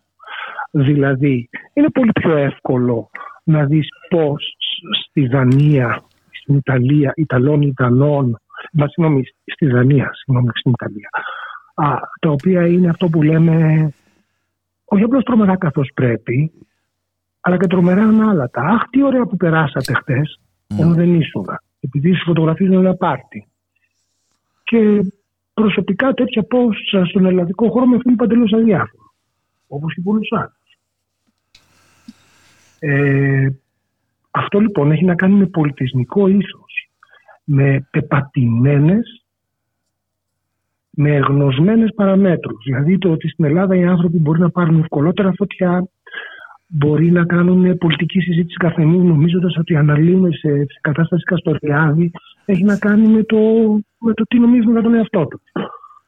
Δηλαδή 0.74 1.48
είναι 1.72 1.90
πολύ 1.90 2.12
πιο 2.12 2.36
εύκολο 2.36 3.10
να 3.44 3.64
δεις 3.64 3.88
πώς 4.08 4.56
στη 5.08 5.26
Δανία, 5.26 6.02
στην 6.30 6.56
Ιταλία, 6.56 7.12
Ιταλών 7.16 7.62
Ιταλών, 7.62 8.40
μα 8.72 8.88
συγγνώμη, 8.88 9.22
στη 9.44 9.66
Δανία, 9.66 10.10
συγγνώμη, 10.14 10.50
στην 10.54 10.72
Ιταλία, 10.72 11.10
α, 11.74 11.98
τα 12.20 12.30
οποία 12.30 12.66
είναι 12.66 12.88
αυτό 12.88 13.08
που 13.08 13.22
λέμε 13.22 13.88
όχι 14.84 15.02
απλώς 15.02 15.22
τρομερά 15.22 15.56
καθώς 15.56 15.90
πρέπει, 15.94 16.52
αλλά 17.40 17.56
και 17.56 17.66
τρομερά 17.66 18.02
ανάλατα. 18.02 18.62
Αχ, 18.62 18.82
τι 18.90 19.02
ωραία 19.02 19.26
που 19.26 19.36
περάσατε 19.36 19.92
χτες, 19.92 20.40
mm. 20.68 20.76
ενώ 20.78 20.94
δεν 20.94 21.14
ήσουν. 21.14 21.46
Επειδή 21.80 22.14
σου 22.14 22.24
φωτογραφίζουν 22.24 22.74
ένα 22.74 22.94
πάρτι. 22.94 23.46
Και 24.64 25.00
προσωπικά 25.54 26.12
τέτοια 26.12 26.42
πώς 26.42 26.76
στον 27.08 27.26
ελλαδικό 27.26 27.70
χώρο 27.70 27.86
με 27.86 27.96
αφήνουν 27.96 28.16
παντελώς 28.16 28.52
αδιάφορο. 28.52 29.12
Όπως 29.68 29.94
και 29.94 30.00
πολλού 30.04 30.20
άλλου. 30.30 30.52
Ε, 32.86 33.48
αυτό 34.30 34.58
λοιπόν 34.58 34.92
έχει 34.92 35.04
να 35.04 35.14
κάνει 35.14 35.34
με 35.34 35.46
πολιτισμικό 35.46 36.26
ήθος, 36.26 36.90
με 37.44 37.88
πεπατημένες, 37.90 39.24
με 40.90 41.14
εγνωσμένες 41.14 41.92
παραμέτρους. 41.94 42.64
Δηλαδή 42.64 42.98
το 42.98 43.10
ότι 43.10 43.28
στην 43.28 43.44
Ελλάδα 43.44 43.76
οι 43.76 43.84
άνθρωποι 43.84 44.18
μπορεί 44.18 44.40
να 44.40 44.50
πάρουν 44.50 44.80
ευκολότερα 44.80 45.32
φωτιά, 45.36 45.88
μπορεί 46.66 47.10
να 47.10 47.24
κάνουν 47.24 47.78
πολιτική 47.78 48.20
συζήτηση 48.20 48.56
καθενή 48.56 48.98
νομίζοντας 48.98 49.56
ότι 49.56 49.76
αναλύουν 49.76 50.32
σε, 50.32 50.48
σε 50.48 50.78
κατάσταση 50.80 51.24
καστοριάδη 51.24 52.10
έχει 52.44 52.64
να 52.64 52.78
κάνει 52.78 53.06
με 53.08 53.22
το, 53.22 53.38
με 53.98 54.14
το 54.14 54.24
τι 54.24 54.38
νομίζουν 54.38 54.72
για 54.72 54.82
τον 54.82 54.94
εαυτό 54.94 55.26
τους. 55.26 55.42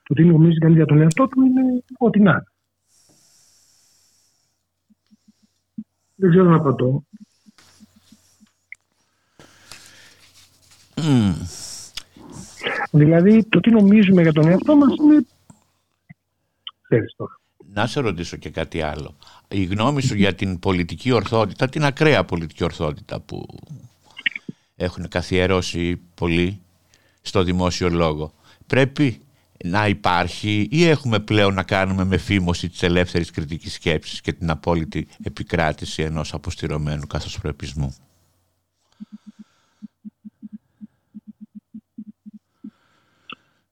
Το 0.03 0.15
τι 0.15 0.25
νομίζει 0.25 0.59
κανείς 0.59 0.77
για 0.77 0.87
τον 0.87 1.01
εαυτό 1.01 1.29
του 1.29 1.41
είναι 1.41 1.63
ό,τι 1.99 2.21
να 2.21 2.45
Δεν 6.17 6.31
ξέρω 6.31 6.45
να 6.45 6.57
απαντώ. 6.57 7.05
Mm. 10.95 11.35
Δηλαδή 12.91 13.45
το 13.45 13.61
τι 13.61 13.71
νομίζουμε 13.71 14.23
για 14.23 14.33
τον 14.33 14.49
εαυτό 14.49 14.77
μας 14.77 14.95
είναι... 14.97 15.27
Ξέρεις 16.83 17.15
τώρα. 17.17 17.41
Να 17.73 17.87
σε 17.87 18.01
ρωτήσω 18.01 18.37
και 18.37 18.51
κάτι 18.51 18.83
άλλο. 18.83 19.17
Η 19.49 19.65
γνώμη 19.65 20.03
σου 20.03 20.15
για 20.15 20.35
την 20.35 20.59
πολιτική 20.59 21.13
ορθότητα, 21.13 21.69
την 21.69 21.85
ακραία 21.85 22.25
πολιτική 22.25 22.65
ορθότητα 22.65 23.21
που 23.21 23.47
έχουν 24.77 25.09
καθιερώσει 25.09 26.01
πολλοί 26.15 26.61
στο 27.23 27.43
δημόσιο 27.43 27.89
λόγο. 27.89 28.33
Πρέπει 28.67 29.21
να 29.65 29.89
υπάρχει 29.89 30.69
ή 30.71 30.85
έχουμε 30.85 31.21
πλέον 31.21 31.55
να 31.55 31.63
κάνουμε 31.63 32.05
με 32.05 32.17
φήμωση 32.17 32.69
της 32.69 32.83
ελεύθερης 32.83 33.31
κριτικής 33.31 33.73
σκέψης 33.73 34.21
και 34.21 34.33
την 34.33 34.51
απόλυτη 34.51 35.07
επικράτηση 35.25 36.03
ενός 36.03 36.35
αποστηρωμένου 36.35 37.07
καθοσπρεπισμού. 37.07 37.95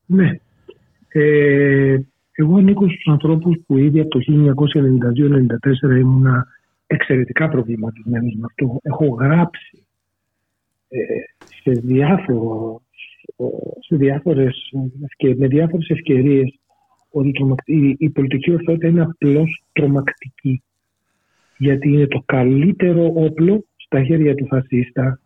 Ναι. 0.07 0.39
Ε, 1.09 1.99
εγώ 2.33 2.57
ανήκω 2.57 2.89
στους 2.89 3.07
ανθρώπους 3.07 3.57
που 3.67 3.79
ήδη 3.79 4.01
από 4.01 4.09
το 4.09 4.21
1992-1994 5.87 5.99
ήμουνα 5.99 6.47
εξαιρετικά 6.87 7.49
προβληματισμένος 7.49 8.35
με 8.35 8.47
αυτό. 8.47 8.79
Έχω 8.83 9.07
γράψει 9.07 9.87
ε, 10.89 10.99
σε 11.63 11.71
διάφορο 11.71 12.83
σε 13.81 13.97
διάφορες, 13.97 14.73
με 15.37 15.47
διάφορες 15.47 15.89
ευκαιρίες 15.89 16.59
ότι 17.11 17.33
η, 17.65 17.97
η 17.99 18.11
πολιτική 18.11 18.53
ορθότητα 18.53 18.89
είναι 18.89 19.03
απλώς 19.03 19.63
τρομακτική. 19.73 20.63
Γιατί 21.59 21.89
είναι 21.89 22.07
το 22.07 22.23
καλύτερο 22.27 23.13
όπλο 23.15 23.65
στα 23.77 24.05
χέρια 24.05 24.35
του 24.35 24.47
φασίστα, 24.47 25.21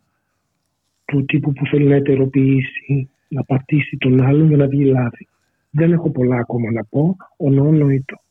του 1.05 1.25
τύπου 1.25 1.53
που 1.53 1.65
θέλει 1.65 1.87
να 1.87 1.95
ετεροποιήσει, 1.95 3.09
να 3.27 3.43
πατήσει 3.43 3.97
τον 3.97 4.21
άλλον 4.21 4.47
για 4.47 4.57
να 4.57 4.67
βγει 4.67 4.83
λάθη. 4.83 5.27
Δεν 5.69 5.91
έχω 5.91 6.11
πολλά 6.11 6.37
ακόμα 6.37 6.71
να 6.71 6.85
πω, 6.85 7.15
ονονοητό. 7.37 8.21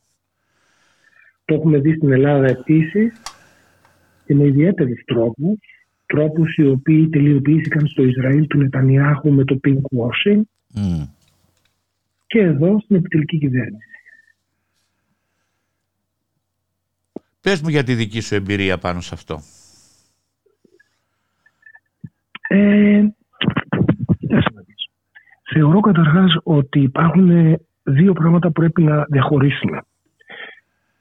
Το 1.44 1.54
έχουμε 1.54 1.78
δει 1.78 1.94
στην 1.94 2.12
Ελλάδα 2.12 2.46
επίσης 2.46 3.22
και 4.24 4.34
με 4.34 4.46
ιδιαίτερους 4.46 5.02
τρόπους 5.04 5.58
τρόπους 6.08 6.56
οι 6.56 6.66
οποίοι 6.66 7.08
τελειοποιήθηκαν 7.08 7.86
στο 7.86 8.02
Ισραήλ 8.02 8.46
του 8.46 8.58
Νετανιάχου 8.58 9.32
με 9.32 9.44
το 9.44 9.60
pink 9.66 9.80
washing 9.80 10.40
και 12.26 12.38
εδώ 12.38 12.80
στην 12.80 12.96
επιτελική 12.96 13.38
κυβέρνηση. 13.38 13.86
Πες 17.40 17.60
μου 17.60 17.68
για 17.68 17.84
τη 17.84 17.94
δική 17.94 18.20
σου 18.20 18.34
εμπειρία 18.34 18.78
πάνω 18.78 19.00
σε 19.00 19.14
αυτό. 19.14 19.40
Ε, 22.48 23.02
Θεωρώ 25.52 25.80
καταρχάς 25.80 26.36
ότι 26.42 26.80
υπάρχουν 26.80 27.58
δύο 27.82 28.12
πράγματα 28.12 28.46
που 28.46 28.52
πρέπει 28.52 28.82
να 28.82 29.04
διαχωρίσουμε 29.08 29.80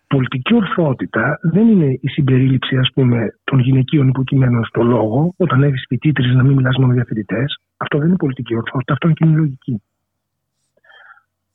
πολιτική 0.07 0.53
ορθότητα 0.53 1.39
δεν 1.41 1.67
είναι 1.67 1.97
η 2.01 2.07
συμπερίληψη 2.07 2.77
ας 2.77 2.89
πούμε, 2.93 3.37
των 3.43 3.59
γυναικείων 3.59 4.07
υποκειμένων 4.07 4.65
στο 4.65 4.83
λόγο, 4.83 5.33
όταν 5.37 5.63
έχεις 5.63 5.85
φοιτήτρε 5.87 6.33
να 6.33 6.43
μην 6.43 6.55
μιλάς 6.55 6.77
μόνο 6.77 6.93
για 6.93 7.05
φοιτητές. 7.07 7.61
Αυτό 7.77 7.97
δεν 7.97 8.07
είναι 8.07 8.17
πολιτική 8.17 8.55
ορθότητα, 8.55 8.93
αυτό 8.93 9.07
είναι 9.07 9.15
κοινή 9.19 9.35
λογική. 9.35 9.81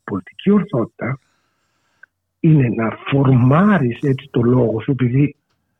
Πολιτική 0.05 0.51
ορθότητα 0.51 1.19
είναι 2.41 2.69
να 2.69 2.97
φορμάρεις 3.07 3.99
έτσι 4.01 4.29
το 4.31 4.43
λόγο 4.43 4.81
σου 4.81 4.91
επειδή 4.91 5.37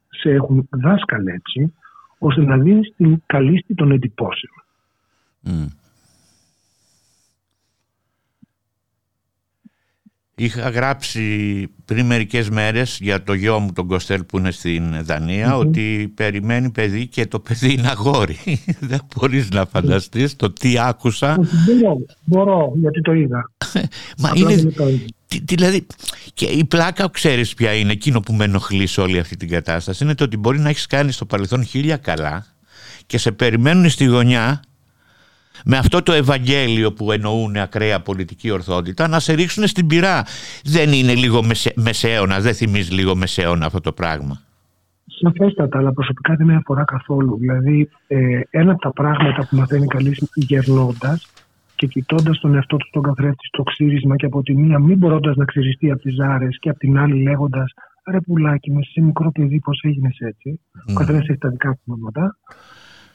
σε 0.09 0.31
έχουν 0.31 0.69
δάσκαλέψει 0.71 1.75
ώστε 2.19 2.43
να 2.43 2.59
δίνεις 2.59 2.95
την 2.97 3.23
καλύστη 3.27 3.75
των 3.75 3.91
εντυπώσεων. 3.91 4.65
Είχα 10.43 10.69
γράψει 10.69 11.23
πριν 11.85 12.07
μερικές 12.07 12.51
μέρες 12.51 12.99
για 13.01 13.23
το 13.23 13.33
γιο 13.33 13.59
μου 13.59 13.73
τον 13.73 13.87
Κοστέλ 13.87 14.25
που 14.25 14.39
είναι 14.39 14.51
στην 14.51 15.05
δανια 15.05 15.57
ότι 15.57 16.13
περιμένει 16.15 16.71
παιδί 16.71 17.07
και 17.07 17.27
το 17.27 17.41
παιδί 17.41 17.73
είναι 17.73 17.89
αγόρι. 17.89 18.39
Δεν 18.91 19.01
μπορείς 19.15 19.51
να 19.51 19.67
φανταστείς 19.67 20.37
το 20.37 20.53
τι 20.53 20.79
άκουσα. 20.79 21.39
Μπορώ, 21.67 21.97
μπορώ 22.25 22.73
γιατί 22.75 23.01
το 23.01 23.13
είδα. 23.13 23.51
Μα 24.23 24.33
είναι, 24.35 24.73
δηλαδή, 25.43 25.87
και 26.35 26.45
η 26.45 26.65
πλάκα 26.65 27.09
ξέρεις 27.11 27.55
ποια 27.55 27.73
είναι 27.73 27.93
εκείνο 27.93 28.21
που 28.21 28.33
με 28.33 28.45
ενοχλείς 28.45 28.91
σε 28.91 29.01
όλη 29.01 29.19
αυτή 29.19 29.37
την 29.37 29.49
κατάσταση 29.49 30.05
είναι 30.05 30.15
το 30.15 30.25
ότι 30.25 30.37
μπορεί 30.37 30.59
να 30.59 30.69
έχεις 30.69 30.87
κάνει 30.87 31.13
στο 31.13 31.25
παρελθόν 31.25 31.65
χίλια 31.65 31.97
καλά 31.97 32.47
και 33.07 33.19
σε 33.19 33.33
περιμένουν 33.33 33.91
στη 33.91 34.05
γωνιά 34.05 34.63
με 35.65 35.77
αυτό 35.77 36.03
το 36.03 36.13
Ευαγγέλιο 36.13 36.93
που 36.93 37.13
εννοούν 37.13 37.57
ακραία 37.57 38.01
πολιτική 38.01 38.51
ορθότητα 38.51 39.09
να 39.09 39.21
σε 39.21 39.33
ρίξουν 39.33 39.67
στην 39.67 39.87
πυρά. 39.87 40.25
Δεν 40.65 40.93
είναι 40.93 41.15
λίγο 41.15 41.43
μεσε, 41.43 41.73
μεσαίωνα, 41.77 42.41
δεν 42.41 42.55
θυμίζει 42.55 42.93
λίγο 42.93 43.17
μεσαίωνα 43.17 43.67
αυτό 43.67 43.81
το 43.81 43.93
πράγμα. 43.93 44.41
Σαφέστατα, 45.07 45.79
αλλά 45.79 45.93
προσωπικά 45.93 46.35
δεν 46.35 46.47
με 46.47 46.55
αφορά 46.55 46.85
καθόλου. 46.85 47.37
Δηλαδή, 47.39 47.91
ε, 48.07 48.41
ένα 48.51 48.73
από 48.73 48.81
τα 48.81 48.93
πράγματα 48.93 49.47
που 49.51 49.57
μαθαίνει 49.57 49.87
κανείς 49.87 50.23
γερνώντας 50.35 51.27
και 51.75 51.87
κοιτώντας 51.87 52.41
τον 52.41 52.55
εαυτό 52.55 52.77
του 52.77 52.87
στον 52.87 53.03
καθρέφτη 53.03 53.47
στο 53.47 53.63
ξύρισμα 53.63 54.17
και 54.17 54.27
από 54.27 54.43
τη 54.43 54.57
μία 54.57 54.79
μην 54.79 54.99
μπορώντας 54.99 55.37
να 55.37 55.45
ξυριστεί 55.45 55.91
από 55.91 56.03
τις 56.03 56.15
ζάρες 56.15 56.59
και 56.61 56.69
από 56.69 56.79
την 56.79 56.99
άλλη 56.99 57.23
λέγοντας 57.23 57.73
ρε 58.11 58.21
πουλάκι 58.21 58.71
με 58.71 58.83
σε 58.83 59.01
μικρό 59.01 59.33
παιδί 59.33 59.61
πώς 59.61 59.81
έγινες 59.83 60.17
έτσι. 60.19 60.61
Mm. 60.75 60.91
Ο 60.91 60.99
καθένας 60.99 61.29
έχει 61.29 61.39
τα 61.39 61.49
δικά 61.49 61.71
του 61.71 61.81
πράγματα. 61.85 62.37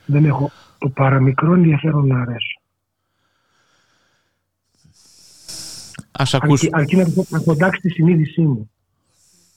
Δεν 0.06 0.26
έχω 0.26 0.52
το 0.78 0.90
παραμικρό 0.90 1.54
ενδιαφέρον 1.54 2.08
να 2.08 2.22
αρέσω. 2.22 2.62
Ας 6.12 6.34
ακούσω. 6.34 6.70
Αρκεί, 6.72 6.96
να 6.96 7.06
έχω 7.32 7.52
εντάξει 7.52 7.82
τη 7.82 7.90
συνείδησή 7.90 8.42
μου. 8.42 8.72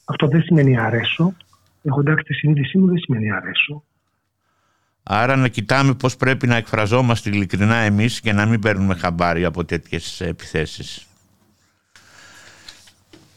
Αυτό 0.05 0.29
δεν 0.29 0.43
σημαίνει 0.43 0.79
αρέσω. 0.79 1.35
Έχω 1.83 2.01
εντάξει 2.01 2.25
τη 2.25 2.35
συνείδησή 2.35 2.79
μου 2.79 2.87
δεν 2.87 2.99
σημαίνει 2.99 3.33
αρέσω. 3.33 3.85
Άρα 5.03 5.37
να 5.37 5.49
κοιτάμε 5.49 5.95
πώς 5.95 6.17
πρέπει 6.17 6.47
να 6.47 6.57
εκφραζόμαστε 6.57 7.31
ειλικρινά 7.31 7.77
εμείς 7.77 8.21
και 8.21 8.33
να 8.33 8.47
μην 8.47 8.61
παίρνουμε 8.61 8.95
χαμπάρι 8.95 9.45
από 9.45 9.65
τέτοιες 9.65 10.21
επιθέσεις. 10.21 11.07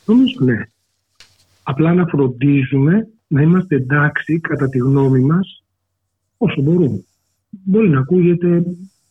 Νομίζω 0.05 0.37
ναι. 0.39 0.65
Απλά 1.63 1.93
να 1.93 2.05
φροντίζουμε 2.05 3.07
να 3.27 3.41
είμαστε 3.41 3.75
εντάξει 3.75 4.39
κατά 4.39 4.69
τη 4.69 4.77
γνώμη 4.77 5.19
μας 5.19 5.63
όσο 6.37 6.61
μπορούμε. 6.61 7.03
Μπορεί 7.63 7.89
να 7.89 7.99
ακούγεται, 7.99 8.63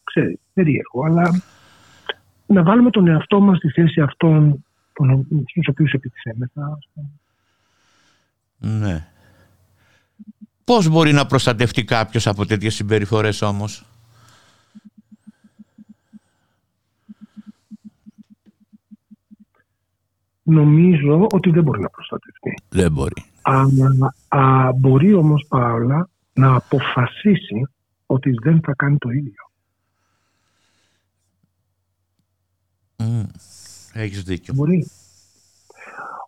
ξέρεις, 0.05 0.39
περίεργο, 0.53 1.05
αλλά 1.05 1.43
να 2.47 2.63
βάλουμε 2.63 2.91
τον 2.91 3.09
εαυτό 3.09 3.41
μας 3.41 3.57
στη 3.57 3.69
θέση 3.69 4.01
αυτών 4.01 4.65
στους 5.47 5.69
οποίους 5.69 5.93
επιτιθέμεθα. 5.93 6.79
Ναι. 8.59 9.07
Πώς 10.65 10.89
μπορεί 10.89 11.13
να 11.13 11.27
προστατευτεί 11.27 11.85
κάποιος 11.85 12.27
από 12.27 12.47
τέτοιες 12.47 12.75
συμπεριφορές 12.75 13.43
όμως; 13.43 13.85
Νομίζω 20.43 21.27
ότι 21.33 21.51
δεν 21.51 21.63
μπορεί 21.63 21.81
να 21.81 21.89
προστατευτεί. 21.89 22.55
Δεν 22.69 22.93
μπορεί. 22.93 23.25
Α, 23.43 23.63
α, 24.29 24.73
μπορεί 24.73 25.15
όμως 25.15 25.47
Παύλα 25.49 26.09
να 26.33 26.55
αποφασίσει 26.55 27.69
ότι 28.13 28.31
δεν 28.43 28.61
θα 28.61 28.75
κάνει 28.75 28.97
το 28.99 29.11
ίδιο. 29.11 29.51
Mm, 32.97 33.25
έχεις 33.93 34.23
δίκιο. 34.23 34.55
Μπορεί. 34.55 34.87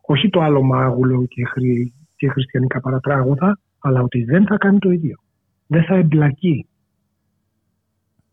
Όχι 0.07 0.29
το 0.29 0.40
άλλο 0.40 0.62
μάγουλο 0.62 1.27
και, 1.27 1.44
χρη, 1.44 1.92
και 2.16 2.29
χριστιανικά 2.29 2.81
παρατράγουδα, 2.81 3.59
αλλά 3.79 4.01
ότι 4.01 4.25
δεν 4.25 4.47
θα 4.47 4.57
κάνει 4.57 4.79
το 4.79 4.90
ίδιο. 4.90 5.18
Δεν 5.66 5.85
θα 5.85 5.94
εμπλακεί. 5.94 6.66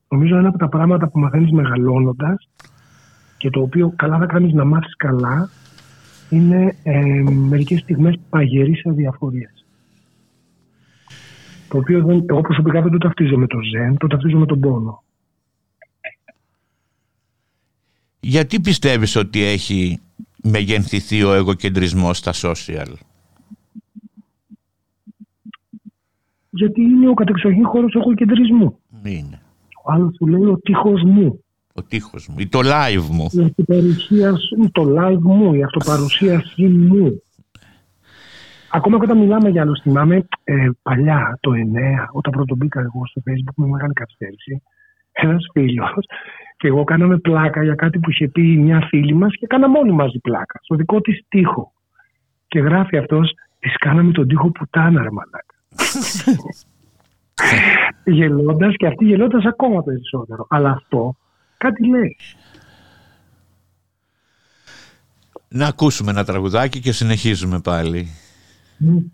Νομίζω 0.08 0.38
ένα 0.38 0.48
από 0.48 0.58
τα 0.58 0.70
πράγματα 0.70 1.10
που 1.10 1.20
μαθαίνεις 1.20 1.52
μεγαλώνοντας 1.52 2.50
και 3.38 3.50
το 3.50 3.62
οποίο 3.62 3.94
καλά 3.96 4.18
θα 4.18 4.26
κάνεις 4.26 4.54
να 4.54 4.66
μάθεις 4.66 4.96
καλά 4.96 5.50
είναι 6.30 6.76
ε, 6.84 7.22
μερικές 7.24 7.80
στιγμές 7.80 8.20
παγερής 8.30 8.86
αδιαφορίας. 8.86 9.61
Το 11.72 11.78
οποίο 11.78 12.04
δεν, 12.04 12.26
εγώ 12.30 12.42
προσωπικά 12.42 12.82
δεν 12.82 12.92
το 12.92 12.98
ταυτίζω 12.98 13.38
με 13.38 13.48
το 13.48 13.58
ζεν, 13.72 13.98
το 13.98 14.08
ταυτίζω 14.08 14.38
με 14.38 14.46
τον 14.46 14.60
πόνο. 14.60 15.04
Γιατί 18.20 18.60
πιστεύεις 18.60 19.16
ότι 19.16 19.44
έχει 19.44 20.00
μεγενθηθεί 20.44 21.24
ο 21.24 21.34
εγωκεντρισμός 21.34 22.18
στα 22.18 22.32
social; 22.34 22.94
Γιατί 26.50 26.82
είναι 26.82 27.10
ο 27.10 27.14
κατεξοχήν 27.14 27.68
χώρος 27.68 27.94
εγωκεντρισμού. 27.94 28.80
Είναι. 29.04 29.42
Ο 29.84 29.92
άλλος 29.92 30.16
του 30.16 30.28
λέει 30.28 30.44
ο 30.44 30.58
τείχος 30.58 31.04
μου. 31.04 31.44
Ο 31.74 31.84
τείχος 31.84 32.28
μου 32.28 32.36
ή 32.40 32.48
το 32.48 32.60
live 32.64 33.08
μου. 33.12 33.30
Η 33.32 33.44
αυτοπαρουσίαση, 33.44 34.70
το 34.72 34.84
live 34.98 35.20
μου, 35.20 35.54
η 35.54 35.64
αυτοπαρουσίαση 35.64 36.68
μου. 36.68 37.22
Ακόμα 38.72 38.98
και 38.98 39.04
όταν 39.04 39.18
μιλάμε 39.18 39.50
για 39.50 39.62
άλλους, 39.62 39.80
θυμάμαι 39.82 40.28
ε, 40.44 40.70
παλιά, 40.82 41.38
το 41.40 41.52
9, 41.52 41.56
όταν 42.12 42.32
πρώτο 42.32 42.56
μπήκα 42.56 42.80
εγώ 42.80 43.06
στο 43.06 43.22
facebook 43.30 43.54
με 43.56 43.68
μεγάλη 43.68 43.94
καθυστέρηση, 43.94 44.64
ένας 45.12 45.46
φίλος 45.54 46.06
και 46.58 46.68
εγώ 46.68 46.84
κάναμε 46.84 47.18
πλάκα 47.18 47.64
για 47.64 47.76
κάτι 47.76 48.00
που 48.00 48.10
είχε 48.10 48.28
πει 48.28 48.42
μια 48.42 48.82
φίλη 48.88 49.14
μας 49.14 49.36
και 49.36 49.48
κάναμε 49.48 49.78
όλοι 49.78 49.92
μαζί 49.92 50.20
πλάκα, 50.20 50.60
στο 50.62 50.76
δικό 50.76 51.02
της 51.02 51.26
τοίχο. 51.28 51.74
Και 52.48 52.60
γράφει 52.60 52.98
αυτός, 52.98 53.34
της 53.60 53.78
κάναμε 53.78 54.12
τον 54.12 54.28
τοίχο 54.28 54.52
πουτάνα 54.52 55.02
ρε 55.02 55.10
μαλάκα. 55.12 55.56
γελώντας 58.18 58.76
και 58.76 58.88
αυτή 58.88 59.06
γελώντας 59.06 59.46
ακόμα 59.46 59.84
περισσότερο. 59.84 60.46
Αλλά 60.50 60.70
αυτό 60.70 61.16
κάτι 61.58 61.88
λέει. 61.88 62.18
Να 65.48 65.68
ακούσουμε 65.68 66.12
ένα 66.12 66.24
τραγουδάκι 66.24 66.80
και 66.80 66.92
συνεχίζουμε 66.92 67.60
πάλι. 67.60 68.08
Mm. 68.82 69.12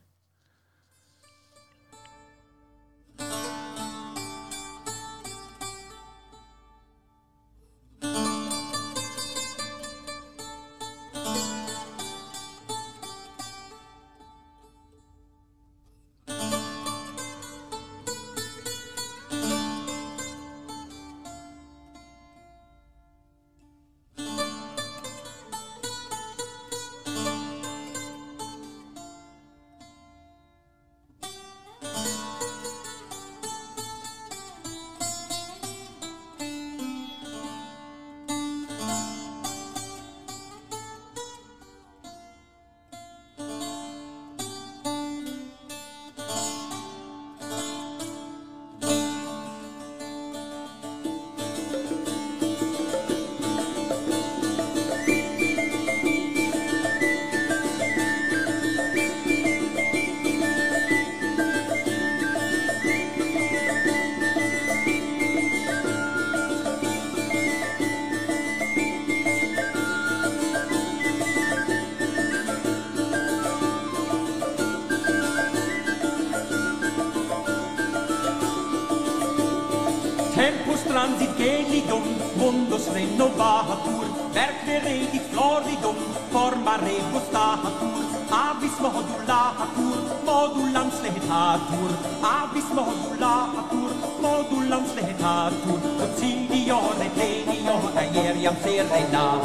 Florida 98.78 99.42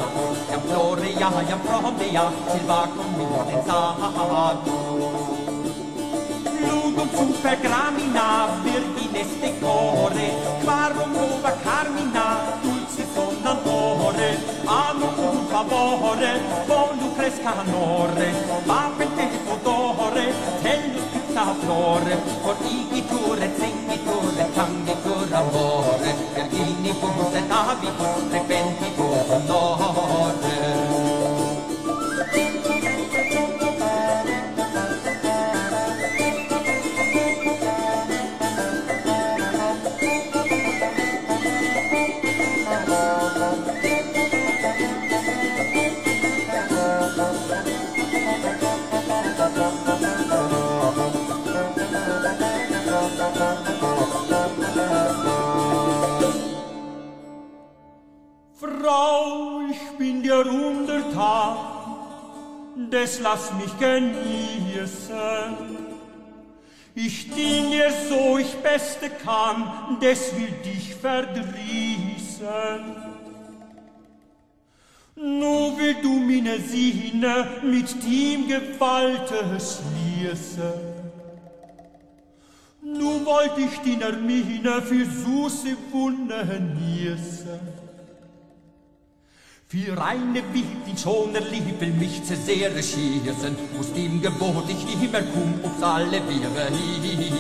Ya 0.51 0.59
Floria, 0.61 1.31
ya 1.49 1.57
Florida 1.57 2.33
Silva 2.53 2.89
conmigo 2.95 3.47
pensar 3.49 3.97
Lugum 6.61 7.09
super 7.17 7.57
gramina 7.63 8.49
Virgines 8.63 9.33
decore 9.41 10.29
Quarum 10.63 11.17
uva 11.17 11.53
carmina 11.65 12.61
Dulce 12.61 13.07
sonadore 13.15 14.37
Amo 14.67 15.09
un 15.17 15.47
favore 15.49 16.41
Volu 16.67 17.15
fresca 17.17 17.57
anore 17.57 18.29
Apete 18.69 19.29
fodore 19.47 20.27
Tellus 20.63 21.07
pizza 21.11 21.55
flore 21.61 22.17
Por 22.43 22.57
igiture, 22.69 23.51
zengiture 23.57 24.42
lass 63.53 63.63
mich 63.63 63.79
genießen. 63.79 65.23
Ich 66.95 67.31
dien 67.31 67.71
dir 67.71 67.91
so 68.09 68.39
ich 68.39 68.55
beste 68.57 69.09
kann, 69.09 69.99
des 70.01 70.35
will 70.37 70.53
dich 70.65 70.95
verdrießen. 70.95 72.47
Nu 75.17 75.77
will 75.79 75.97
du 76.03 76.19
meine 76.19 76.59
Sine 76.61 77.47
mit 77.63 78.05
ihm 78.05 78.49
Gewaltes 78.49 79.81
ließen. 79.95 80.93
Nu 82.83 83.25
wollt 83.25 83.57
ich 83.57 83.79
die 83.81 83.97
Nermina 83.97 84.81
für 84.81 85.05
Süße 85.05 85.77
Wunde 85.93 86.61
nießen. 86.79 87.72
Für 89.73 89.97
reine 89.97 90.43
Wild 90.53 90.87
in 90.87 90.99
schoner 90.99 91.41
Liebe 91.41 91.87
mich 91.99 92.23
zu 92.25 92.37
sehr 92.37 92.71
schießen, 92.75 93.57
muss 93.75 93.91
dem 93.95 94.21
Gebot 94.21 94.69
ich 94.69 95.03
immer 95.03 95.23
kum, 95.23 95.55
ob's 95.63 95.83
alle 95.83 96.21
wir 96.29 96.51
hießen. 96.77 97.33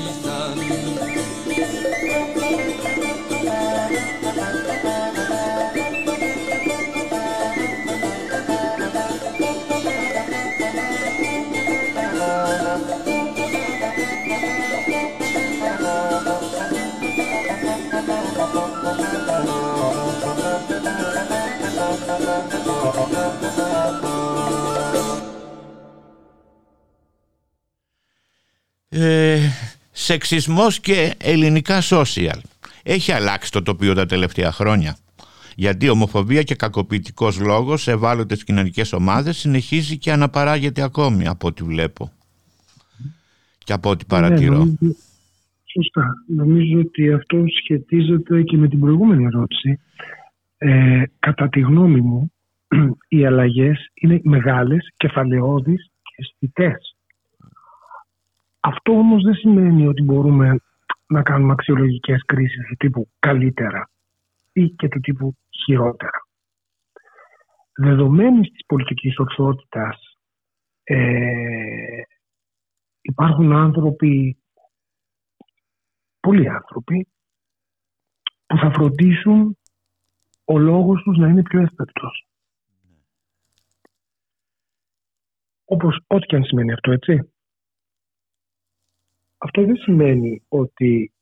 Ε, 28.94 29.38
σεξισμός 29.90 30.81
και 30.81 31.14
ελληνικά 31.18 31.78
social. 31.83 32.40
Έχει 32.83 33.12
αλλάξει 33.12 33.52
το 33.52 33.62
τοπίο 33.62 33.94
τα 33.94 34.07
τελευταία 34.07 34.52
χρόνια. 34.52 34.96
Γιατί 35.57 35.88
ομοφοβία 35.88 36.42
και 36.42 36.55
κακοποιητικός 36.55 37.40
λόγος 37.40 37.83
σε 37.83 37.90
ευάλωτες 37.90 38.44
κοινωνικές 38.44 38.92
ομάδες 38.92 39.37
συνεχίζει 39.37 39.98
και 39.98 40.12
αναπαράγεται 40.12 40.83
ακόμη 40.83 41.26
από 41.26 41.46
ό,τι 41.46 41.62
βλέπω 41.62 42.12
και 43.59 43.72
από 43.72 43.90
ό,τι 43.90 44.05
παρατηρώ. 44.05 44.64
Ναι, 44.64 44.90
σωστά. 45.72 46.14
Νομίζω 46.26 46.78
ότι 46.78 47.12
αυτό 47.12 47.44
σχετίζεται 47.62 48.42
και 48.42 48.57
με 48.57 48.68
την 48.68 48.81
προηγούμενη 48.81 49.24
ερώτηση. 49.24 49.81
Ε, 50.59 51.02
κατά 51.18 51.48
τη 51.48 51.61
γνώμη 51.61 52.00
μου, 52.00 52.33
οι 53.09 53.26
αλλαγές 53.26 53.90
είναι 53.94 54.20
μεγάλες, 54.22 54.92
κεφαλαιώδεις 54.96 55.90
και 56.02 56.14
αισθητές. 56.16 56.91
Αυτό 58.64 58.92
όμως 58.92 59.22
δεν 59.22 59.35
σημαίνει 59.35 59.87
ότι 59.87 60.03
μπορούμε 60.03 60.57
να 61.07 61.22
κάνουμε 61.22 61.53
αξιολογικές 61.53 62.22
κρίσεις 62.25 62.66
του 62.66 62.77
τύπου 62.77 63.09
καλύτερα 63.18 63.90
ή 64.53 64.68
και 64.68 64.88
του 64.88 65.01
τύπου 65.01 65.37
χειρότερα. 65.64 66.27
Δεδομένης 67.72 68.51
της 68.51 68.66
πολιτικής 68.66 69.18
ορθότητας 69.18 70.16
ε, 70.83 72.03
υπάρχουν 73.01 73.53
άνθρωποι, 73.53 74.42
πολλοί 76.20 76.48
άνθρωποι, 76.48 77.09
που 78.46 78.57
θα 78.57 78.70
φροντίσουν 78.72 79.59
ο 80.44 80.59
λόγος 80.59 81.03
τους 81.03 81.18
να 81.18 81.29
είναι 81.29 81.42
πιο 81.42 81.61
εύπεπτος. 81.61 82.27
Όπως 85.64 86.05
ό,τι 86.07 86.27
και 86.27 86.37
αν 86.37 86.44
σημαίνει 86.44 86.72
αυτό, 86.72 86.92
έτσι. 86.92 87.32
Αυτό 89.44 89.64
δεν 89.64 89.76
σημαίνει 89.76 90.42
ότι 90.48 91.12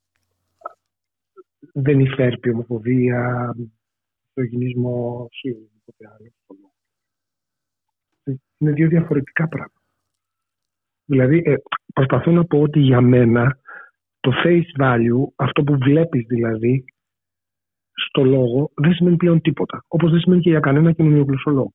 δεν 1.73 1.99
υφέρπει 1.99 2.49
ομοφοβία, 2.49 3.53
γυνισμό 4.33 5.29
ή 5.41 5.49
οτιδήποτε 5.49 6.05
άλλο. 6.13 6.31
Είναι 8.57 8.71
δύο 8.71 8.87
διαφορετικά 8.87 9.47
πράγματα. 9.47 9.81
Δηλαδή, 11.05 11.41
ε, 11.45 11.55
προσπαθώ 11.93 12.31
να 12.31 12.45
πω 12.45 12.61
ότι 12.61 12.79
για 12.79 13.01
μένα 13.01 13.59
το 14.19 14.31
face 14.43 14.81
value, 14.83 15.33
αυτό 15.35 15.63
που 15.63 15.77
βλέπεις 15.77 16.25
δηλαδή 16.27 16.85
στο 17.93 18.23
λόγο, 18.23 18.71
δεν 18.75 18.93
σημαίνει 18.93 19.15
πλέον 19.15 19.41
τίποτα. 19.41 19.85
Όπως 19.87 20.11
δεν 20.11 20.19
σημαίνει 20.19 20.41
και 20.41 20.49
για 20.49 20.59
κανένα 20.59 20.91
κοινωνιογλωσσολόγο. 20.91 21.73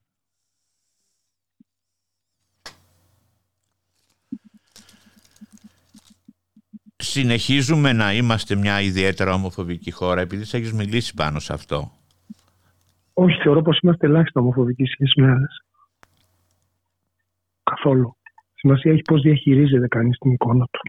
Συνεχίζουμε 7.17 7.93
να 7.93 8.13
είμαστε 8.13 8.55
μια 8.55 8.81
ιδιαίτερα 8.81 9.33
ομοφοβική 9.33 9.91
χώρα 9.91 10.21
επειδή 10.21 10.45
θα 10.45 10.57
έχεις 10.57 10.73
μιλήσει 10.73 11.15
πάνω 11.15 11.39
σε 11.39 11.53
αυτό. 11.53 11.91
Όχι, 13.13 13.41
θεωρώ 13.43 13.63
πως 13.63 13.79
είμαστε 13.79 14.07
ελάχιστα 14.07 14.41
ομοφοβικοί 14.41 14.85
σχέση 14.85 15.21
με 15.21 15.31
άλλες. 15.31 15.63
Καθόλου. 17.63 18.17
Σημασία 18.55 18.93
έχει 18.93 19.03
πώς 19.03 19.21
διαχειρίζεται 19.21 19.89
κανείς 19.89 20.19
την 20.19 20.31
εικόνα 20.31 20.65
του. 20.71 20.81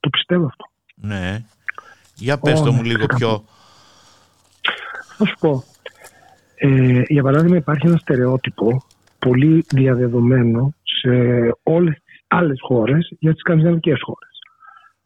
Το 0.00 0.08
πιστεύω 0.08 0.46
αυτό. 0.46 0.64
Ναι. 0.94 1.44
Για 2.14 2.38
πες 2.38 2.60
το 2.60 2.72
μου 2.72 2.82
λίγο 2.82 3.06
πιο... 3.06 3.44
Θα 5.16 5.26
σου 5.26 5.34
πω. 5.40 5.64
Ε, 6.54 7.02
για 7.08 7.22
παράδειγμα 7.22 7.56
υπάρχει 7.56 7.86
ένα 7.86 7.96
στερεότυπο 7.96 8.86
πολύ 9.18 9.64
διαδεδομένο 9.68 10.74
σε 10.82 11.10
όλες 11.62 11.94
τις 12.04 12.24
άλλες 12.26 12.58
χώρες 12.60 13.12
για 13.18 13.32
τις 13.32 13.40
σκανδιναβικές 13.40 14.00
χώρες 14.02 14.25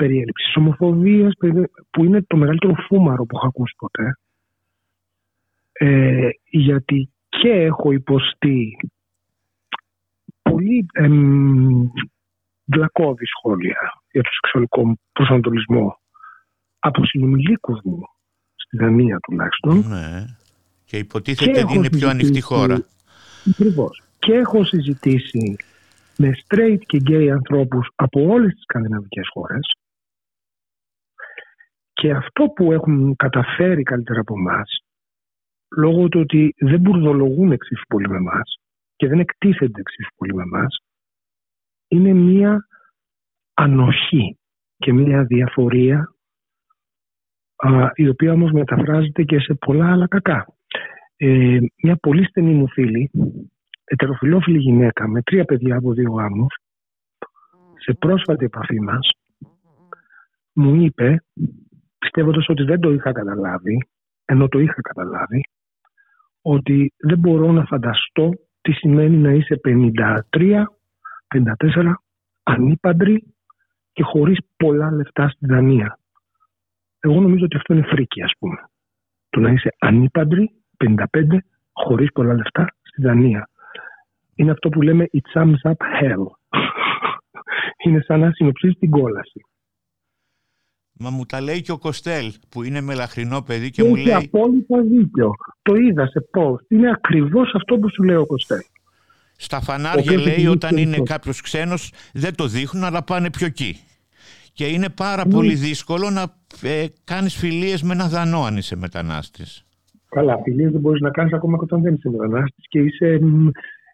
περί 0.00 0.18
έλλειψης 0.18 0.56
ομοφοβίας, 0.56 1.32
που 1.90 2.04
είναι 2.04 2.22
το 2.22 2.36
μεγαλύτερο 2.36 2.74
φούμαρο 2.88 3.24
που 3.24 3.36
έχω 3.36 3.46
ακούσει 3.46 3.74
ποτέ. 3.78 4.18
Ε, 5.72 6.28
γιατί 6.50 7.10
και 7.28 7.48
έχω 7.48 7.92
υποστεί 7.92 8.76
πολύ 10.42 10.86
εμ, 10.92 11.88
βλακώδη 12.64 13.26
σχόλια 13.26 13.78
για 14.10 14.22
το 14.22 14.28
σεξουαλικό 14.32 14.98
προσανατολισμό 15.12 15.98
από 16.78 17.04
συνομιλίκους 17.04 17.80
μου, 17.84 18.00
στη 18.54 18.76
Δανία 18.76 19.18
τουλάχιστον. 19.18 19.84
Ναι. 19.88 20.24
Και 20.84 20.96
υποτίθεται 20.96 21.62
ότι 21.62 21.74
είναι 21.74 21.90
πιο 21.90 22.08
ανοιχτή 22.08 22.40
χώρα. 22.40 22.86
Ακριβώς. 23.50 24.02
Και 24.18 24.32
έχω 24.32 24.64
συζητήσει 24.64 25.56
με 26.16 26.30
straight 26.44 26.80
και 26.86 27.02
gay 27.10 27.28
ανθρώπους 27.28 27.90
από 27.94 28.26
όλες 28.26 28.52
τις 28.52 28.62
σκανδιναβικές 28.62 29.28
χώρες 29.32 29.74
και 32.00 32.10
αυτό 32.10 32.44
που 32.44 32.72
έχουν 32.72 33.16
καταφέρει 33.16 33.82
καλύτερα 33.82 34.20
από 34.20 34.34
εμάς, 34.38 34.84
λόγω 35.76 36.08
του 36.08 36.20
ότι 36.20 36.54
δεν 36.58 36.80
μπουρδολογούν 36.80 37.52
εξίσου 37.52 37.86
πολύ 37.88 38.08
με 38.08 38.16
εμάς 38.16 38.58
και 38.96 39.08
δεν 39.08 39.18
εκτίθενται 39.18 39.80
εξίσου 39.80 40.14
πολύ 40.16 40.34
με 40.34 40.42
εμάς, 40.42 40.76
είναι 41.88 42.12
μία 42.12 42.66
ανοχή 43.54 44.38
και 44.76 44.92
μία 44.92 45.24
διαφορία 45.24 46.14
η 47.94 48.08
οποία 48.08 48.32
όμως 48.32 48.50
μεταφράζεται 48.50 49.22
και 49.22 49.38
σε 49.38 49.54
πολλά 49.54 49.90
άλλα 49.90 50.06
κακά. 50.06 50.46
Ε, 51.16 51.58
μια 51.82 51.96
πολύ 51.96 52.24
στενή 52.24 52.54
μου 52.54 52.68
φίλη, 52.68 53.10
ετεροφιλόφιλη 53.84 54.58
γυναίκα 54.58 55.08
με 55.08 55.22
τρία 55.22 55.44
παιδιά 55.44 55.76
από 55.76 55.92
δύο 55.92 56.12
γάμους, 56.12 56.54
σε 57.78 57.92
πρόσφατη 57.92 58.44
επαφή 58.44 58.80
μας, 58.80 59.10
μου 60.52 60.74
είπε 60.74 61.22
πιστεύοντας 62.00 62.48
ότι 62.48 62.62
δεν 62.62 62.80
το 62.80 62.90
είχα 62.92 63.12
καταλάβει, 63.12 63.88
ενώ 64.24 64.48
το 64.48 64.58
είχα 64.58 64.80
καταλάβει, 64.80 65.40
ότι 66.42 66.92
δεν 66.98 67.18
μπορώ 67.18 67.52
να 67.52 67.64
φανταστώ 67.64 68.30
τι 68.60 68.72
σημαίνει 68.72 69.16
να 69.16 69.30
είσαι 69.30 69.60
53, 69.64 70.64
54, 71.28 71.92
ανήπαντρη 72.42 73.34
και 73.92 74.02
χωρίς 74.02 74.38
πολλά 74.56 74.90
λεφτά 74.90 75.28
στη 75.28 75.46
Δανία. 75.46 75.98
Εγώ 77.00 77.20
νομίζω 77.20 77.44
ότι 77.44 77.56
αυτό 77.56 77.74
είναι 77.74 77.86
φρίκι, 77.86 78.22
ας 78.22 78.32
πούμε. 78.38 78.56
Το 79.30 79.40
να 79.40 79.50
είσαι 79.50 79.74
ανήπαντρη, 79.78 80.50
55, 80.76 80.96
χωρίς 81.72 82.12
πολλά 82.12 82.34
λεφτά 82.34 82.66
στη 82.82 83.02
Δανία. 83.02 83.48
Είναι 84.34 84.50
αυτό 84.50 84.68
που 84.68 84.82
λέμε 84.82 85.06
it 85.12 85.40
sums 85.40 85.70
up 85.70 85.80
hell. 86.00 86.24
είναι 87.84 88.00
σαν 88.00 88.20
να 88.20 88.30
συνοψίζει 88.32 88.74
την 88.74 88.90
κόλαση. 88.90 89.40
Μα 91.02 91.10
μου 91.10 91.24
τα 91.24 91.40
λέει 91.40 91.60
και 91.60 91.72
ο 91.72 91.78
Κοστέλ 91.78 92.32
που 92.48 92.62
είναι 92.62 92.80
μελαχρινό 92.80 93.42
παιδί 93.42 93.70
και 93.70 93.82
μου 93.82 93.96
λέει... 93.96 94.04
Έχει 94.04 94.30
απόλυτα 94.32 94.80
δίκιο. 94.82 95.34
Το 95.62 95.74
είδα 95.74 96.06
σε 96.06 96.20
πώ. 96.20 96.58
Είναι 96.68 96.90
ακριβώς 96.90 97.52
αυτό 97.54 97.78
που 97.78 97.90
σου 97.90 98.02
λέει 98.02 98.16
ο 98.16 98.26
Κοστέλ. 98.26 98.60
Στα 99.36 99.60
φανάρια 99.60 100.20
λέει 100.20 100.46
όταν 100.46 100.76
είναι 100.76 100.98
κάποιος 101.04 101.40
ξένος 101.40 101.92
δεν 102.12 102.34
το 102.34 102.46
δείχνουν 102.46 102.84
αλλά 102.84 103.04
πάνε 103.04 103.30
πιο 103.30 103.46
εκεί. 103.46 103.76
Και 104.52 104.66
είναι 104.66 104.88
πάρα 104.88 105.26
ναι. 105.26 105.32
πολύ 105.32 105.54
δύσκολο 105.54 106.10
να 106.10 106.22
ε, 106.62 106.86
κάνεις 107.04 107.34
φιλίες 107.34 107.82
με 107.82 107.92
ένα 107.92 108.08
δανό 108.08 108.42
αν 108.42 108.56
είσαι 108.56 108.76
μετανάστης. 108.76 109.64
Καλά, 110.08 110.40
φιλίες 110.42 110.72
δεν 110.72 110.80
μπορείς 110.80 111.00
να 111.00 111.10
κάνεις 111.10 111.32
ακόμα 111.32 111.56
και 111.56 111.64
όταν 111.64 111.82
δεν 111.82 111.94
είσαι 111.94 112.08
μετανάστης 112.08 112.64
και 112.68 112.78
είσαι, 112.78 113.20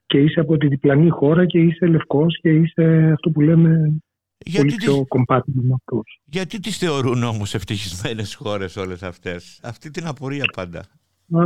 και 0.06 0.18
είσαι 0.18 0.40
από 0.40 0.56
τη 0.56 0.68
διπλανή 0.68 1.08
χώρα 1.08 1.46
και 1.46 1.58
είσαι 1.58 1.86
λευκός 1.86 2.38
και 2.40 2.48
είσαι 2.48 3.10
αυτό 3.12 3.30
που 3.30 3.40
λέμε 3.40 4.00
γιατί 4.46 4.66
πολύ 4.66 4.76
πιο 4.76 5.04
κομπάτιμο 5.08 5.62
με 5.62 5.74
αυτούς. 5.74 6.20
Γιατί 6.24 6.60
τις 6.60 6.78
θεωρούν 6.78 7.22
όμως 7.22 7.54
ευτυχισμένες 7.54 8.34
χώρες 8.34 8.76
όλες 8.76 9.02
αυτές; 9.02 9.60
Αυτή 9.62 9.90
την 9.90 10.06
απορία 10.06 10.44
πάντα. 10.56 10.78
Α, 10.78 11.42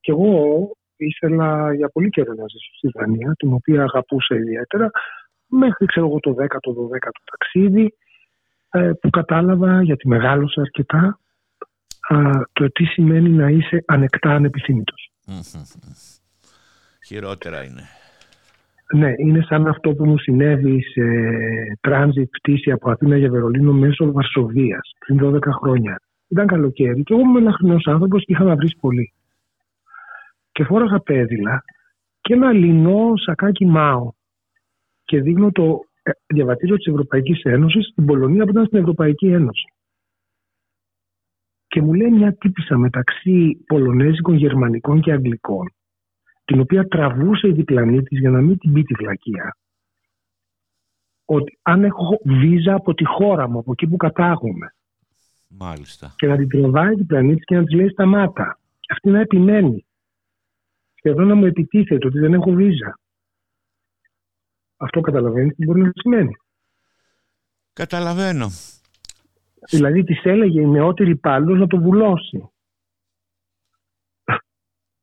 κι 0.00 0.10
εγώ 0.10 0.70
ήθελα 0.96 1.74
για 1.74 1.88
πολύ 1.88 2.08
καιρό 2.08 2.32
να 2.32 2.46
ζήσω 2.46 2.70
στη 2.76 2.88
Δανία, 2.94 3.34
την 3.38 3.52
οποία 3.52 3.82
αγαπούσα 3.82 4.34
ιδιαίτερα, 4.34 4.90
μέχρι 5.46 5.86
ξέρω 5.86 6.06
εγώ 6.06 6.18
το 6.18 6.34
10ο, 6.38 6.70
12ο 6.72 7.22
ταξίδι 7.30 7.94
ε, 8.70 8.90
που 9.00 9.10
κατάλαβα 9.10 9.82
γιατί 9.82 10.08
μεγάλωσα 10.08 10.60
αρκετά 10.60 11.16
το 12.52 12.72
τι 12.72 12.84
σημαίνει 12.84 13.28
να 13.28 13.48
είσαι 13.48 13.84
ανεκτά 13.86 14.30
ανεπιθύμητος. 14.30 15.12
Χειρότερα 17.06 17.64
είναι. 17.64 17.88
Ναι, 18.94 19.12
είναι 19.16 19.42
σαν 19.42 19.66
αυτό 19.66 19.94
που 19.94 20.06
μου 20.06 20.18
συνέβη 20.18 20.82
σε 20.82 21.02
τράνζιτ 21.80 22.30
πτήση 22.30 22.70
από 22.70 22.90
Αθήνα 22.90 23.16
για 23.16 23.30
Βερολίνο 23.30 23.72
μέσω 23.72 24.12
Βαρσοβίας 24.12 24.92
πριν 24.98 25.20
12 25.22 25.38
χρόνια. 25.60 26.00
Ήταν 26.28 26.46
καλοκαίρι 26.46 27.02
και 27.02 27.12
εγώ 27.12 27.22
ήμουν 27.22 27.46
ένας 27.62 27.86
άνθρωπος 27.86 28.24
και 28.24 28.32
είχα 28.32 28.44
να 28.44 28.56
βρεις 28.56 28.76
πολύ. 28.80 29.12
Και 30.52 30.64
φόραγα 30.64 30.98
πέδιλα 30.98 31.64
και 32.20 32.34
ένα 32.34 32.52
λινό 32.52 33.12
σακάκι 33.16 33.66
μάο. 33.66 34.12
Και 35.04 35.20
δείχνω 35.20 35.52
το 35.52 35.80
ε, 36.02 36.10
διαβατήριο 36.26 36.76
της 36.76 36.86
Ευρωπαϊκής 36.86 37.42
Ένωσης 37.42 37.86
στην 37.86 38.06
Πολωνία 38.06 38.44
που 38.44 38.50
ήταν 38.50 38.66
στην 38.66 38.78
Ευρωπαϊκή 38.78 39.26
Ένωση. 39.26 39.72
Και 41.66 41.82
μου 41.82 41.94
λέει 41.94 42.10
μια 42.10 42.32
τύπησα 42.32 42.78
μεταξύ 42.78 43.64
Πολωνέζικων, 43.66 44.34
Γερμανικών 44.34 45.00
και 45.00 45.12
Αγγλικών 45.12 45.72
την 46.44 46.60
οποία 46.60 46.88
τραβούσε 46.88 47.48
η 47.48 47.52
διπλανή 47.52 48.02
της 48.02 48.18
για 48.18 48.30
να 48.30 48.40
μην 48.40 48.58
την 48.58 48.72
πει 48.72 48.82
τη 48.82 48.94
βλακεία. 48.94 49.56
Ότι 51.24 51.58
αν 51.62 51.84
έχω 51.84 52.18
βίζα 52.24 52.74
από 52.74 52.94
τη 52.94 53.04
χώρα 53.04 53.48
μου, 53.48 53.58
από 53.58 53.72
εκεί 53.72 53.86
που 53.86 53.96
κατάγομαι, 53.96 54.74
Μάλιστα. 55.48 56.14
και 56.16 56.26
να 56.26 56.36
την 56.36 56.48
τραβάει 56.48 56.92
η 56.92 56.96
διπλανή 56.96 57.34
της 57.34 57.44
και 57.44 57.56
να 57.56 57.64
της 57.64 57.74
λέει 57.74 57.88
σταμάτα. 57.88 58.58
Αυτή 58.88 59.10
να 59.10 59.20
επιμένει. 59.20 59.86
Και 60.94 61.08
εδώ 61.08 61.22
να 61.24 61.34
μου 61.34 61.44
επιτίθεται 61.46 62.06
ότι 62.06 62.18
δεν 62.18 62.34
έχω 62.34 62.50
βίζα. 62.52 62.98
Αυτό 64.76 65.00
καταλαβαίνεις 65.00 65.54
τι 65.54 65.64
μπορεί 65.64 65.80
να 65.80 65.90
σημαίνει. 65.94 66.36
Καταλαβαίνω. 67.72 68.46
Δηλαδή 69.70 70.04
της 70.04 70.24
έλεγε 70.24 70.60
η 70.60 70.66
νεότερη 70.66 71.10
υπάλληλος 71.10 71.58
να 71.58 71.66
το 71.66 71.80
βουλώσει 71.80 72.51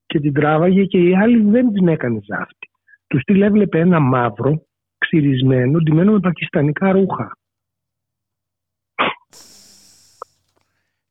και 0.09 0.19
την 0.19 0.33
τράβαγε 0.33 0.85
και 0.85 0.97
η 0.97 1.15
άλλη 1.15 1.51
δεν 1.51 1.71
την 1.71 1.87
έκανε 1.87 2.19
ζάφτη. 2.25 2.69
Τους 3.07 3.23
τη 3.23 3.41
έβλεπε 3.41 3.79
ένα 3.79 3.99
μαύρο, 3.99 4.65
ξυρισμένο, 4.97 5.79
ντυμένο 5.79 6.11
με 6.11 6.19
πακιστανικά 6.19 6.91
ρούχα. 6.91 7.37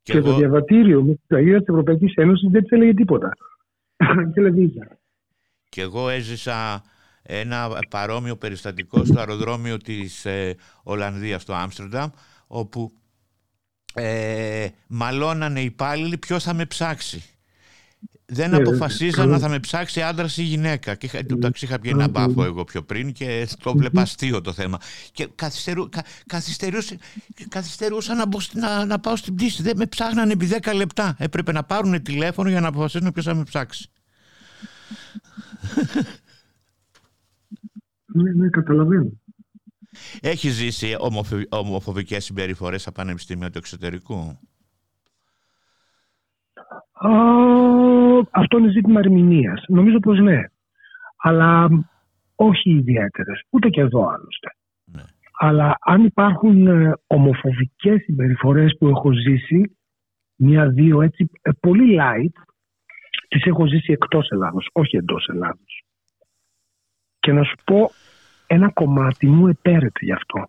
Και, 0.03 0.12
και 0.12 0.20
το 0.20 0.36
διαβατήριο 0.36 1.03
με 1.03 1.18
την 1.26 1.36
Αγία 1.36 1.59
της 1.59 1.68
Ευρωπαϊκής 1.68 2.14
Ένωσης 2.14 2.51
δεν 2.51 2.62
της 2.62 2.70
έλεγε 2.70 2.94
τίποτα. 2.94 3.32
Και 5.68 5.80
εγώ 5.80 6.09
έζησα 6.09 6.82
ένα 7.22 7.68
παρόμοιο 7.90 8.36
περιστατικό 8.36 9.05
στο 9.05 9.18
αεροδρόμιο 9.18 9.76
της 9.76 10.24
ε, 10.24 10.57
Ολλανδίας 10.82 11.42
στο 11.42 11.55
Άμστερνταμ 11.55 12.11
όπου 12.46 12.90
ε, 13.94 14.68
μαλώνανε 14.88 15.61
οι 15.61 15.64
υπάλληλοι 15.64 16.18
ποιος 16.18 16.44
θα 16.44 16.55
με 16.55 16.66
ψάξει 16.66 17.38
δεν 18.30 18.51
ναι, 18.51 18.57
αποφασίζαν 18.57 19.28
να 19.28 19.38
θα 19.38 19.49
με 19.49 19.59
ψάξει 19.59 20.03
άντρας 20.03 20.36
ή 20.36 20.42
γυναίκα. 20.42 20.94
Και 20.94 21.24
το 21.24 21.34
ναι. 21.34 21.40
ταξί 21.40 21.64
είχα 21.64 21.78
πει 21.78 21.88
ένα 21.88 22.09
μπάφο 22.09 22.44
εγώ 22.44 22.64
πιο 22.64 22.82
πριν 22.82 23.12
και 23.12 23.49
το 23.62 23.76
βλέπα 23.76 24.03
αστείο 24.03 24.40
το 24.40 24.53
θέμα. 24.53 24.78
Και 25.12 25.28
καθυστερού, 25.34 25.88
κα, 25.88 26.05
καθυστερούσα 27.49 28.14
να, 28.14 28.24
να, 28.53 28.84
να, 28.84 28.99
πάω 28.99 29.16
στην 29.16 29.34
πτήση. 29.34 29.62
Δεν 29.62 29.76
με 29.76 29.86
ψάχνανε 29.86 30.32
επί 30.32 30.49
10 30.62 30.74
λεπτά. 30.74 31.16
Έπρεπε 31.18 31.53
να 31.53 31.64
πάρουν 31.64 32.03
τηλέφωνο 32.03 32.49
για 32.49 32.61
να 32.61 32.68
αποφασίσουν 32.68 33.12
ποιος 33.12 33.24
θα 33.24 33.34
με 33.34 33.42
ψάξει. 33.42 33.90
Ναι, 38.05 38.32
ναι, 38.32 38.49
καταλαβαίνω. 38.49 39.11
Έχει 40.20 40.51
ζήσει 40.51 40.96
ομοφοβικές 41.49 42.24
συμπεριφορές 42.24 42.86
από 42.86 42.96
πανεπιστήμια 42.96 43.51
του 43.51 43.59
εξωτερικού; 43.59 44.38
Αυτό 48.30 48.59
είναι 48.59 48.70
ζήτημα 48.70 48.99
ερμηνείας. 48.99 49.64
Νομίζω 49.68 49.99
πως 49.99 50.18
ναι. 50.18 50.40
Αλλά 51.16 51.68
όχι 52.34 52.70
ιδιαίτερες. 52.70 53.42
Ούτε 53.51 53.68
και 53.68 53.80
εδώ 53.80 54.01
άλλωστε. 54.01 54.49
Ναι. 54.84 55.03
Αλλά 55.38 55.76
αν 55.80 56.05
υπάρχουν 56.05 56.66
ε, 56.66 56.92
ομοφοβικές 57.07 58.03
συμπεριφορές 58.03 58.76
που 58.78 58.88
έχω 58.88 59.12
ζήσει, 59.12 59.76
μία-δύο 60.36 61.03
έτσι 61.03 61.30
ε, 61.42 61.51
πολύ 61.61 61.99
light, 62.01 62.42
τις 63.28 63.44
έχω 63.44 63.66
ζήσει 63.66 63.92
εκτός 63.92 64.28
Ελλάδος, 64.28 64.68
όχι 64.72 64.96
εντός 64.96 65.28
Ελλάδος. 65.28 65.82
Και 67.20 67.32
να 67.32 67.42
σου 67.42 67.55
πω, 67.64 67.90
ένα 68.46 68.70
κομμάτι 68.72 69.26
μου 69.26 69.46
επέρεται 69.46 70.05
γι' 70.05 70.12
αυτό. 70.12 70.49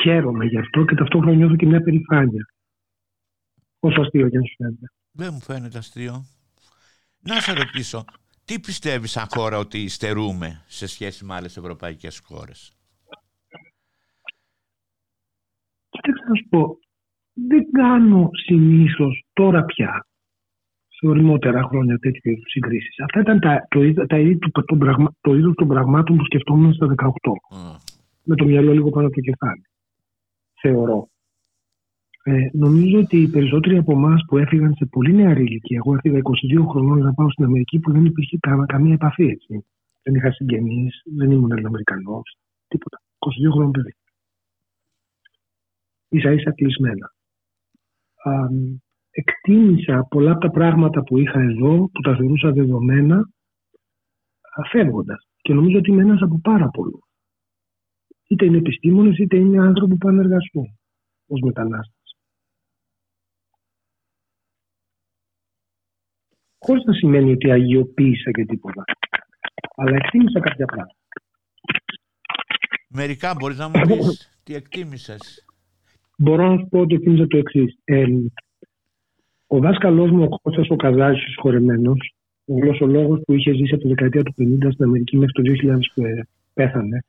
Χαίρομαι 0.00 0.44
γι' 0.44 0.58
αυτό 0.58 0.84
και 0.84 0.94
ταυτόχρονα 0.94 1.36
νιώθω 1.36 1.56
και 1.56 1.66
μια 1.66 1.82
περηφάνεια. 1.82 2.46
Όσο 3.80 4.00
αστείο 4.00 4.28
και 4.28 4.36
αν 4.36 4.44
σου 4.44 4.54
φαίνεται. 4.56 4.86
Δεν 5.12 5.30
μου 5.32 5.40
φαίνεται 5.40 5.78
αστείο. 5.78 6.24
Να 7.20 7.40
σε 7.40 7.52
ρωτήσω, 7.52 8.04
τι 8.44 8.60
πιστεύεις 8.60 9.10
σαν 9.10 9.26
χώρα 9.28 9.58
ότι 9.58 9.88
στερούμε 9.88 10.62
σε 10.66 10.86
σχέση 10.86 11.24
με 11.24 11.34
άλλες 11.34 11.56
ευρωπαϊκές 11.56 12.22
χώρες; 12.24 12.76
Κοιτάξτε 15.88 16.28
να 16.28 16.34
σου 16.34 16.48
πω, 16.48 16.78
δεν 17.32 17.70
κάνω 17.72 18.30
συνήθως 18.32 19.24
τώρα 19.32 19.64
πια 19.64 20.06
σε 20.88 21.06
οριμότερα 21.06 21.62
χρόνια 21.62 21.98
τέτοιου 21.98 22.30
είδους 22.30 22.50
συγκρίσεις. 22.50 23.00
Αυτά 23.00 23.20
ήταν 23.20 23.40
τα, 23.40 23.66
το, 23.68 24.06
τα 24.06 24.18
είδη 24.18 24.38
του, 24.38 24.50
το 25.20 25.34
είδος 25.34 25.54
των 25.54 25.68
πραγμάτων 25.68 26.16
που 26.16 26.24
σκεφτόμουν 26.24 26.74
στα 26.74 26.94
18. 26.96 27.08
Mm. 27.08 27.76
Με 28.22 28.36
το 28.36 28.44
μυαλό 28.44 28.72
λίγο 28.72 28.90
πάνω 28.90 29.06
από 29.06 29.14
το 29.14 29.20
κεφάλι 29.20 29.62
θεωρώ. 30.62 31.08
Ε, 32.24 32.48
νομίζω 32.52 32.98
ότι 32.98 33.16
οι 33.22 33.28
περισσότεροι 33.28 33.76
από 33.76 33.92
εμάς 33.92 34.24
που 34.26 34.38
έφυγαν 34.38 34.74
σε 34.74 34.86
πολύ 34.86 35.12
νεαρή 35.12 35.42
ηλικία, 35.42 35.80
εγώ 35.84 35.94
έφυγα 35.94 36.18
22 36.18 36.66
χρονών 36.70 36.98
να 36.98 37.14
πάω 37.14 37.30
στην 37.30 37.44
Αμερική 37.44 37.78
που 37.78 37.92
δεν 37.92 38.04
υπήρχε 38.04 38.38
καμία 38.66 38.94
επαφή 38.94 39.24
έτσι. 39.24 39.66
Δεν 40.02 40.14
είχα 40.14 40.32
συγγενείς, 40.32 41.02
δεν 41.16 41.30
ήμουν 41.30 41.50
Ελληνοαμερικανό, 41.50 42.22
τίποτα. 42.68 43.00
22 43.18 43.50
χρονών 43.52 43.70
παιδί. 43.70 43.94
σα 46.20 46.32
ίσα 46.32 46.52
κλεισμένα. 46.52 47.12
Α, 48.24 48.32
εκτίμησα 49.10 50.06
πολλά 50.10 50.30
από 50.30 50.40
τα 50.40 50.50
πράγματα 50.50 51.02
που 51.02 51.18
είχα 51.18 51.40
εδώ, 51.40 51.90
που 51.92 52.00
τα 52.00 52.16
θεωρούσα 52.16 52.52
δεδομένα, 52.52 53.28
φεύγοντας. 54.70 55.26
Και 55.42 55.54
νομίζω 55.54 55.78
ότι 55.78 55.90
είμαι 55.90 56.02
ένας 56.02 56.20
από 56.20 56.40
πάρα 56.42 56.68
πολλούς 56.68 57.11
είτε 58.32 58.44
είναι 58.44 58.56
επιστήμονες 58.56 59.18
είτε 59.18 59.36
είναι 59.36 59.62
άνθρωποι 59.62 59.92
που 59.92 59.98
πάνε 59.98 60.16
να 60.16 60.22
εργαστούν 60.22 60.78
ως 61.26 61.40
μετανάστες. 61.40 62.16
Χωρίς 66.58 66.84
να 66.84 66.92
σημαίνει 66.92 67.32
ότι 67.32 67.50
αγιοποίησα 67.50 68.30
και 68.30 68.44
τίποτα. 68.44 68.84
Αλλά 69.76 69.96
εκτίμησα 69.96 70.40
κάποια 70.40 70.66
πράγματα. 70.66 70.96
Μερικά 72.88 73.34
μπορείς 73.38 73.58
να 73.58 73.68
μου 73.68 73.80
πεις 73.86 74.40
τι 74.42 74.54
εκτίμησες; 74.54 75.44
Μπορώ 76.18 76.48
να 76.50 76.58
σου 76.58 76.68
πω 76.68 76.80
ότι 76.80 76.94
εκτίμησα 76.94 77.26
το 77.26 77.36
εξής. 77.36 77.78
Ε, 77.84 78.04
ο 79.46 79.58
δάσκαλός 79.58 80.10
μου, 80.10 80.22
ο 80.22 80.38
Κώστας 80.42 80.68
ο 80.70 80.76
Καζάζης, 80.76 81.34
χωρεμένος, 81.36 82.14
ο 82.44 82.54
γλωσσολόγος 82.54 83.20
που 83.26 83.32
είχε 83.32 83.52
ζήσει 83.52 83.74
από 83.74 83.82
τη 83.82 83.88
δεκαετία 83.88 84.22
του 84.22 84.34
50 84.36 84.72
στην 84.72 84.84
Αμερική 84.84 85.16
μέχρι 85.16 85.32
το 85.32 85.42
2000 85.42 85.90
που 85.94 86.02
πέθανε, 86.52 87.04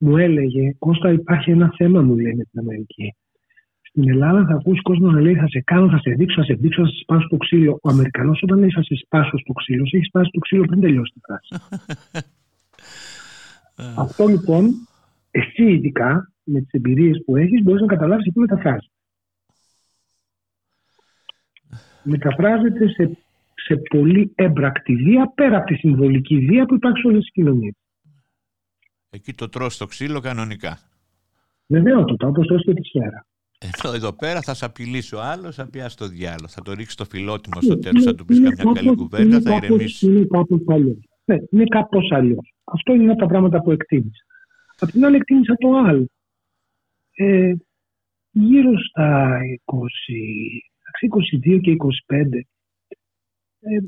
μου 0.00 0.16
έλεγε 0.16 0.74
Κώστα 0.78 1.12
υπάρχει 1.12 1.50
ένα 1.50 1.72
θέμα 1.76 2.02
μου 2.02 2.18
λέει 2.18 2.34
με 2.34 2.44
την 2.44 2.58
Αμερική. 2.58 3.14
Στην 3.80 4.08
Ελλάδα 4.08 4.46
θα 4.46 4.54
ακούσεις 4.54 4.82
κόσμος 4.82 5.12
να 5.12 5.20
λέει 5.20 5.34
θα 5.34 5.48
σε 5.48 5.60
κάνω, 5.60 5.90
θα 5.90 5.98
σε 5.98 6.10
δείξω, 6.10 6.40
θα 6.40 6.44
σε 6.44 6.54
δείξω, 6.54 6.82
θα 6.82 6.88
σε 6.88 6.98
σπάσω 7.02 7.28
το 7.28 7.36
ξύλο. 7.36 7.78
Ο 7.82 7.88
Αμερικανός 7.88 8.42
όταν 8.42 8.58
λέει 8.58 8.70
θα 8.70 8.82
σε 8.82 8.94
σπάσω 9.04 9.38
στο 9.38 9.52
ξύλο, 9.52 9.86
σε 9.86 9.96
έχει 9.96 10.04
σπάσει 10.04 10.30
το 10.32 10.38
ξύλο 10.38 10.64
πριν 10.64 10.80
τελειώσει 10.80 11.12
τη 11.12 11.20
φράση. 11.26 11.54
Αυτό 14.04 14.26
λοιπόν, 14.26 14.70
εσύ 15.30 15.64
ειδικά 15.64 16.32
με 16.44 16.60
τις 16.60 16.70
εμπειρίες 16.70 17.22
που 17.24 17.36
έχεις, 17.36 17.62
μπορείς 17.62 17.80
να 17.80 17.86
καταλάβεις 17.86 18.32
τι 18.32 18.38
μεταφράζει. 18.38 18.90
Μεταφράζεται 22.02 22.88
σε, 22.88 23.18
σε 23.54 23.76
πολύ 23.76 24.32
έμπρακτη 24.34 24.96
βία 24.96 25.32
πέρα 25.34 25.56
από 25.56 25.66
τη 25.66 25.74
συμβολική 25.74 26.38
βία 26.38 26.66
που 26.66 26.74
υπάρχει 26.74 27.00
σε 27.00 27.06
όλες 27.06 27.20
τις 27.20 27.32
κοινωνίες. 27.32 27.74
Εκεί 29.10 29.32
το 29.32 29.48
τρως 29.48 29.76
το 29.76 29.86
ξύλο 29.86 30.20
κανονικά. 30.20 30.78
Βεβαίωτατα, 31.66 32.26
όπως 32.26 32.46
τρως 32.46 32.62
και 32.64 32.74
τη 32.74 32.84
σφαίρα. 32.84 33.26
Εδώ, 33.58 33.94
εδώ 33.94 34.12
πέρα 34.12 34.40
θα 34.40 34.54
σε 34.54 34.64
απειλήσει 34.64 35.14
ο 35.14 35.20
άλλος, 35.20 35.54
θα 35.54 35.70
πιάσει 35.70 35.96
το 35.96 36.06
διάλογο. 36.06 36.48
Θα 36.48 36.62
το 36.62 36.72
ρίξει 36.72 36.96
το 36.96 37.04
φιλότιμο 37.04 37.60
στο 37.60 37.78
τέλος, 37.78 38.04
θα 38.04 38.14
του 38.14 38.24
πεις 38.24 38.40
καμιά 38.40 38.72
καλή 38.72 38.94
κουβέντα, 38.94 39.40
θα 39.40 39.54
ηρεμήσει. 39.54 40.06
Είναι 40.06 40.26
κάπως 40.26 40.60
αλλιώς. 40.66 41.08
Ναι, 41.24 41.36
είναι 41.50 41.64
κάπως 41.64 42.10
αλλιώς. 42.12 42.54
Αυτό 42.64 42.92
είναι 42.92 43.02
ένα 43.02 43.12
από 43.12 43.20
τα 43.20 43.26
πράγματα 43.26 43.62
που 43.62 43.70
εκτίμησα. 43.70 44.24
Απ' 44.78 44.90
την 44.90 45.04
άλλη, 45.04 45.16
εκτίμησα 45.16 45.54
το 45.54 45.68
άλλο. 45.76 46.06
Ε, 47.12 47.52
γύρω 48.30 48.70
στα 48.88 49.38
20, 49.64 50.62
22 51.00 51.60
και 51.60 51.70
25, 51.70 52.46
ε, 53.60 53.78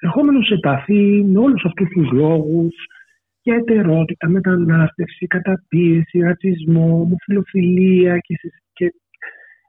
ερχόμενος 0.00 0.46
σε 0.46 0.54
επαφή 0.54 1.24
με 1.24 1.38
όλους 1.38 1.64
αυτούς 1.64 1.88
τους 1.88 2.10
λόγους, 2.10 2.74
για 3.42 3.54
ετερότητα, 3.54 4.28
μετανάστευση, 4.28 5.26
καταπίεση, 5.26 6.18
ρατσισμό, 6.18 7.00
ομοφιλοφιλία 7.00 8.18
και, 8.18 8.34
και 8.72 8.94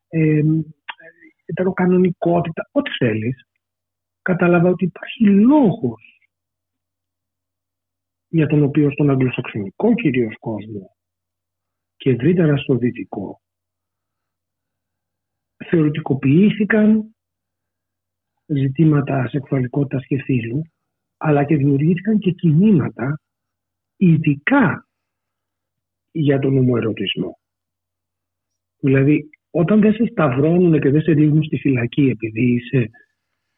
ε, 0.10 0.42
ετεροκανονικότητα, 1.46 2.70
ό,τι 2.72 2.92
θέλεις, 2.92 3.46
κατάλαβα 4.22 4.70
ότι 4.70 4.86
υπάρχει 4.86 5.24
λόγος 5.26 6.20
για 8.28 8.48
τον 8.48 8.64
οποίο 8.64 8.92
στον 8.92 9.10
αγγλοσαξονικό 9.10 9.94
κυρίως 9.94 10.36
κόσμο 10.40 10.96
και 11.96 12.10
ευρύτερα 12.10 12.58
στο 12.58 12.76
δυτικό 12.76 13.42
θεωρητικοποιήθηκαν 15.70 17.16
ζητήματα 18.46 19.28
σεξουαλικότητας 19.28 20.06
και 20.06 20.22
φύλου 20.24 20.62
αλλά 21.18 21.44
και 21.44 21.56
δημιουργήθηκαν 21.56 22.18
και 22.18 22.32
κινήματα 22.32 23.20
ειδικά 24.02 24.88
για 26.12 26.40
τον 26.40 26.58
ομοερωτισμό. 26.58 27.40
Δηλαδή, 28.78 29.30
όταν 29.52 29.80
δεν 29.80 29.94
σε 29.94 30.06
σταυρώνουν 30.06 30.82
και 30.82 30.90
δεν 30.90 31.02
σε 31.02 31.12
ρίχνουν 31.12 31.44
στη 31.44 31.58
φυλακή 31.58 32.02
επειδή 32.02 32.54
είσαι 32.54 32.90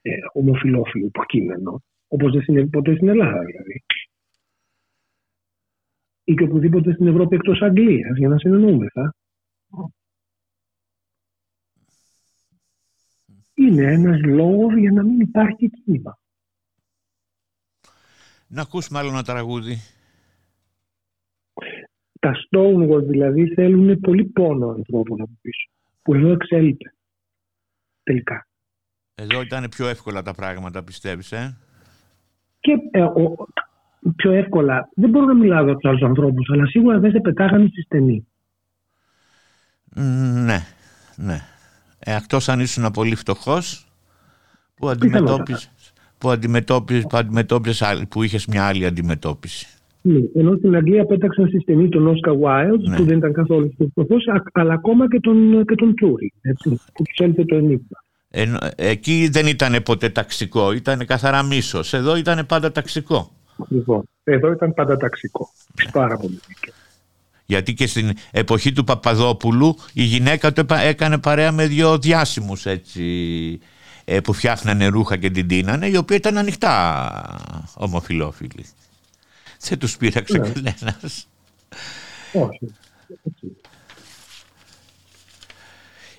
ε, 0.01 0.11
ομοφιλόφιλο 0.33 1.05
υποκείμενο, 1.05 1.83
όπως 2.07 2.31
δεν 2.31 2.41
συνέβη 2.41 2.69
ποτέ 2.69 2.95
στην 2.95 3.07
Ελλάδα 3.07 3.43
δηλαδή, 3.43 3.83
ή 6.23 6.33
και 6.33 6.43
οπουδήποτε 6.43 6.93
στην 6.93 7.07
Ευρώπη 7.07 7.35
εκτός 7.35 7.61
Αγγλίας, 7.61 8.17
για 8.17 8.27
να 8.27 8.37
συνεννοούμεθα, 8.37 9.15
είναι 13.53 13.91
ένας 13.91 14.21
λόγος 14.21 14.77
για 14.77 14.91
να 14.91 15.03
μην 15.03 15.19
υπάρχει 15.19 15.69
κίνημα. 15.69 16.17
Να 18.47 18.61
ακούσουμε 18.61 18.99
άλλο 18.99 19.09
ένα 19.09 19.23
τραγούδι. 19.23 19.92
Τα 22.23 22.31
Stonewall 22.35 23.03
δηλαδή 23.03 23.53
θέλουν 23.53 23.99
πολύ 23.99 24.23
πόνο 24.23 24.67
ανθρώπων 24.67 25.21
από 25.21 25.31
πίσω. 25.41 25.69
Που 26.01 26.13
εδώ 26.13 26.31
εξέλιπε. 26.31 26.93
Τελικά. 28.03 28.47
Εδώ 29.15 29.41
ήταν 29.41 29.69
πιο 29.69 29.87
εύκολα 29.87 30.21
τα 30.21 30.33
πράγματα 30.33 30.83
πιστεύεις, 30.83 31.31
ε; 31.31 31.57
Και 32.59 32.71
ε, 32.91 33.01
ο, 33.01 33.47
πιο 34.15 34.31
εύκολα. 34.31 34.89
Δεν 34.95 35.09
μπορώ 35.09 35.25
να 35.25 35.33
μιλάω 35.33 35.63
για 35.63 35.75
του 35.75 35.89
άλλου 35.89 36.05
ανθρώπους, 36.05 36.49
αλλά 36.49 36.65
σίγουρα 36.65 36.99
δεν 36.99 37.11
σε 37.11 37.19
πετάγανε 37.19 37.67
στη 37.67 37.81
στενή. 37.81 38.27
Ναι, 40.45 40.59
ναι. 41.15 41.39
Ε, 41.99 42.15
εκτός 42.15 42.49
αν 42.49 42.59
ήσουν 42.59 42.91
πολύ 42.91 43.15
φτωχός 43.15 43.87
που 44.75 44.89
αντιμετώπιζες 44.89 45.93
που 46.17 46.29
αντιμετώπιζες, 46.29 47.03
που, 47.03 47.17
αντιμετώπιζες, 47.17 48.03
που 48.09 48.23
είχες 48.23 48.45
μια 48.45 48.65
άλλη 48.65 48.85
αντιμετώπιση. 48.85 49.67
Ναι, 50.05 50.19
ενώ 50.35 50.55
στην 50.55 50.75
Αγγλία 50.75 51.05
πέταξαν 51.05 51.47
στη 51.47 51.59
στενή 51.59 51.89
τον 51.89 52.07
Όσκα 52.07 52.35
Βάιλ, 52.35 52.89
ναι. 52.89 52.95
που 52.95 53.03
δεν 53.03 53.17
ήταν 53.17 53.33
καθόλου 53.33 53.73
φτωχό, 53.91 54.15
αλλά 54.51 54.73
ακόμα 54.73 55.07
και 55.07 55.19
τον, 55.19 55.65
και 55.65 55.75
τον 55.75 55.95
Τσούρι, 55.95 56.33
που 56.93 57.03
τους 57.03 57.17
έλειπε 57.17 57.45
το 57.45 57.55
ενίγμα. 57.55 58.03
Ε, 58.29 58.45
εκεί 58.75 59.29
δεν 59.31 59.47
ήταν 59.47 59.83
ποτέ 59.83 60.09
ταξικό, 60.09 60.71
ήταν 60.71 61.05
καθαρά 61.05 61.43
μίσος. 61.43 61.93
Εδώ 61.93 62.17
ήταν 62.17 62.45
πάντα 62.45 62.71
ταξικό. 62.71 63.31
Λοιπόν, 63.69 64.03
εδώ 64.23 64.51
ήταν 64.51 64.73
πάντα 64.73 64.97
ταξικό. 64.97 65.49
Ναι. 65.83 65.91
Πάρα 65.91 66.17
πολύ 66.17 66.39
δίκαιο. 66.47 66.73
Γιατί 67.45 67.73
και 67.73 67.87
στην 67.87 68.11
εποχή 68.31 68.71
του 68.71 68.83
Παπαδόπουλου 68.83 69.75
η 69.93 70.03
γυναίκα 70.03 70.53
του 70.53 70.65
έκανε 70.83 71.17
παρέα 71.17 71.51
με 71.51 71.67
δύο 71.67 71.97
διάσημους 71.97 72.65
έτσι, 72.65 73.03
ε, 74.05 74.19
που 74.19 74.33
φτιάχνανε 74.33 74.87
ρούχα 74.87 75.17
και 75.17 75.29
την 75.29 75.47
τίνανε, 75.47 75.87
οι 75.87 75.97
οποίοι 75.97 76.17
ήταν 76.19 76.37
ανοιχτά 76.37 76.75
ομοφιλόφιλοι. 77.77 78.65
Δεν 79.69 79.79
τους 79.79 79.97
πείραξε 79.97 80.37
ναι. 80.37 80.49
κανένας. 80.49 81.27
Όχι. 82.33 82.73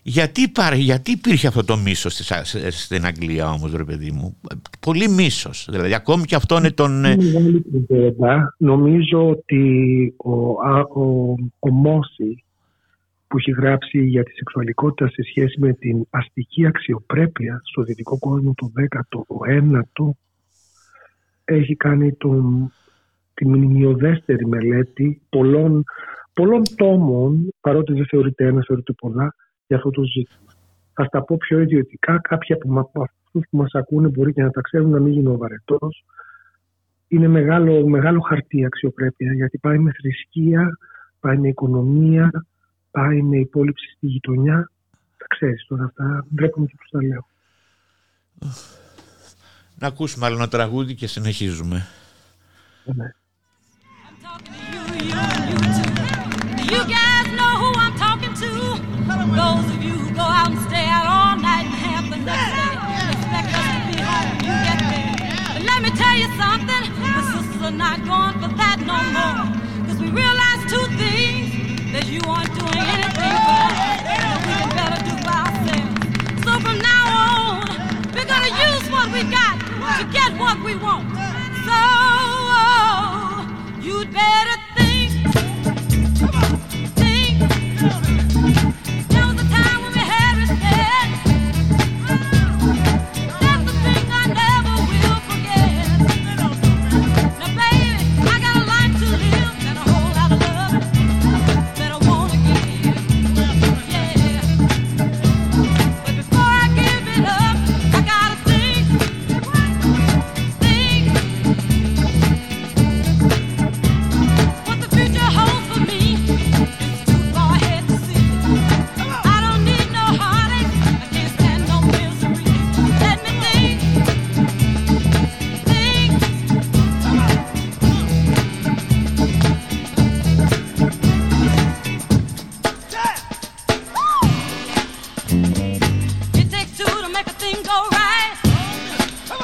Γιατί, 0.07 0.53
γιατί 0.75 1.11
υπήρχε 1.11 1.47
αυτό 1.47 1.65
το 1.65 1.77
μίσος 1.77 2.21
στην 2.69 3.05
Αγγλία 3.07 3.51
όμως 3.51 3.73
ρε 3.73 3.85
παιδί 3.85 4.11
μου; 4.11 4.37
Πολύ 4.81 5.09
μίσος. 5.09 5.69
Δηλαδή 5.71 5.95
ακόμη 5.95 6.25
και 6.25 6.35
αυτό 6.35 6.57
είναι 6.57 6.71
τον... 6.71 7.05
Ε, 7.05 7.17
Νομίζω 8.57 9.29
ότι 9.29 10.15
ο, 10.17 10.33
ο, 11.01 11.35
ο 11.59 11.71
Μόση 11.71 12.45
που 13.27 13.39
έχει 13.39 13.51
γράψει 13.51 14.05
για 14.05 14.23
τη 14.23 14.33
σεξουαλικότητα 14.33 15.09
σε 15.09 15.23
σχέση 15.23 15.61
με 15.61 15.73
την 15.73 16.07
αστική 16.11 16.67
αξιοπρέπεια 16.67 17.61
στο 17.65 17.83
δυτικό 17.83 18.19
κόσμο 18.19 18.53
του 18.53 18.73
19ο 18.77 20.09
έχει 21.45 21.77
κάνει 21.77 22.13
τον, 22.13 22.73
τη 23.35 23.47
μνημειοδέστερη 23.47 24.47
μελέτη 24.47 25.23
πολλών, 25.29 25.85
πολλών 26.33 26.63
τόμων, 26.77 27.55
παρότι 27.61 27.93
δεν 27.93 28.07
θεωρείται 28.07 28.47
ένας, 28.47 28.65
θεωρείται 28.67 28.93
πολλά, 28.93 29.35
για 29.67 29.77
αυτό 29.77 29.91
το 29.91 30.03
ζήτημα. 30.03 30.53
Θα 30.93 31.09
τα 31.09 31.23
πω 31.23 31.37
πιο 31.37 31.61
ιδιωτικά. 31.61 32.21
Κάποιοι 32.21 32.57
από 32.57 33.03
αυτούς 33.03 33.45
που 33.51 33.57
μας 33.57 33.73
ακούνε 33.73 34.09
μπορεί 34.09 34.33
και 34.33 34.43
να 34.43 34.51
τα 34.51 34.61
ξέρουν, 34.61 34.91
να 34.91 35.01
μην 35.01 35.13
γίνω 35.13 35.37
βαρετός. 35.37 36.05
Είναι 37.09 37.29
μεγάλο, 37.29 37.87
μεγάλο 37.87 38.21
χαρτί 38.21 38.65
αξιοπρέπεια 38.65 39.33
γιατί 39.33 39.59
πάει 39.59 39.79
με 39.79 39.93
θρησκεία, 39.93 40.79
πάει 41.21 41.37
με 41.37 41.49
οικονομία, 41.49 42.47
πάει 42.91 43.23
με 43.23 43.37
υπόλοιψη 43.37 43.87
στη 43.97 44.07
γειτονιά. 44.07 44.71
Τα 45.17 45.27
ξέρεις 45.29 45.67
τώρα 45.69 45.85
αυτά. 45.85 46.27
Βλέπουμε 46.35 46.67
και 46.67 46.75
πώ 46.77 46.99
τα 46.99 47.07
λέω. 47.07 47.27
Να 49.79 49.87
ακούσουμε 49.87 50.27
άλλο 50.27 50.37
ένα 50.37 50.49
τραγούδι 50.49 50.95
και 50.95 51.07
συνεχίζουμε. 51.07 51.87
Ναι. 52.85 53.15
Those 59.35 59.67
of 59.71 59.83
you 59.83 59.91
who 59.91 60.15
go 60.15 60.23
out 60.23 60.51
and 60.51 60.59
stay 60.67 60.87
out 60.87 61.07
all 61.07 61.37
night 61.37 61.67
and 61.67 61.75
have 61.75 62.11
the 62.11 62.17
next 62.17 62.55
day, 62.55 62.75
expect 63.15 63.51
us 63.55 63.67
to 63.75 63.83
be 63.91 63.99
home 64.03 64.31
when 64.31 64.47
you 64.47 64.55
get 64.63 64.79
there. 64.91 65.15
But 65.55 65.63
let 65.63 65.83
me 65.83 65.91
tell 65.91 66.17
you 66.17 66.29
something, 66.39 66.83
the 67.03 67.23
sisters 67.35 67.63
are 67.63 67.75
not 67.75 67.99
going 68.07 68.35
for 68.43 68.51
that 68.59 68.79
no 68.83 68.99
more. 69.15 69.47
Cause 69.87 69.99
we 70.01 70.11
realize 70.11 70.63
two 70.71 70.87
things, 70.99 71.51
that 71.93 72.07
you 72.07 72.23
aren't 72.27 72.51
doing 72.59 72.79
anything 72.79 73.35
for 73.43 73.59
us, 73.71 74.03
that 74.07 74.39
we 74.47 74.55
can 74.55 74.71
better 74.75 75.01
do 75.03 75.15
for 75.23 75.35
ourselves. 75.35 75.95
So 76.47 76.51
from 76.63 76.79
now 76.79 77.05
on, 77.11 77.71
we're 78.15 78.27
gonna 78.27 78.55
use 78.71 78.87
what 78.91 79.11
we 79.15 79.23
got 79.31 79.59
to 79.99 80.05
get 80.11 80.31
what 80.39 80.59
we 80.63 80.75
want. 80.75 81.07
So, 81.67 82.14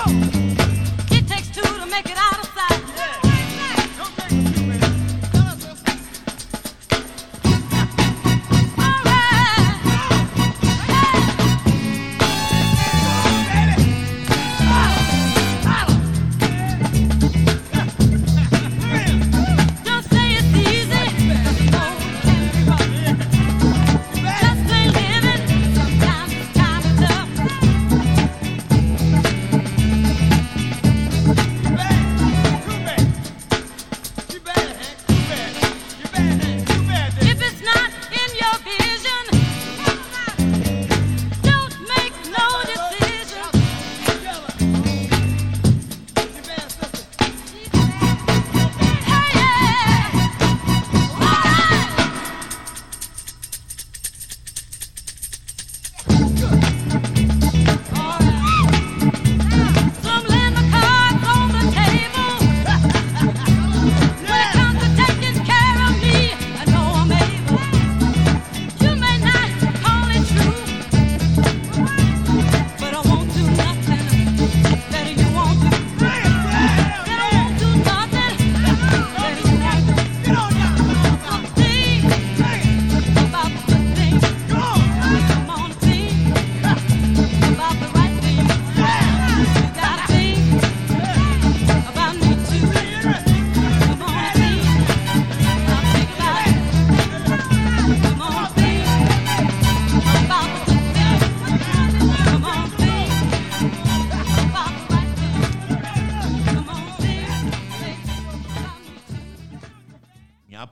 It 0.07 1.28
takes 1.28 1.48
two 1.48 1.61
to 1.61 1.86
make 1.86 2.07
it 2.07 2.16
out 2.16 2.44
of 2.44 2.49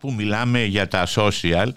που 0.08 0.14
μιλάμε 0.14 0.64
για 0.64 0.88
τα 0.88 1.06
social 1.14 1.68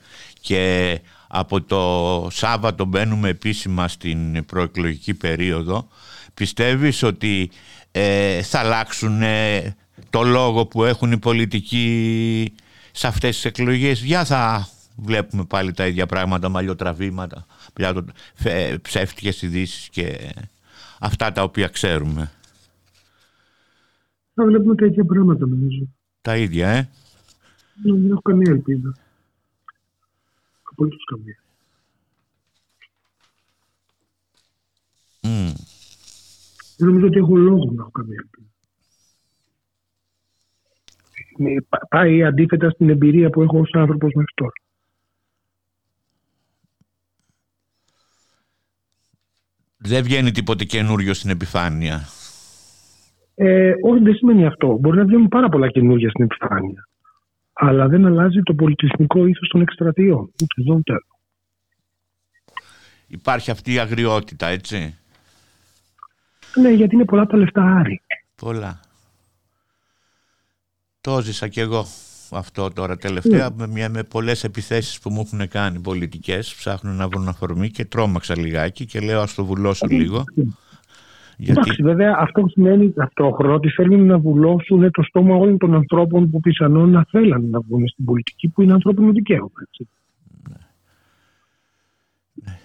και 0.42 1.00
από 1.28 1.62
το 1.62 2.28
Σάββατο 2.32 2.86
μπαίνουμε 2.86 3.30
επίσημα 3.30 3.88
στην 3.88 4.46
προεκλογική 4.46 5.14
περίοδο 5.14 5.88
πιστεύεις 6.34 7.04
ότι 7.04 7.50
ε, 7.92 8.42
θα 8.42 8.60
αλλάξουν 8.60 9.22
ε, 9.22 9.76
το 10.10 10.24
λόγο 10.24 10.66
που 10.66 10.84
έχουν 10.84 11.12
οι 11.12 11.18
πολιτικοί 11.18 12.54
σε 12.92 13.08
αυτές 13.08 13.36
τις 13.36 13.46
εκλογές; 13.46 14.04
Για 14.04 14.26
θα 14.26 14.68
βλέπουμε 14.96 15.46
πάλι 15.46 15.72
τα 15.72 15.88
ίδια 15.88 16.06
πράγματα, 16.06 16.50
μαλλιοτραβήματα, 16.50 17.46
ψεύτικες 18.82 19.42
ειδήσεις 19.42 19.90
και 19.90 20.34
αυτά 21.00 21.32
τα 21.32 21.44
οποία 21.44 21.68
ξέρουμε. 21.68 22.32
Θα 24.34 24.46
βλέπουμε 24.46 24.76
τα 24.76 24.86
ίδια 24.86 25.06
πράγματα 25.06 25.48
νομίζω. 25.48 25.88
Τα 26.22 26.38
ίδια, 26.38 26.70
ε. 26.70 26.90
Δεν 27.84 28.12
έχω 28.12 28.22
καμία 28.22 28.52
ελπίδα. 28.52 28.96
Απολύτως 30.64 31.04
καμία. 31.04 31.40
Mm. 35.22 35.54
Δεν 36.78 36.88
νομίζω 36.88 37.06
ότι 37.06 37.18
έχω 37.18 37.36
λόγο 37.36 37.72
να 37.72 37.82
έχω 37.82 37.92
καμία 37.92 38.18
ελπίδα. 38.20 38.50
Πάει 41.90 42.24
αντίθετα 42.24 42.70
στην 42.70 42.90
εμπειρία 42.90 43.30
που 43.30 43.42
έχω 43.42 43.60
ως 43.60 43.72
άνθρωπος 43.74 44.14
μέχρι 44.14 44.34
τώρα. 44.36 44.52
Δεν 49.78 50.04
βγαίνει 50.04 50.32
τίποτε 50.32 50.64
καινούριο 50.64 51.14
στην 51.14 51.30
επιφάνεια. 51.30 52.00
Ε, 53.36 53.74
όχι, 53.82 54.04
δεν 54.04 54.16
σημαίνει 54.16 54.46
αυτό. 54.46 54.78
Μπορεί 54.78 54.98
να 54.98 55.06
βγαίνουν 55.06 55.28
πάρα 55.28 55.50
πολλά 55.50 55.70
καινούργια 55.70 56.10
στην 56.10 56.24
επιφάνεια. 56.24 56.90
Αλλά 57.64 57.88
δεν 57.88 58.05
αλλάζει 58.05 58.41
το 58.41 58.53
πολιτισμικό 58.53 59.26
ήθος 59.26 59.47
των 59.47 59.62
εκστρατείων. 59.62 60.20
Ούτε 60.20 60.62
εδώ 60.62 60.82
Υπάρχει 63.07 63.51
αυτή 63.51 63.74
η 63.74 63.80
αγριότητα, 63.80 64.47
έτσι; 64.47 64.95
Ναι, 66.55 66.70
γιατί 66.70 66.95
είναι 66.95 67.05
πολλά 67.05 67.26
τα 67.26 67.38
λεφτά 67.38 67.64
άρη. 67.64 68.01
Πολλά. 68.36 68.80
Το 71.01 71.22
ζήσα 71.22 71.47
κι 71.47 71.59
εγώ 71.59 71.86
αυτό 72.32 72.70
τώρα 72.70 72.97
τελευταία 72.97 73.49
Ναι. 73.49 73.55
με, 73.55 73.68
μια, 73.68 73.89
με 73.89 74.03
πολλές 74.03 74.43
επιθέσεις 74.43 74.99
που 74.99 75.09
μου 75.09 75.22
έχουν 75.26 75.47
κάνει 75.47 75.80
πολιτικές 75.80 76.53
ψάχνουν 76.55 76.95
να 76.95 77.07
βρουν 77.07 77.28
αφορμή 77.28 77.70
και 77.70 77.86
τρόμαξα 77.86 78.38
λιγάκι 78.39 78.86
και 78.86 78.99
λέω 78.99 79.22
ας 79.22 79.34
το 79.34 79.45
βουλώσω 79.45 79.88
λίγο 79.88 80.24
γιατί 81.44 81.60
Εντάξει, 81.60 81.84
βέβαια 81.84 82.16
αυτό 82.20 82.48
σημαίνει 82.48 82.92
ταυτόχρονα 82.92 83.54
ότι 83.54 83.70
θέλουν 83.70 84.06
να 84.06 84.18
βουλώσουν 84.18 84.92
το 84.92 85.02
στόμα 85.04 85.36
όλων 85.36 85.58
των 85.58 85.74
ανθρώπων 85.76 86.30
που 86.30 86.39
πιθανόν 86.39 86.89
να 86.89 87.06
θέλανε 87.10 87.48
να 87.48 87.60
βγουν 87.60 87.88
στην 87.88 88.06
πολιτική 88.06 88.48
που 88.50 88.62
είναι 88.62 88.74
ανθρώπινο 88.74 89.12
δικαίωμα. 89.12 89.52
Έτσι. 89.62 89.89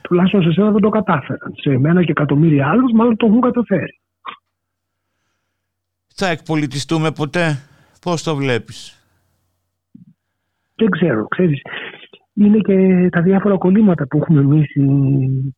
Τουλάχιστον 0.02 0.42
σε 0.42 0.52
σένα 0.52 0.70
δεν 0.70 0.80
το 0.80 0.88
κατάφεραν. 0.88 1.52
Σε 1.56 1.78
μένα 1.78 2.04
και 2.04 2.10
εκατομμύρια 2.10 2.68
άλλους 2.68 2.92
μάλλον 2.92 3.16
το 3.16 3.26
έχουν 3.26 3.40
καταφέρει. 3.40 4.00
θα 6.14 6.26
εκπολιτιστούμε 6.28 7.10
ποτέ; 7.10 7.58
Πώς 8.00 8.22
το 8.22 8.36
βλέπεις; 8.36 9.06
Δεν 10.74 10.90
ξέρω, 10.90 11.26
ξέρεις. 11.26 11.60
Είναι 12.34 12.58
και 12.58 13.08
τα 13.10 13.22
διάφορα 13.22 13.56
κολλήματα 13.58 14.06
που 14.06 14.16
έχουμε 14.18 14.40
εμείς 14.40 14.74
οι- 14.74 15.55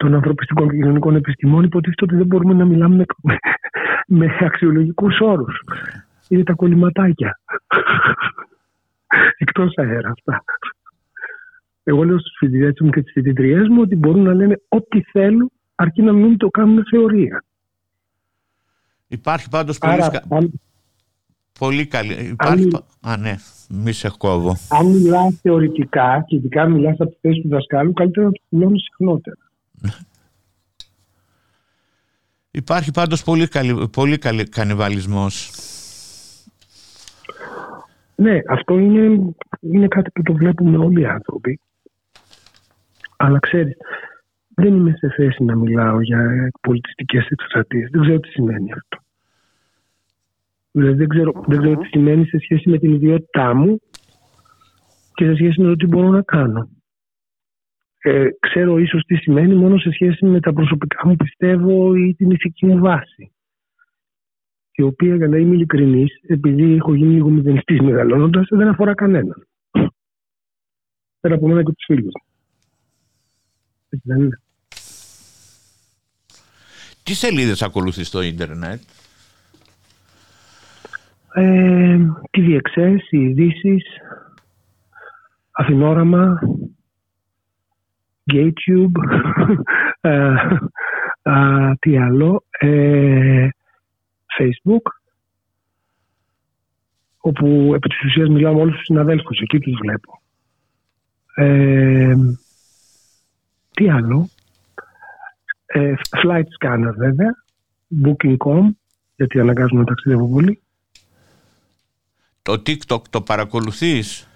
των 0.00 0.14
ανθρωπιστικών 0.14 0.68
και 0.70 0.76
κοινωνικών 0.76 1.16
επιστημών. 1.16 1.64
Υποτίθεται 1.64 2.04
ότι 2.04 2.16
δεν 2.16 2.26
μπορούμε 2.26 2.54
να 2.54 2.64
μιλάμε 2.64 3.04
με, 3.22 3.36
με 4.06 4.26
αξιολογικούς 4.40 5.18
όρους. 5.20 5.60
Είναι 6.28 6.42
τα 6.42 6.52
κολληματάκια. 6.52 7.40
Εκτός 9.36 9.72
αέρα 9.76 10.10
αυτά. 10.10 10.44
Εγώ 11.82 12.04
λέω 12.04 12.18
στους 12.18 12.32
φοιτητές 12.38 12.74
μου 12.80 12.90
και 12.90 13.02
τις 13.02 13.12
φοιτητριές 13.12 13.68
μου 13.68 13.80
ότι 13.80 13.96
μπορούν 13.96 14.22
να 14.22 14.34
λένε 14.34 14.60
ό,τι 14.68 15.02
θέλουν 15.02 15.50
αρκεί 15.74 16.02
να 16.02 16.12
μην 16.12 16.36
το 16.36 16.48
κάνουν 16.48 16.84
θεωρία. 16.90 17.44
υπάρχει 19.08 19.48
πάντως 19.48 19.78
πολύ, 19.78 19.92
Άρα, 19.92 20.04
σκα- 20.04 20.24
αν, 20.28 20.60
πολύ 21.58 21.86
καλή 21.86 22.12
υπάρχει... 22.12 22.62
αν- 22.62 22.70
πα- 22.70 23.10
α 23.10 23.16
ναι 23.16 23.34
μη 23.70 23.92
σε 23.92 24.10
κόβω 24.18 24.56
αν 24.68 24.86
μιλάς 24.86 25.38
θεωρητικά 25.42 26.24
και 26.26 26.36
ειδικά 26.36 26.66
μιλάς 26.68 26.96
από 27.00 27.10
τη 27.10 27.16
θέση 27.20 27.40
του 27.40 27.48
δασκάλου, 27.48 27.92
καλύτερα 27.92 28.26
να 28.26 28.32
το 28.32 28.42
δηλώνεις 28.48 28.82
συχνότερα. 28.82 29.36
Υπάρχει 32.50 32.90
πάντως 32.90 33.22
πολύ, 33.22 33.48
καλή, 33.48 33.88
πολύ 33.92 34.18
καλή 34.18 34.48
κανιβαλισμός 34.48 35.50
Ναι, 38.14 38.38
αυτό 38.48 38.78
είναι, 38.78 39.34
είναι 39.60 39.88
κάτι 39.88 40.10
που 40.10 40.22
το 40.22 40.32
βλέπουμε 40.32 40.76
όλοι 40.76 41.00
οι 41.00 41.06
άνθρωποι. 41.06 41.60
Αλλά 43.16 43.38
ξέρεις, 43.38 43.76
δεν 44.54 44.74
είμαι 44.74 44.94
σε 44.98 45.08
θέση 45.16 45.44
να 45.44 45.56
μιλάω 45.56 46.00
για 46.00 46.50
πολιτιστικές 46.60 47.26
εκστρατείες. 47.26 47.90
Δεν 47.90 48.00
ξέρω 48.00 48.20
τι 48.20 48.28
σημαίνει 48.28 48.72
αυτό. 48.72 48.98
Δηλαδή 50.70 50.94
δεν 50.94 51.08
ξέρω, 51.08 51.44
δεν 51.46 51.58
ξέρω 51.58 51.76
τι 51.76 51.86
σημαίνει 51.86 52.26
σε 52.26 52.38
σχέση 52.38 52.70
με 52.70 52.78
την 52.78 52.94
ιδιότητά 52.94 53.54
μου 53.54 53.80
και 55.14 55.24
σε 55.24 55.34
σχέση 55.34 55.60
με 55.60 55.68
το 55.68 55.76
τι 55.76 55.86
μπορώ 55.86 56.08
να 56.08 56.22
κάνω. 56.22 56.68
Ε, 58.02 58.28
ξέρω 58.40 58.78
ίσως 58.78 59.02
τι 59.04 59.16
σημαίνει 59.16 59.54
μόνο 59.54 59.78
σε 59.78 59.90
σχέση 59.92 60.26
με 60.26 60.40
τα 60.40 60.52
προσωπικά 60.52 61.08
μου 61.08 61.16
πιστεύω 61.16 61.94
ή 61.94 62.14
την 62.14 62.30
ηθική 62.30 62.66
μου 62.66 62.78
βάση 62.78 63.32
η 64.80 64.82
οποία 64.82 65.16
για 65.16 65.28
να 65.28 65.36
είμαι 65.36 65.54
ειλικρινής, 65.54 66.20
επειδή 66.26 66.74
έχω 66.74 66.94
γίνει 66.94 67.12
λίγο 67.12 67.28
μηδενιστής 67.28 67.80
μεγαλώνοντας, 67.80 68.46
δεν 68.50 68.68
αφορά 68.68 68.94
κανέναν. 68.94 69.46
Πέρα 71.20 71.34
από 71.34 71.48
μένα 71.48 71.62
και 71.62 71.72
τους 71.72 71.84
φίλους. 71.86 72.12
Έτσι 73.88 74.08
δεν 74.08 74.20
είναι. 74.20 74.40
τι 77.02 77.14
σελίδες 77.14 77.62
ακολουθείς 77.62 78.06
στο 78.06 78.22
ίντερνετ; 78.22 78.80
Ε, 81.34 81.98
τι 82.30 82.40
διεξές, 82.40 83.10
οι 83.10 83.18
ειδήσεις, 83.18 83.84
Αθηνόραμα, 85.50 86.40
GayTube, 88.32 88.92
ε, 90.00 90.34
α, 91.22 91.74
τι 91.78 91.96
άλλο, 91.96 92.44
ε, 92.58 93.48
Facebook, 94.38 94.90
όπου 97.20 97.72
επί 97.74 97.88
της 97.88 98.04
ουσίας 98.04 98.28
μιλάω 98.28 98.54
με 98.54 98.60
όλους 98.60 98.74
τους 98.74 98.84
συναδέλφους, 98.84 99.38
εκεί 99.38 99.58
τους 99.58 99.78
βλέπω. 99.82 100.20
Ε, 101.34 102.14
τι 103.70 103.90
άλλο, 103.90 104.28
ε, 105.66 105.92
Flight 106.22 106.44
Scanner 106.60 106.94
βέβαια, 106.96 107.30
Booking.com, 108.04 108.62
γιατί 109.16 109.40
αναγκάζομαι 109.40 109.80
να 109.80 109.86
ταξιδεύω 109.86 110.28
πολύ. 110.28 110.62
το 112.42 112.52
TikTok 112.52 113.02
το 113.10 113.20
παρακολουθείς; 113.20 114.28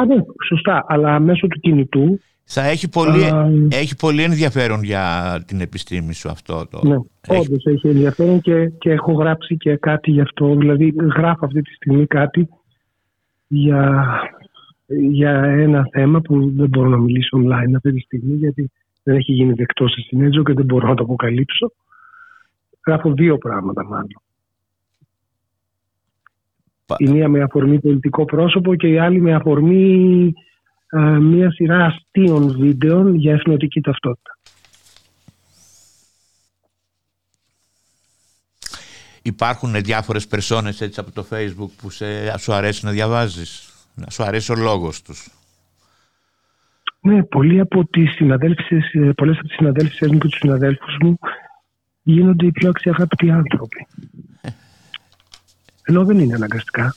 Α, 0.00 0.04
ναι, 0.04 0.16
σωστά. 0.46 0.84
Αλλά 0.88 1.20
μέσω 1.20 1.46
του 1.46 1.60
κινητού. 1.60 2.20
Θα 2.50 2.62
έχει 2.66 2.88
πολύ, 2.88 3.24
Α, 3.24 3.50
έχει 3.70 3.96
πολύ 3.96 4.22
ενδιαφέρον 4.22 4.82
για 4.82 5.04
την 5.46 5.60
επιστήμη 5.60 6.14
σου 6.14 6.28
αυτό 6.30 6.66
το 6.70 6.80
Ναι, 6.88 6.96
έχει- 7.28 7.40
όντως 7.46 7.64
έχει 7.64 7.88
ενδιαφέρον 7.88 8.40
και, 8.40 8.68
και 8.78 8.90
έχω 8.90 9.12
γράψει 9.12 9.56
και 9.56 9.76
κάτι 9.76 10.10
γι' 10.10 10.20
αυτό. 10.20 10.54
Δηλαδή, 10.56 10.94
γράφω 11.16 11.44
αυτή 11.44 11.62
τη 11.62 11.72
στιγμή 11.74 12.06
κάτι 12.06 12.48
για, 13.46 14.06
για 14.86 15.42
ένα 15.42 15.88
θέμα 15.92 16.20
που 16.20 16.50
δεν 16.56 16.68
μπορώ 16.68 16.88
να 16.88 16.96
μιλήσω 16.96 17.38
online 17.38 17.72
αυτή 17.76 17.92
τη 17.92 18.00
στιγμή, 18.00 18.34
γιατί 18.36 18.70
δεν 19.02 19.16
έχει 19.16 19.32
γίνει 19.32 19.52
δεκτό 19.52 19.88
σε 19.88 20.00
συνέδριο 20.00 20.42
και 20.42 20.52
δεν 20.52 20.64
μπορώ 20.64 20.88
να 20.88 20.94
το 20.94 21.02
αποκαλύψω. 21.02 21.72
Γράφω 22.86 23.12
δύο 23.12 23.38
πράγματα 23.38 23.84
μάλλον. 23.84 24.20
Πα- 26.86 26.96
Η 26.98 27.08
μία 27.10 27.28
με 27.28 27.40
αφορμή 27.42 27.80
πολιτικό 27.80 28.24
πρόσωπο 28.24 28.74
και 28.74 28.86
η 28.88 28.98
άλλη 28.98 29.20
με 29.20 29.34
αφορμή 29.34 30.24
α, 30.26 30.32
μία 31.20 31.50
σειρά 31.50 31.84
αστείων 31.84 32.58
βίντεο 32.58 33.08
για 33.08 33.32
εθνοτική 33.32 33.80
ταυτότητα. 33.80 34.38
Υπάρχουν 39.22 39.72
διάφορες 39.72 40.26
περσόνες 40.26 40.80
έτσι 40.80 41.00
από 41.00 41.10
το 41.10 41.26
facebook 41.30 41.70
που 41.76 41.90
σε, 41.90 42.38
σου 42.38 42.52
αρέσει 42.52 42.84
να 42.84 42.90
διαβάζεις; 42.90 43.72
Να 43.94 44.10
σου 44.10 44.22
αρέσει 44.22 44.52
ο 44.52 44.54
λόγος 44.54 45.02
τους; 45.02 45.28
Ναι, 47.00 47.22
πολλοί 47.22 47.60
από 47.60 47.84
τις 47.84 48.12
συναδέλφισες, 48.14 48.92
ε, 48.92 49.12
πολλές 49.16 49.38
από 49.38 49.46
τις 49.46 49.56
συναδέλφισες 49.56 50.10
μου 50.10 50.18
και 50.18 50.28
τους 50.28 50.38
συναδέλφους 50.38 50.96
μου 51.00 51.18
γίνονται 52.02 52.46
οι 52.46 52.52
πιο 52.52 52.68
αξιαγάπητοι 52.68 53.30
άνθρωποι. 53.30 53.86
Ενώ 55.82 56.04
δεν 56.04 56.18
είναι 56.18 56.34
αναγκαστικά. 56.34 56.94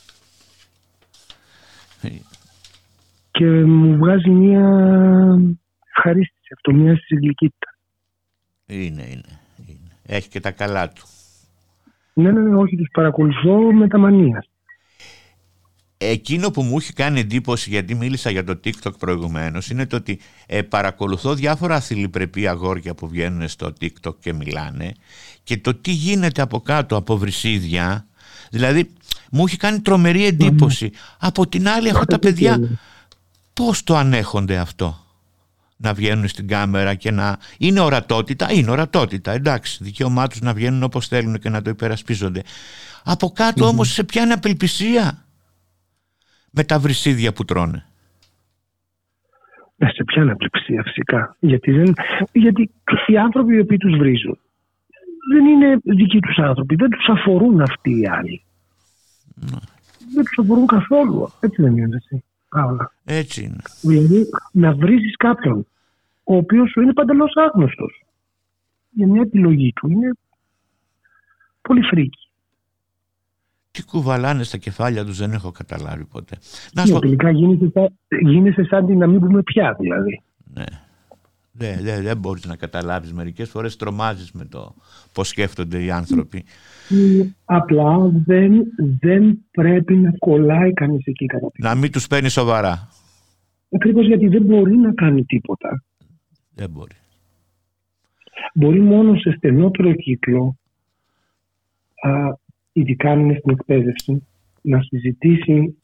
Και 3.32 3.46
μου 3.46 3.96
βγάζει 3.96 4.30
μια 4.30 4.66
ευχαρίστηση 5.96 6.48
αυτό, 6.54 6.72
μια 6.72 6.96
συλλικότητα. 6.96 7.74
Είναι, 8.66 9.02
είναι, 9.02 9.40
είναι. 9.66 9.90
Έχει 10.06 10.28
και 10.28 10.40
τα 10.40 10.50
καλά 10.50 10.88
του. 10.88 11.02
Ναι, 12.12 12.30
ναι, 12.30 12.40
ναι, 12.40 12.56
όχι, 12.56 12.76
τους 12.76 12.88
παρακολουθώ 12.92 13.72
με 13.72 13.88
τα 13.88 13.98
μανία. 13.98 14.44
εκείνο 15.96 16.50
που 16.50 16.62
μου 16.62 16.76
έχει 16.76 16.92
κάνει 16.92 17.20
εντύπωση 17.20 17.70
γιατί 17.70 17.94
μίλησα 17.94 18.30
για 18.30 18.44
το 18.44 18.60
TikTok 18.64 18.98
προηγουμένως 18.98 19.70
είναι 19.70 19.86
το 19.86 19.96
ότι 19.96 20.20
ε, 20.46 20.62
παρακολουθώ 20.62 21.34
διάφορα 21.34 21.74
αθληπρεπή 21.74 22.48
αγόρια 22.48 22.94
που 22.94 23.08
βγαίνουν 23.08 23.48
στο 23.48 23.72
TikTok 23.80 24.18
και 24.20 24.32
μιλάνε 24.32 24.92
και 25.42 25.56
το 25.56 25.74
τι 25.74 25.90
γίνεται 25.90 26.42
από 26.42 26.60
κάτω 26.60 26.96
από 26.96 27.16
βρυσίδια 27.16 28.06
δηλαδή 28.50 28.90
μου 29.30 29.44
έχει 29.46 29.56
κάνει 29.56 29.80
τρομερή 29.80 30.26
εντύπωση 30.26 30.90
από 31.18 31.48
την 31.48 31.68
άλλη 31.68 31.88
αυτά 31.88 32.04
τα 32.04 32.18
παιδιά 32.18 32.78
πώς 33.54 33.84
το 33.84 33.96
ανέχονται 33.96 34.56
αυτό; 34.56 34.96
Να 35.76 35.94
βγαίνουν 35.94 36.28
στην 36.28 36.48
κάμερα 36.48 36.94
και 36.94 37.10
να 37.10 37.36
είναι 37.58 37.80
ορατότητα, 37.80 38.52
είναι 38.52 38.70
ορατότητα 38.70 39.32
εντάξει 39.32 39.84
δικαίωμά 39.84 40.26
τους 40.26 40.40
να 40.40 40.54
βγαίνουν 40.54 40.82
όπως 40.82 41.08
θέλουν 41.08 41.38
και 41.38 41.48
να 41.48 41.62
το 41.62 41.70
υπερασπίζονται 41.70 42.42
από 43.04 43.30
κάτω 43.30 43.66
όμως 43.66 43.92
σε 43.92 44.04
πιάνει 44.04 44.32
απελπισία 44.32 45.24
με 46.50 46.64
τα 46.64 46.78
βρυσίδια 46.78 47.32
που 47.32 47.44
τρώνε. 47.44 47.86
Ε, 49.76 49.86
σε 49.86 50.04
ποια 50.04 50.22
αναπληξία 50.22 50.82
φυσικά. 50.82 51.36
Γιατί, 51.40 51.72
δεν, 51.72 51.94
γιατί 52.32 52.70
οι 53.06 53.18
άνθρωποι 53.18 53.54
οι 53.54 53.60
οποίοι 53.60 53.76
τους 53.76 53.96
βρίζουν 53.96 54.38
δεν 55.32 55.46
είναι 55.46 55.78
δικοί 55.82 56.20
τους 56.20 56.38
άνθρωποι. 56.38 56.74
Δεν 56.74 56.90
τους 56.90 57.08
αφορούν 57.08 57.60
αυτοί 57.60 58.00
οι 58.00 58.06
άλλοι. 58.08 58.44
Ναι. 59.34 59.58
Δεν 60.14 60.24
τους 60.24 60.38
αφορούν 60.40 60.66
καθόλου. 60.66 61.32
Έτσι 61.40 61.62
δεν 61.62 61.76
είναι 61.76 61.96
έτσι. 61.96 62.24
Άρα. 62.52 62.92
Έτσι 63.04 63.42
είναι. 63.44 63.56
Δηλαδή 63.80 64.26
να 64.52 64.72
βρίζεις 64.74 65.16
κάποιον 65.16 65.66
ο 66.24 66.36
οποίος 66.36 66.70
σου 66.70 66.80
είναι 66.80 66.92
παντελώς 66.92 67.32
άγνωστος 67.36 68.02
για 68.90 69.06
μια 69.06 69.20
επιλογή 69.22 69.72
του. 69.72 69.88
Είναι 69.90 70.10
πολύ 71.62 71.82
φρίκι. 71.82 72.18
Τι 73.70 73.84
κουβαλάνε 73.84 74.42
στα 74.42 74.56
κεφάλια 74.58 75.04
τους 75.04 75.18
δεν 75.18 75.32
έχω 75.32 75.50
καταλάβει 75.50 76.04
ποτέ. 76.04 76.36
Να 76.74 76.80
Ναι, 76.82 76.86
σου 76.86 76.92
πω- 76.92 77.00
τελικά 77.00 77.30
γίνεσαι, 77.30 77.70
σαν- 77.74 77.98
γίνεσαι 78.22 78.64
σαν 78.64 78.86
την 78.86 78.98
να 78.98 79.06
μην 79.06 79.20
πούμε 79.20 79.42
πια 79.42 79.76
δηλαδή. 79.80 80.22
Ναι. 80.54 80.64
Δεν, 81.54 81.82
δεν, 81.82 82.02
δεν 82.02 82.18
μπορείς 82.18 82.46
να 82.46 82.56
καταλάβεις 82.56 83.12
μερικές 83.12 83.48
φορές 83.48 83.76
τρομάζεις 83.76 84.32
με 84.32 84.44
το 84.44 84.74
πώς 85.12 85.28
σκέφτονται 85.28 85.82
οι 85.82 85.90
άνθρωποι. 85.90 86.44
Απλά 87.44 88.10
δεν, 88.26 88.64
δεν 89.00 89.44
πρέπει 89.50 89.96
να 89.96 90.12
κολλάει 90.18 90.72
κανείς 90.72 91.06
εκεί 91.06 91.26
κατά 91.26 91.50
τη 91.50 91.62
Να 91.62 91.74
μην 91.74 91.92
τους 91.92 92.06
παίρνει 92.06 92.28
σοβαρά. 92.28 92.88
Ακριβώς 93.70 94.06
γιατί 94.06 94.28
δεν 94.28 94.42
μπορεί 94.42 94.76
να 94.76 94.92
κάνει 94.92 95.24
τίποτα. 95.24 95.84
Δεν 96.54 96.70
μπορεί. 96.70 96.94
Μπορεί 98.54 98.80
μόνο 98.80 99.16
σε 99.16 99.30
στενότερο 99.36 99.92
κύκλο, 99.94 100.56
α, 102.02 102.10
ειδικά 102.72 103.10
αν 103.10 103.20
είναι 103.20 103.36
στην 103.38 103.50
εκπαίδευση, 103.50 104.26
να 104.62 104.82
συζητήσει 104.82 105.82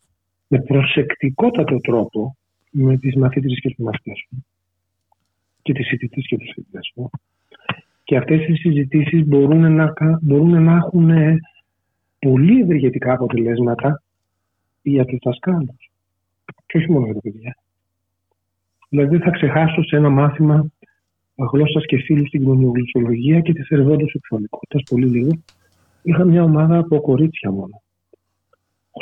με 0.48 0.60
προσεκτικότατο 0.60 1.76
τρόπο 1.76 2.36
με 2.70 2.96
τις 2.96 3.16
μαθήτρες 3.16 3.60
και 3.60 3.68
τους 3.68 3.84
μαθητές 3.84 4.26
του 4.28 4.44
και 5.68 5.74
τις 5.74 5.88
φοιτητές 5.88 6.26
και 6.26 6.36
τους 6.36 6.50
φοιτητές 6.54 6.92
του. 6.94 7.10
Και 8.04 8.16
αυτές 8.16 8.48
οι 8.48 8.54
συζητήσεις 8.54 9.26
μπορούν 9.26 9.72
να, 9.72 9.92
κα- 9.92 10.18
μπορούν 10.22 10.62
να 10.62 10.76
έχουν 10.76 11.10
ε, 11.10 11.38
πολύ 12.18 12.60
ευεργετικά 12.60 13.12
αποτελέσματα 13.12 14.02
για 14.82 15.04
τους 15.04 15.18
δασκάλους. 15.24 15.90
Και 16.66 16.78
όχι 16.78 16.90
μόνο 16.90 17.04
για 17.04 17.14
τα 17.14 17.20
παιδιά. 17.20 17.56
Δηλαδή 18.88 19.16
δεν 19.16 19.20
θα 19.20 19.30
ξεχάσω 19.30 19.82
σε 19.82 19.96
ένα 19.96 20.08
μάθημα 20.08 20.70
γλώσσας 21.52 21.84
και 21.86 21.96
φίλου 21.96 22.26
στην 22.26 22.40
κοινωνιογλωσσολογία 22.40 23.40
και 23.40 23.52
της 23.52 23.66
θερβόντου 23.66 24.10
σεξουαλικότητας, 24.10 24.82
πολύ 24.90 25.06
λίγο. 25.06 25.30
Είχα 26.02 26.24
μια 26.24 26.42
ομάδα 26.42 26.78
από 26.78 27.00
κορίτσια 27.00 27.50
μόνο. 27.50 27.82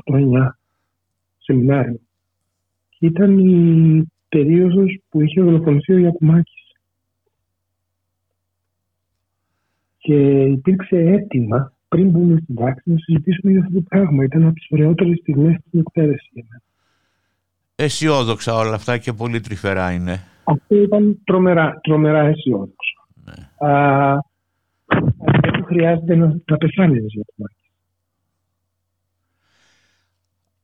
8-9 0.04 0.48
σεμινάριο. 1.38 2.00
Και 2.88 3.06
ήταν 3.06 3.38
η 3.38 4.06
περίοδος 4.28 4.98
που 5.08 5.20
είχε 5.20 5.42
δολοφονηθεί 5.42 5.92
ο 5.92 5.98
Γιακουμάκης. 5.98 6.64
Και 9.98 10.42
υπήρξε 10.42 10.96
αίτημα 10.96 11.72
πριν 11.88 12.10
μπούμε 12.10 12.40
στην 12.42 12.54
τάξη 12.54 12.90
να 12.90 12.96
συζητήσουμε 12.98 13.52
για 13.52 13.60
αυτό 13.60 13.72
το 13.72 13.80
πράγμα. 13.88 14.24
Ήταν 14.24 14.44
από 14.44 14.54
τις 14.54 14.66
ωραιότερες 14.70 15.18
στιγμές 15.18 15.56
στην 15.66 15.80
εκπαίδευσης. 15.80 16.30
για 16.32 16.44
μένα. 16.48 16.62
Αισιόδοξα 17.74 18.54
όλα 18.54 18.74
αυτά 18.74 18.98
και 18.98 19.12
πολύ 19.12 19.40
τρυφερά 19.40 19.92
είναι. 19.92 20.22
Αυτό 20.44 20.76
ήταν 20.76 21.20
τρομερά, 21.24 21.80
τρομερά 21.82 22.20
αισιόδοξο. 22.20 23.06
Ναι. 23.24 23.68
Α, 23.70 24.12
αλλά 25.18 25.40
δεν 25.52 25.64
χρειάζεται 25.64 26.14
να, 26.14 26.26
να 26.44 26.56
πεθάνει 26.56 26.96
ένας 26.96 27.12
Γιακουμάκης. 27.12 27.70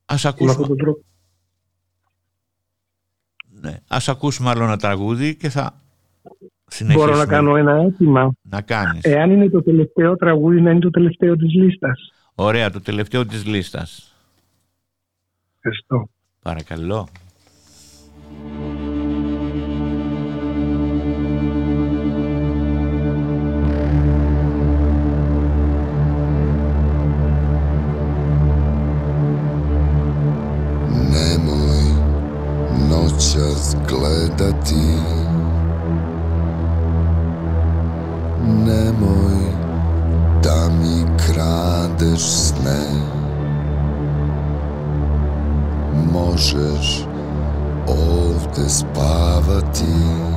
Ας 0.05 0.23
Με 0.23 0.29
αυτόν 0.29 0.47
ακούσουμε, 0.47 0.67
τον 0.67 0.77
τρόπο. 0.77 1.03
Ναι, 3.63 3.73
ας 3.87 4.09
ακούσουμε 4.09 4.49
άλλο 4.49 4.63
ένα 4.63 4.77
τραγούδι 4.77 5.35
και 5.35 5.49
θα 5.49 5.81
συνεχίσουμε. 6.67 7.11
Μπορώ 7.11 7.17
να 7.17 7.25
κάνω 7.25 7.55
ένα 7.55 7.73
αίτημα; 7.73 8.31
Να 8.41 8.61
κάνεις. 8.61 9.03
Εάν 9.03 9.31
είναι 9.31 9.49
το 9.49 9.63
τελευταίο 9.63 10.15
τραγούδι, 10.15 10.61
να 10.61 10.71
είναι 10.71 10.79
το 10.79 10.89
τελευταίο 10.89 11.35
της 11.35 11.53
λίστας. 11.53 12.13
Ωραία, 12.35 12.69
το 12.69 12.81
τελευταίο 12.81 13.25
της 13.25 13.45
λίστας. 13.45 14.15
Ευχαριστώ. 15.55 16.09
Παρακαλώ. 16.41 17.07
Gledati. 33.89 34.97
Nemoj 38.65 39.37
da 40.43 40.69
mi 40.81 41.05
kradeš 41.17 42.21
sne. 42.21 42.83
Možeš 46.13 47.05
ovde 47.87 48.69
spavati 48.69 50.32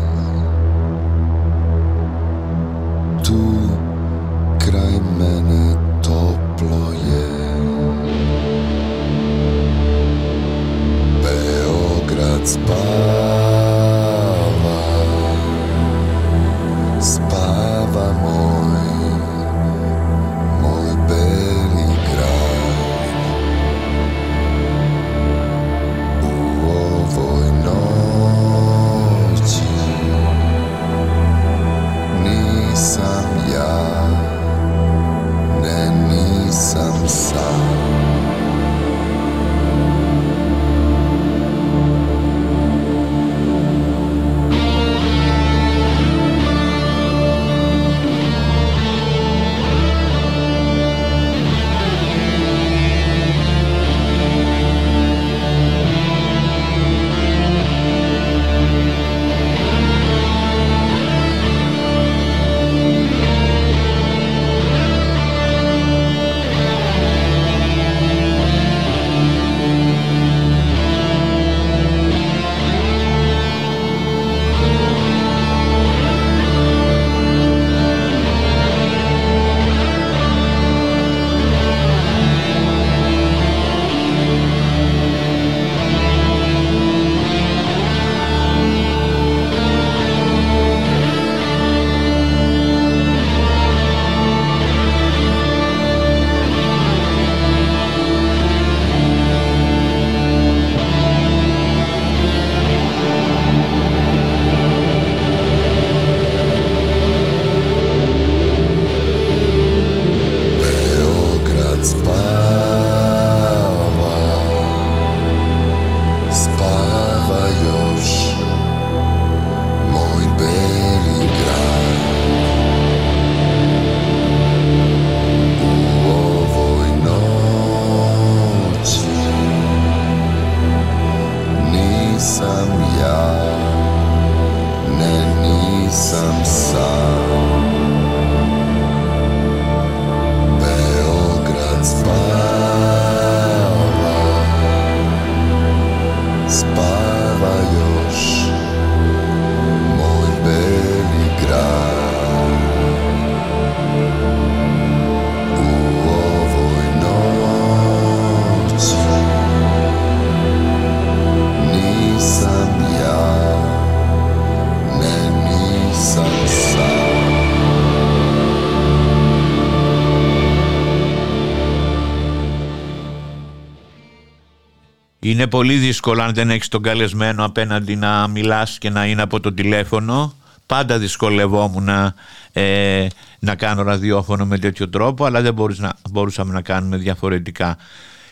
Είναι 175.37 175.47
πολύ 175.47 175.74
δύσκολο 175.74 176.22
αν 176.22 176.34
δεν 176.34 176.51
έχεις 176.51 176.68
τον 176.68 176.82
καλεσμένο 176.82 177.45
απέναντι 177.45 177.97
να 177.97 178.28
μιλάς 178.28 178.78
και 178.78 178.91
να 178.91 179.07
είναι 179.07 179.22
από 179.22 179.41
το 179.41 179.53
τηλέφωνο. 179.53 180.34
Πάντα 180.66 180.99
δυσκολευόμουν 180.99 181.84
να, 181.84 182.14
ε, 182.53 183.07
να 183.39 183.55
κάνω 183.55 183.82
ραδιόφωνο 183.82 184.47
με 184.47 184.59
τέτοιο 184.59 184.89
τρόπο, 184.89 185.24
αλλά 185.24 185.41
δεν 185.41 185.55
να, 185.76 185.93
μπορούσαμε 186.11 186.53
να 186.53 186.62
κάνουμε 186.62 186.97
διαφορετικά. 186.97 187.76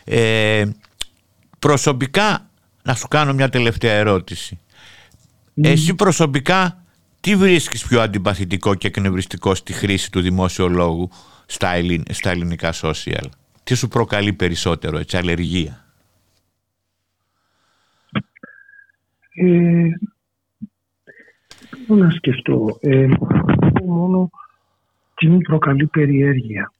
Ε, 0.04 0.64
προσωπικά, 1.58 2.46
να 2.82 2.94
σου 2.94 3.08
κάνω 3.08 3.32
μια 3.32 3.48
τελευταία 3.48 3.92
ερώτηση. 3.92 4.58
Εσύ 5.54 5.94
προσωπικά 5.94 6.82
τι 7.20 7.36
βρίσκεις 7.36 7.84
πιο 7.84 8.00
αντιπαθητικό 8.00 8.74
και 8.74 8.86
εκνευριστικό 8.86 9.54
στη 9.54 9.72
χρήση 9.72 10.10
του 10.10 10.20
δημόσιου 10.20 10.70
λόγου 10.70 11.10
στα, 11.46 11.72
στα 12.10 12.30
ελληνικά 12.30 12.72
social; 12.82 13.28
Τι 13.64 13.74
σου 13.74 13.88
προκαλεί 13.88 14.32
περισσότερο, 14.32 14.98
έτσι, 14.98 15.16
αλλεργία; 15.16 15.83
Ε, 19.34 19.88
να 21.86 22.10
σκεφτώ. 22.10 22.76
Ε, 22.80 23.06
μόνο 23.84 24.30
τι 25.14 25.28
μου 25.28 25.38
προκαλεί 25.38 25.86
περιέργεια. 25.86 26.72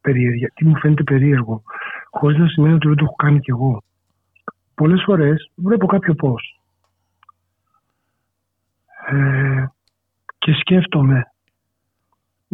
Περιέργεια. 0.00 0.52
Τι 0.54 0.64
μου 0.64 0.78
φαίνεται 0.78 1.02
περίεργο. 1.02 1.62
Χωρίς 2.10 2.38
να 2.38 2.48
σημαίνει 2.48 2.74
ότι 2.74 2.88
δεν 2.88 2.96
το 2.96 3.04
έχω 3.04 3.14
κάνει 3.14 3.40
κι 3.40 3.50
εγώ. 3.50 3.82
Πολλές 4.74 5.02
φορές 5.04 5.50
βλέπω 5.54 5.86
κάποιο 5.86 6.14
πώς. 6.14 6.60
Ε, 9.06 9.64
και 10.38 10.52
σκέφτομαι 10.52 11.34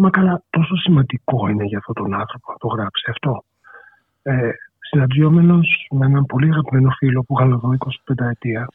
Μα 0.02 0.10
καλά, 0.10 0.42
τόσο 0.50 0.76
σημαντικό 0.76 1.48
είναι 1.48 1.64
για 1.64 1.78
αυτόν 1.78 1.94
τον 1.94 2.14
άνθρωπο 2.14 2.52
να 2.52 2.58
το 2.58 2.66
γράψει 2.66 3.10
αυτό. 3.10 3.44
Ε, 4.22 4.50
με 5.90 6.06
έναν 6.06 6.26
πολύ 6.26 6.50
αγαπημένο 6.50 6.90
φίλο 6.90 7.22
που 7.22 7.34
είχα 7.38 7.44
εδώ 7.44 7.76
25 8.08 8.26
ετία, 8.30 8.68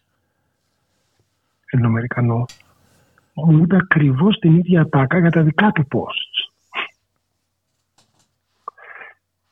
Ελληνοαμερικανό, 1.65 2.45
μου 3.33 3.57
είπε 3.57 3.75
ακριβώς 3.75 4.37
την 4.39 4.57
ίδια 4.57 4.89
τάκα 4.89 5.19
για 5.19 5.31
τα 5.31 5.41
δικά 5.41 5.71
του 5.71 5.87
posts. 5.91 6.51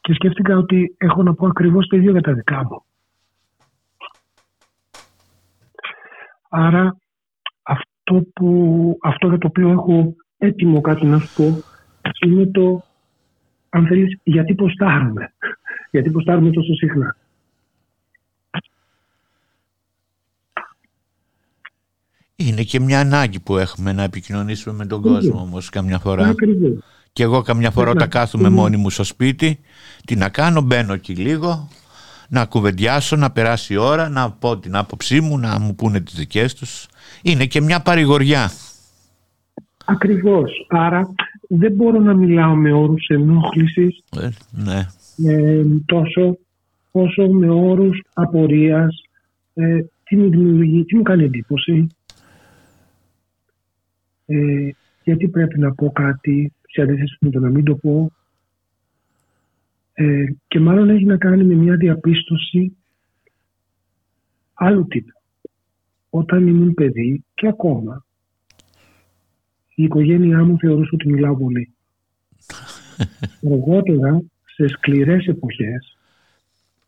Και 0.01 0.13
σκέφτηκα 0.13 0.57
ότι 0.57 0.95
έχω 0.97 1.23
να 1.23 1.33
πω 1.33 1.47
ακριβώς 1.47 1.87
το 1.87 1.95
ίδιο 1.97 2.11
για 2.11 2.21
τα 2.21 2.33
δικά 2.33 2.63
μου. 2.63 2.83
Άρα 6.49 6.97
αυτό, 7.63 8.21
που, 8.33 8.97
αυτό 9.01 9.27
για 9.27 9.37
το 9.37 9.47
οποίο 9.47 9.69
έχω 9.69 10.15
έτοιμο 10.37 10.81
κάτι 10.81 11.05
να 11.05 11.19
σου 11.19 11.33
πω 11.35 11.63
είναι 12.25 12.45
το, 12.45 12.83
αν 13.69 13.87
θέλεις, 13.87 14.19
γιατί 14.23 14.55
ποστάρουμε. 14.55 15.33
Γιατί 15.93 16.09
ποστάρουμε 16.09 16.49
τόσο 16.49 16.73
συχνά. 16.73 17.15
Είναι 22.35 22.63
και 22.63 22.79
μια 22.79 22.99
ανάγκη 22.99 23.39
που 23.39 23.57
έχουμε 23.57 23.93
να 23.93 24.03
επικοινωνήσουμε 24.03 24.75
με 24.75 24.85
τον 24.85 25.01
κόσμο 25.01 25.39
όμως 25.39 25.69
καμιά 25.69 25.99
φορά. 25.99 26.35
Και 27.13 27.23
εγώ 27.23 27.41
καμιά 27.41 27.71
φορά 27.71 27.91
όταν 27.91 28.09
κάθομαι 28.09 28.49
μόνη 28.49 28.77
μου 28.77 28.89
στο 28.89 29.03
σπίτι, 29.03 29.59
τι 30.05 30.15
να 30.15 30.29
κάνω, 30.29 30.61
μπαίνω 30.61 30.93
εκεί 30.93 31.15
λίγο, 31.15 31.69
να 32.29 32.45
κουβεντιάσω, 32.45 33.15
να 33.15 33.31
περάσει 33.31 33.73
η 33.73 33.77
ώρα, 33.77 34.09
να 34.09 34.31
πω 34.31 34.57
την 34.57 34.75
άποψή 34.75 35.21
μου, 35.21 35.39
να 35.39 35.59
μου 35.59 35.75
πούνε 35.75 35.99
τις 35.99 36.13
δικές 36.13 36.53
τους. 36.55 36.87
Είναι 37.21 37.45
και 37.45 37.61
μια 37.61 37.81
παρηγοριά. 37.81 38.51
Ακριβώς. 39.85 40.67
Άρα 40.69 41.13
δεν 41.47 41.71
μπορώ 41.71 41.99
να 41.99 42.13
μιλάω 42.13 42.55
με 42.55 42.73
όρους 42.73 43.07
ενόχλησης 43.07 44.03
ε, 44.19 44.29
ναι. 44.51 44.87
Ε, 45.25 45.63
τόσο 45.85 46.37
όσο 46.91 47.27
με 47.27 47.49
όρους 47.49 48.03
απορίας 48.13 49.01
ε, 49.53 49.79
τι 50.03 50.15
μου 50.15 50.29
δημιουργεί, 50.29 50.85
τι 50.85 50.95
μου 50.95 51.01
κάνει 51.01 51.23
εντύπωση 51.23 51.87
ε, 54.25 54.69
γιατί 55.03 55.27
πρέπει 55.27 55.59
να 55.59 55.73
πω 55.73 55.91
κάτι 55.91 56.53
σε 56.67 56.81
αντίθεση 56.81 57.17
με 57.19 57.29
το 57.29 57.39
να 57.39 57.49
μην 57.49 57.63
το 57.63 57.75
πω 57.75 58.11
ε, 59.93 60.25
και 60.47 60.59
μάλλον 60.59 60.89
έχει 60.89 61.05
να 61.05 61.17
κάνει 61.17 61.43
με 61.43 61.53
μια 61.53 61.75
διαπίστωση 61.75 62.77
άλλου 64.53 64.87
τύπου. 64.87 65.21
Όταν 66.09 66.47
ήμουν 66.47 66.73
παιδί 66.73 67.23
και 67.33 67.47
ακόμα 67.47 68.05
η 69.75 69.83
οικογένειά 69.83 70.43
μου 70.43 70.57
θεωρούσε 70.57 70.89
ότι 70.93 71.09
μιλάω 71.09 71.37
πολύ. 71.37 71.73
Αργότερα, 73.51 74.21
σε 74.55 74.67
σκληρές 74.67 75.25
εποχές, 75.25 75.97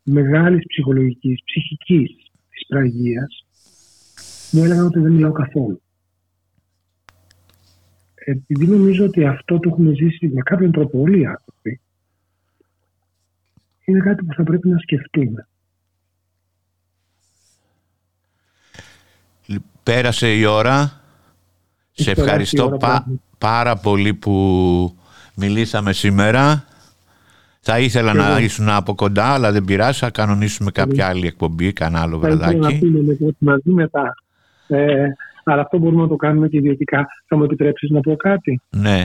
μεγάλης 0.02 0.66
ψυχολογικής, 0.66 1.42
ψυχικής 1.44 2.10
της 2.50 2.66
πραγίας, 2.68 3.46
μου 4.50 4.64
έλεγαν 4.64 4.86
ότι 4.86 4.98
δεν 4.98 5.12
μιλάω 5.12 5.32
καθόλου. 5.32 5.80
Επειδή 8.14 8.66
νομίζω 8.66 9.04
ότι 9.04 9.24
αυτό 9.24 9.58
το 9.58 9.68
έχουμε 9.68 9.94
ζήσει 9.94 10.28
με 10.28 10.40
κάποιον 10.40 10.72
τρόπο 10.72 11.00
όλοι 11.00 11.20
οι 11.20 11.26
άνθρωποι, 11.26 11.80
είναι 13.84 14.00
κάτι 14.00 14.24
που 14.24 14.34
θα 14.34 14.42
πρέπει 14.42 14.68
να 14.68 14.78
σκεφτούμε. 14.78 15.48
Πέρασε 19.82 20.34
η 20.34 20.44
ώρα 20.44 21.00
σε 21.92 22.10
ευχαριστώ 22.10 22.78
πάρα 23.38 23.76
πολύ 23.76 24.14
που 24.14 24.98
μιλήσαμε 25.34 25.92
σήμερα. 25.92 26.64
Θα 27.68 27.78
ήθελα 27.78 28.14
να 28.14 28.40
ήσουν 28.40 28.68
από 28.68 28.94
κοντά, 28.94 29.24
αλλά 29.24 29.52
δεν 29.52 29.64
πειράζει. 29.64 29.98
Θα 29.98 30.10
κανονίσουμε 30.10 30.70
κάποια 30.70 31.06
άλλη 31.06 31.26
εκπομπή, 31.26 31.72
κανένα 31.72 32.02
άλλο 32.02 32.18
βραδάκι. 32.18 32.60
Θα 32.60 32.68
ήθελα 32.70 33.02
να 33.02 33.14
πούμε 33.16 33.32
μαζί 33.38 33.70
μετά. 33.70 34.14
Ε, 34.66 35.06
αλλά 35.44 35.60
αυτό 35.62 35.78
μπορούμε 35.78 36.02
να 36.02 36.08
το 36.08 36.16
κάνουμε 36.16 36.48
και 36.48 36.56
ιδιωτικά. 36.56 37.06
Θα 37.26 37.36
μου 37.36 37.44
επιτρέψεις 37.44 37.90
να 37.90 38.00
πω 38.00 38.16
κάτι; 38.16 38.60
Ναι. 38.70 39.02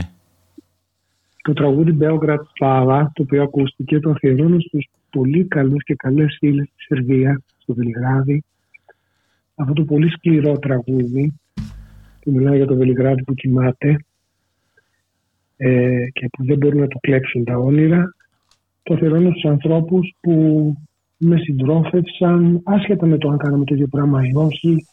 Το 1.42 1.52
τραγούδι 1.52 1.96
Beograd 2.00 2.38
Slava, 2.58 3.06
το 3.12 3.22
οποίο 3.22 3.42
ακούστηκε, 3.42 4.00
το 4.00 4.10
αφιερώνω 4.10 4.60
στους 4.60 4.88
πολύ 5.10 5.44
καλούς 5.44 5.84
και 5.84 5.94
καλές 5.94 6.36
φίλες 6.38 6.66
στη 6.66 6.84
Σερβίας, 6.94 7.42
στο 7.58 7.74
Βελιγράδι. 7.74 8.44
Αυτό 9.54 9.72
το 9.72 9.84
πολύ 9.84 10.10
σκληρό 10.10 10.58
τραγούδι 10.58 11.32
που 12.20 12.30
μιλάει 12.30 12.56
για 12.56 12.66
το 12.66 12.74
Βελιγράδι 12.74 13.22
που 13.22 13.34
κοιμάται 13.34 13.96
ε, 15.56 16.06
και 16.12 16.28
που 16.32 16.44
δεν 16.44 16.56
μπορούν 16.56 16.80
να 16.80 16.86
του 16.86 16.98
κλέψουν 17.00 17.44
τα 17.44 17.56
όνειρα. 17.56 18.14
Το 18.82 18.94
αφιερώνω 18.94 19.30
στους 19.30 19.50
ανθρώπους 19.50 20.14
που 20.20 20.32
με 21.16 21.36
συντρόφευσαν 21.36 22.60
άσχετα 22.64 23.06
με 23.06 23.18
το 23.18 23.28
αν 23.28 23.36
κάναμε 23.36 23.64
το 23.64 23.74
ίδιο 23.74 23.86
πράγμα 23.86 24.20
ή 24.26 24.30
όχι 24.34 24.86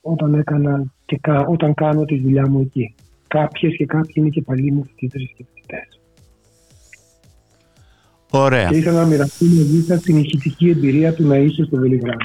όταν, 0.00 0.34
έκανα 0.34 0.92
και 1.04 1.20
όταν 1.48 1.74
κάνω 1.74 2.04
τη 2.04 2.20
δουλειά 2.20 2.48
μου 2.48 2.60
εκεί. 2.60 2.94
Κάποιες 3.28 3.76
και 3.76 3.86
κάποιοι 3.86 4.14
είναι 4.16 4.28
και 4.28 4.42
παλιοί 4.42 4.70
μου 4.74 4.84
φοιτήτρες 4.84 5.32
και 5.36 5.44
φοιτητές. 5.54 6.00
Ωραία. 8.30 8.68
Και 8.68 8.76
ήθελα 8.76 9.00
να 9.00 9.06
μοιραστεί 9.06 9.44
μαζί 9.44 9.82
σας 9.82 10.00
την 10.00 10.16
ηχητική 10.16 10.70
εμπειρία 10.70 11.14
του 11.14 11.26
να 11.26 11.36
είσαι 11.36 11.64
στο 11.64 11.76
Βελιγράδι. 11.76 12.24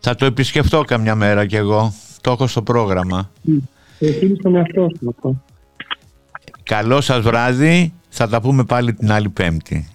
Θα 0.00 0.14
το 0.14 0.24
επισκεφτώ 0.24 0.80
καμιά 0.80 1.14
μέρα 1.14 1.46
κι 1.46 1.56
εγώ. 1.56 1.92
Το 2.20 2.30
έχω 2.30 2.46
στο 2.46 2.62
πρόγραμμα. 2.62 3.30
Εσύ 3.98 4.34
στον 4.38 4.56
εαυτό 4.56 4.88
σου 4.98 5.40
Καλό 6.62 7.00
σας 7.00 7.20
βράδυ. 7.20 7.92
Θα 8.14 8.28
τα 8.28 8.40
πούμε 8.40 8.64
πάλι 8.64 8.94
την 8.94 9.12
άλλη 9.12 9.28
Πέμπτη. 9.28 9.86